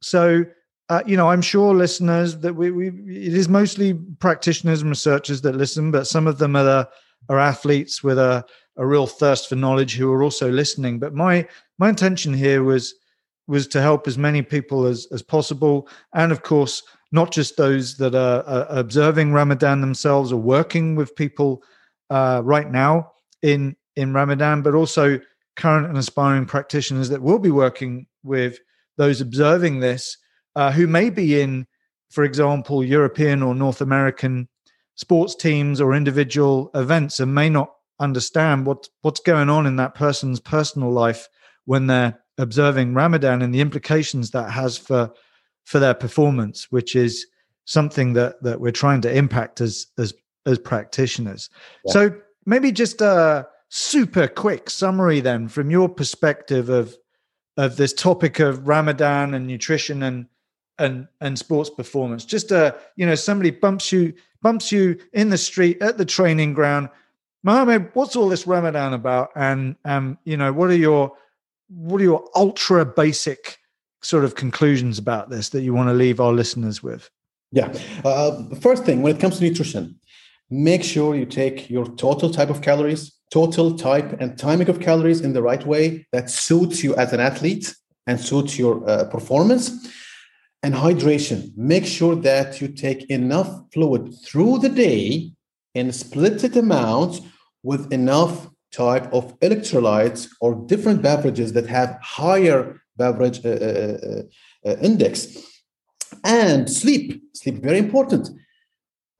so 0.00 0.44
uh, 0.90 1.02
you 1.06 1.16
know, 1.16 1.28
I'm 1.28 1.42
sure 1.42 1.74
listeners 1.74 2.38
that 2.38 2.54
we, 2.54 2.70
we 2.70 2.88
it 2.88 3.34
is 3.34 3.48
mostly 3.48 3.94
practitioners 3.94 4.82
and 4.82 4.90
researchers 4.90 5.40
that 5.40 5.56
listen, 5.56 5.90
but 5.90 6.06
some 6.06 6.28
of 6.28 6.38
them 6.38 6.54
are 6.54 6.64
the, 6.64 6.88
are 7.28 7.40
athletes 7.40 8.02
with 8.02 8.18
a 8.18 8.44
a 8.76 8.86
real 8.86 9.06
thirst 9.06 9.48
for 9.48 9.56
knowledge 9.56 9.94
who 9.96 10.12
are 10.12 10.22
also 10.22 10.50
listening. 10.50 11.00
But 11.00 11.14
my 11.14 11.48
my 11.78 11.88
intention 11.88 12.32
here 12.32 12.62
was 12.62 12.94
was 13.46 13.66
to 13.68 13.82
help 13.82 14.06
as 14.06 14.16
many 14.16 14.42
people 14.42 14.86
as 14.86 15.08
as 15.10 15.22
possible, 15.22 15.88
and 16.12 16.30
of 16.30 16.42
course 16.42 16.82
not 17.14 17.30
just 17.30 17.56
those 17.56 17.96
that 17.98 18.12
are, 18.16 18.42
are 18.42 18.66
observing 18.68 19.32
Ramadan 19.32 19.80
themselves 19.80 20.32
or 20.32 20.40
working 20.40 20.96
with 20.96 21.14
people 21.14 21.62
uh, 22.10 22.42
right 22.44 22.70
now 22.70 23.12
in 23.40 23.76
in 23.94 24.12
Ramadan, 24.12 24.62
but 24.62 24.74
also 24.74 25.20
current 25.54 25.86
and 25.86 25.96
aspiring 25.96 26.44
practitioners 26.44 27.08
that 27.08 27.22
will 27.22 27.38
be 27.38 27.52
working 27.52 28.06
with 28.24 28.58
those 28.96 29.20
observing 29.20 29.78
this, 29.78 30.16
uh, 30.56 30.72
who 30.72 30.88
may 30.88 31.08
be 31.08 31.40
in, 31.40 31.64
for 32.10 32.24
example, 32.24 32.82
European 32.82 33.44
or 33.44 33.54
North 33.54 33.80
American 33.80 34.48
sports 34.96 35.36
teams 35.36 35.80
or 35.80 35.94
individual 35.94 36.72
events, 36.74 37.20
and 37.20 37.32
may 37.32 37.48
not 37.48 37.70
understand 38.00 38.66
what 38.66 38.88
what's 39.02 39.20
going 39.20 39.48
on 39.48 39.66
in 39.66 39.76
that 39.76 39.94
person's 39.94 40.40
personal 40.40 40.90
life 40.90 41.28
when 41.66 41.86
they're 41.86 42.18
observing 42.38 42.92
Ramadan 42.92 43.40
and 43.40 43.54
the 43.54 43.60
implications 43.60 44.32
that 44.32 44.50
has 44.50 44.76
for 44.76 45.12
for 45.64 45.78
their 45.78 45.94
performance, 45.94 46.70
which 46.70 46.94
is 46.94 47.26
something 47.64 48.12
that 48.12 48.42
that 48.42 48.60
we're 48.60 48.70
trying 48.70 49.00
to 49.02 49.14
impact 49.14 49.60
as 49.60 49.86
as 49.98 50.14
as 50.46 50.58
practitioners. 50.58 51.50
Yeah. 51.86 51.92
So 51.92 52.16
maybe 52.46 52.70
just 52.72 53.00
a 53.00 53.46
super 53.68 54.28
quick 54.28 54.70
summary 54.70 55.20
then 55.20 55.48
from 55.48 55.70
your 55.70 55.88
perspective 55.88 56.68
of 56.68 56.96
of 57.56 57.76
this 57.76 57.92
topic 57.92 58.40
of 58.40 58.66
Ramadan 58.66 59.34
and 59.34 59.46
nutrition 59.46 60.02
and 60.02 60.26
and 60.78 61.08
and 61.20 61.38
sports 61.38 61.70
performance. 61.70 62.24
Just 62.24 62.50
a 62.50 62.76
you 62.96 63.06
know, 63.06 63.14
somebody 63.14 63.50
bumps 63.50 63.92
you 63.92 64.12
bumps 64.42 64.70
you 64.70 64.98
in 65.12 65.30
the 65.30 65.38
street 65.38 65.80
at 65.80 65.98
the 65.98 66.04
training 66.04 66.52
ground. 66.52 66.88
Mohammed, 67.42 67.90
what's 67.94 68.16
all 68.16 68.28
this 68.28 68.46
Ramadan 68.46 68.94
about? 68.94 69.30
And 69.36 69.76
um, 69.84 70.18
you 70.24 70.36
know, 70.36 70.52
what 70.52 70.70
are 70.70 70.76
your 70.76 71.12
what 71.68 72.00
are 72.00 72.04
your 72.04 72.28
ultra 72.34 72.84
basic 72.84 73.58
sort 74.04 74.24
of 74.24 74.34
conclusions 74.34 74.98
about 74.98 75.30
this 75.30 75.48
that 75.50 75.62
you 75.62 75.74
want 75.74 75.88
to 75.88 75.94
leave 75.94 76.20
our 76.20 76.32
listeners 76.32 76.82
with? 76.82 77.10
Yeah. 77.52 77.72
Uh, 78.04 78.44
first 78.56 78.84
thing, 78.84 79.02
when 79.02 79.14
it 79.14 79.20
comes 79.20 79.38
to 79.38 79.44
nutrition, 79.44 79.98
make 80.50 80.82
sure 80.82 81.14
you 81.14 81.26
take 81.26 81.70
your 81.70 81.86
total 81.96 82.30
type 82.30 82.50
of 82.50 82.60
calories, 82.62 83.12
total 83.30 83.76
type 83.76 84.20
and 84.20 84.38
timing 84.38 84.68
of 84.68 84.80
calories 84.80 85.20
in 85.20 85.32
the 85.32 85.42
right 85.42 85.64
way 85.66 86.06
that 86.12 86.30
suits 86.30 86.82
you 86.84 86.94
as 86.96 87.12
an 87.12 87.20
athlete 87.20 87.74
and 88.06 88.20
suits 88.20 88.58
your 88.58 88.88
uh, 88.88 89.04
performance. 89.04 89.88
And 90.62 90.74
hydration, 90.74 91.52
make 91.56 91.84
sure 91.84 92.16
that 92.16 92.60
you 92.60 92.68
take 92.68 93.10
enough 93.10 93.50
fluid 93.72 94.14
through 94.24 94.58
the 94.58 94.70
day 94.70 95.32
in 95.74 95.92
split 95.92 96.56
amounts 96.56 97.20
with 97.62 97.92
enough 97.92 98.48
type 98.72 99.12
of 99.12 99.38
electrolytes 99.40 100.28
or 100.40 100.54
different 100.66 101.02
beverages 101.02 101.52
that 101.52 101.66
have 101.66 101.98
higher 102.02 102.80
beverage 102.96 103.44
uh, 103.44 103.48
uh, 103.48 104.22
uh, 104.66 104.76
index. 104.82 105.38
And 106.22 106.70
sleep 106.70 107.22
sleep 107.34 107.62
very 107.62 107.78
important. 107.78 108.30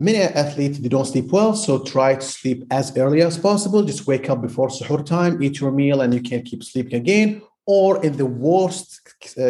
Many 0.01 0.19
athletes 0.19 0.79
they 0.79 0.89
don't 0.89 1.07
sleep 1.07 1.31
well 1.31 1.55
so 1.55 1.83
try 1.83 2.17
to 2.17 2.21
sleep 2.21 2.65
as 2.71 2.97
early 2.97 3.23
as 3.23 3.39
possible. 3.39 3.83
Just 3.83 4.07
wake 4.07 4.29
up 4.31 4.43
before 4.43 4.69
suhoor 4.69 5.05
time 5.05 5.43
eat 5.43 5.61
your 5.61 5.73
meal 5.73 6.01
and 6.01 6.13
you 6.13 6.21
can 6.21 6.43
keep 6.43 6.63
sleeping 6.63 6.95
again. 6.95 7.43
Or 7.67 8.05
in 8.05 8.17
the 8.17 8.27
worst 8.27 9.01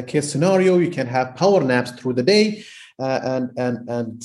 case 0.07 0.31
scenario 0.31 0.79
you 0.79 0.91
can 0.91 1.07
have 1.07 1.35
power 1.37 1.63
naps 1.63 1.91
through 1.93 2.15
the 2.15 2.23
day 2.23 2.65
uh, 2.99 3.21
and 3.25 3.51
and 3.57 3.89
and 3.89 4.23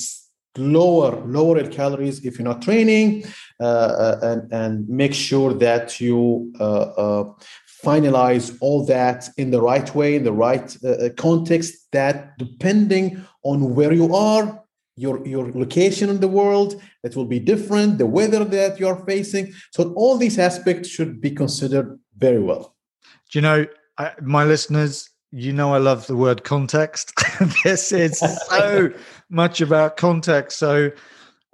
lower 0.56 1.24
lower 1.26 1.66
calories 1.68 2.24
if 2.24 2.38
you're 2.38 2.48
not 2.48 2.60
training 2.60 3.24
uh 3.60 4.16
and 4.22 4.52
and 4.52 4.88
make 4.88 5.14
sure 5.14 5.54
that 5.54 6.00
you 6.00 6.52
uh, 6.58 7.22
finalize 7.84 8.56
all 8.60 8.84
that 8.86 9.28
in 9.36 9.50
the 9.50 9.60
right 9.60 9.94
way, 9.94 10.14
in 10.16 10.24
the 10.24 10.32
right 10.32 10.76
uh, 10.84 10.90
uh, 10.90 11.08
context, 11.16 11.74
that 11.92 12.36
depending 12.38 13.24
on 13.42 13.74
where 13.74 13.92
you 13.92 14.14
are, 14.14 14.62
your, 14.96 15.26
your 15.26 15.50
location 15.52 16.10
in 16.10 16.20
the 16.20 16.28
world, 16.28 16.80
that 17.02 17.16
will 17.16 17.24
be 17.24 17.40
different, 17.40 17.98
the 17.98 18.06
weather 18.06 18.44
that 18.44 18.78
you're 18.78 19.04
facing. 19.06 19.52
So 19.72 19.92
all 19.94 20.18
these 20.18 20.38
aspects 20.38 20.88
should 20.88 21.20
be 21.20 21.30
considered 21.30 21.98
very 22.16 22.40
well. 22.40 22.76
Do 23.30 23.38
you 23.38 23.42
know, 23.42 23.66
I, 23.96 24.12
my 24.20 24.44
listeners, 24.44 25.08
you 25.32 25.52
know 25.52 25.72
I 25.74 25.78
love 25.78 26.06
the 26.06 26.16
word 26.16 26.44
context. 26.44 27.12
this 27.64 27.92
is 27.92 28.18
so 28.18 28.92
much 29.30 29.60
about 29.60 29.96
context. 29.96 30.58
So 30.58 30.90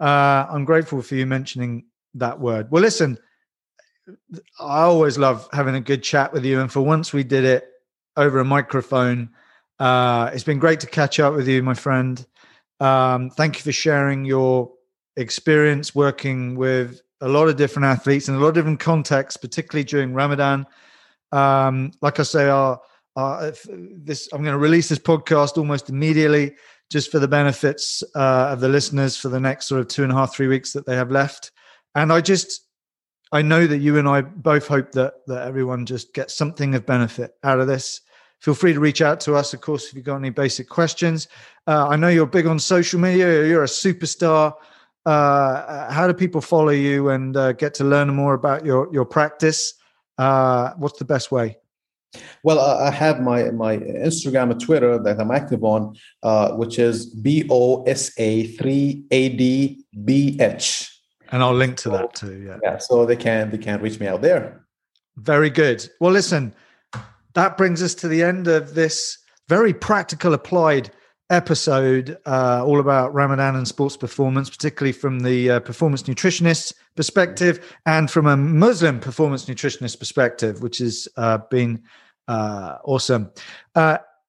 uh, 0.01 0.47
I'm 0.51 0.65
grateful 0.65 1.03
for 1.03 1.15
you 1.15 1.27
mentioning 1.27 1.85
that 2.15 2.41
word. 2.41 2.71
Well, 2.71 2.83
listen, 2.83 3.19
I 4.61 4.83
always 4.83 5.19
love 5.19 5.49
having 5.53 5.75
a 5.75 5.81
good 5.81 6.03
chat 6.03 6.33
with 6.33 6.45
you. 6.45 6.61
And 6.61 6.71
for 6.71 6.81
once 6.81 7.13
we 7.13 7.25
did 7.25 7.45
it 7.45 7.69
over 8.17 8.39
a 8.39 8.45
microphone, 8.45 9.31
uh, 9.79 10.31
it's 10.33 10.45
been 10.45 10.59
great 10.59 10.81
to 10.81 10.87
catch 10.87 11.21
up 11.21 11.35
with 11.35 11.49
you, 11.49 11.63
my 11.63 11.75
friend. 11.75 12.25
Um, 12.81 13.31
thank 13.31 13.57
you 13.57 13.63
for 13.63 13.73
sharing 13.73 14.25
your 14.25 14.73
experience 15.17 15.95
working 15.95 16.55
with 16.57 17.01
a 17.21 17.29
lot 17.29 17.49
of 17.49 17.57
different 17.57 17.87
athletes 17.87 18.29
in 18.29 18.35
a 18.35 18.39
lot 18.39 18.49
of 18.49 18.55
different 18.55 18.81
contexts, 18.81 19.37
particularly 19.37 19.85
during 19.85 20.13
Ramadan. 20.13 20.67
Um, 21.33 21.93
like 22.03 22.21
I 22.21 22.23
say, 22.23 22.49
our, 22.49 22.81
our, 23.17 23.53
this 23.69 24.29
I'm 24.33 24.43
going 24.43 24.53
to 24.53 24.59
release 24.59 24.89
this 24.89 24.99
podcast 24.99 25.57
almost 25.57 25.89
immediately, 25.89 26.55
just 26.91 27.11
for 27.11 27.19
the 27.19 27.29
benefits 27.29 28.05
uh, 28.15 28.49
of 28.51 28.61
the 28.61 28.69
listeners 28.69 29.17
for 29.17 29.29
the 29.29 29.41
next 29.41 29.67
sort 29.67 29.81
of 29.81 29.89
two 29.89 30.03
and 30.03 30.13
a 30.13 30.15
half, 30.15 30.35
three 30.35 30.47
weeks 30.47 30.73
that 30.73 30.87
they 30.87 30.95
have 30.95 31.11
left. 31.11 31.51
And 31.95 32.13
I 32.13 32.21
just 32.21 32.66
I 33.33 33.43
know 33.43 33.67
that 33.67 33.79
you 33.79 33.99
and 33.99 34.09
I 34.09 34.21
both 34.21 34.67
hope 34.67 34.93
that 34.93 35.15
that 35.27 35.47
everyone 35.47 35.87
just 35.87 36.15
gets 36.15 36.35
something 36.35 36.75
of 36.75 36.87
benefit 36.87 37.35
out 37.43 37.61
of 37.61 37.67
this. 37.67 38.01
Feel 38.41 38.55
free 38.55 38.75
to 38.75 38.81
reach 38.81 39.03
out 39.03 39.19
to 39.21 39.35
us, 39.35 39.55
of 39.55 39.61
course, 39.61 39.89
if 39.89 39.95
you've 39.95 40.05
got 40.05 40.17
any 40.17 40.31
basic 40.31 40.69
questions. 40.69 41.27
Uh, 41.67 41.89
I 41.89 41.97
know 41.97 42.09
you're 42.09 42.27
big 42.27 42.47
on 42.47 42.59
social 42.59 43.01
media. 43.01 43.47
You're 43.47 43.65
a 43.65 43.67
superstar. 43.67 44.55
Uh, 45.05 45.91
how 45.91 46.07
do 46.07 46.13
people 46.13 46.41
follow 46.41 46.71
you 46.71 47.11
and 47.11 47.37
uh, 47.37 47.53
get 47.53 47.75
to 47.75 47.85
learn 47.85 48.15
more 48.15 48.35
about 48.35 48.65
your 48.65 48.93
your 48.93 49.05
practice? 49.05 49.75
Uh, 50.19 50.73
what's 50.77 50.99
the 50.99 51.05
best 51.05 51.33
way? 51.33 51.57
Well, 52.43 52.61
I 52.61 52.91
have 52.91 53.21
my 53.21 53.51
my 53.51 53.79
Instagram 53.79 54.51
and 54.53 54.61
Twitter 54.61 54.99
that 55.03 55.21
I'm 55.21 55.31
active 55.31 55.65
on, 55.65 55.97
uh, 56.23 56.53
which 56.53 56.79
is 56.79 57.07
B 57.07 57.47
O 57.51 57.83
S 57.85 58.13
A 58.19 58.47
three 58.49 59.05
A 59.11 59.31
D 59.31 59.85
B 60.05 60.37
H 60.41 60.96
and 61.33 61.43
I'll 61.43 61.55
link 61.55 61.77
to 61.79 61.91
that 61.91 62.15
too. 62.15 62.43
Yeah. 62.43 62.59
Yeah. 62.63 62.79
So 62.79 63.07
they 63.07 63.17
can 63.17 63.51
they 63.51 63.59
can 63.59 63.81
reach 63.81 64.01
me 64.01 64.07
out 64.07 64.23
there. 64.23 64.65
Very 65.17 65.51
good. 65.51 65.89
Well, 66.01 66.13
listen, 66.13 66.55
that 67.35 67.57
brings 67.57 67.83
us 67.83 67.95
to 67.97 68.09
the 68.09 68.23
end 68.23 68.49
of 68.49 68.75
this 68.75 69.19
very 69.49 69.73
practical 69.73 70.35
applied 70.35 70.91
episode 71.31 72.17
uh, 72.27 72.65
all 72.65 72.79
about 72.81 73.13
Ramadan 73.13 73.57
and 73.57 73.67
sports 73.67 73.97
performance, 73.97 74.49
particularly 74.49 74.93
from 74.93 75.21
the 75.21 75.51
uh, 75.51 75.61
performance 75.61 76.05
nutritionist 76.05 76.73
perspective 76.95 77.77
and 77.85 78.11
from 78.11 78.27
a 78.27 78.37
Muslim 78.37 79.01
performance 79.01 79.47
nutritionist 79.47 79.99
perspective, 79.99 80.63
which 80.63 80.79
has 80.79 81.09
uh, 81.17 81.39
been 81.51 81.83
uh, 82.29 82.79
awesome. 82.85 83.31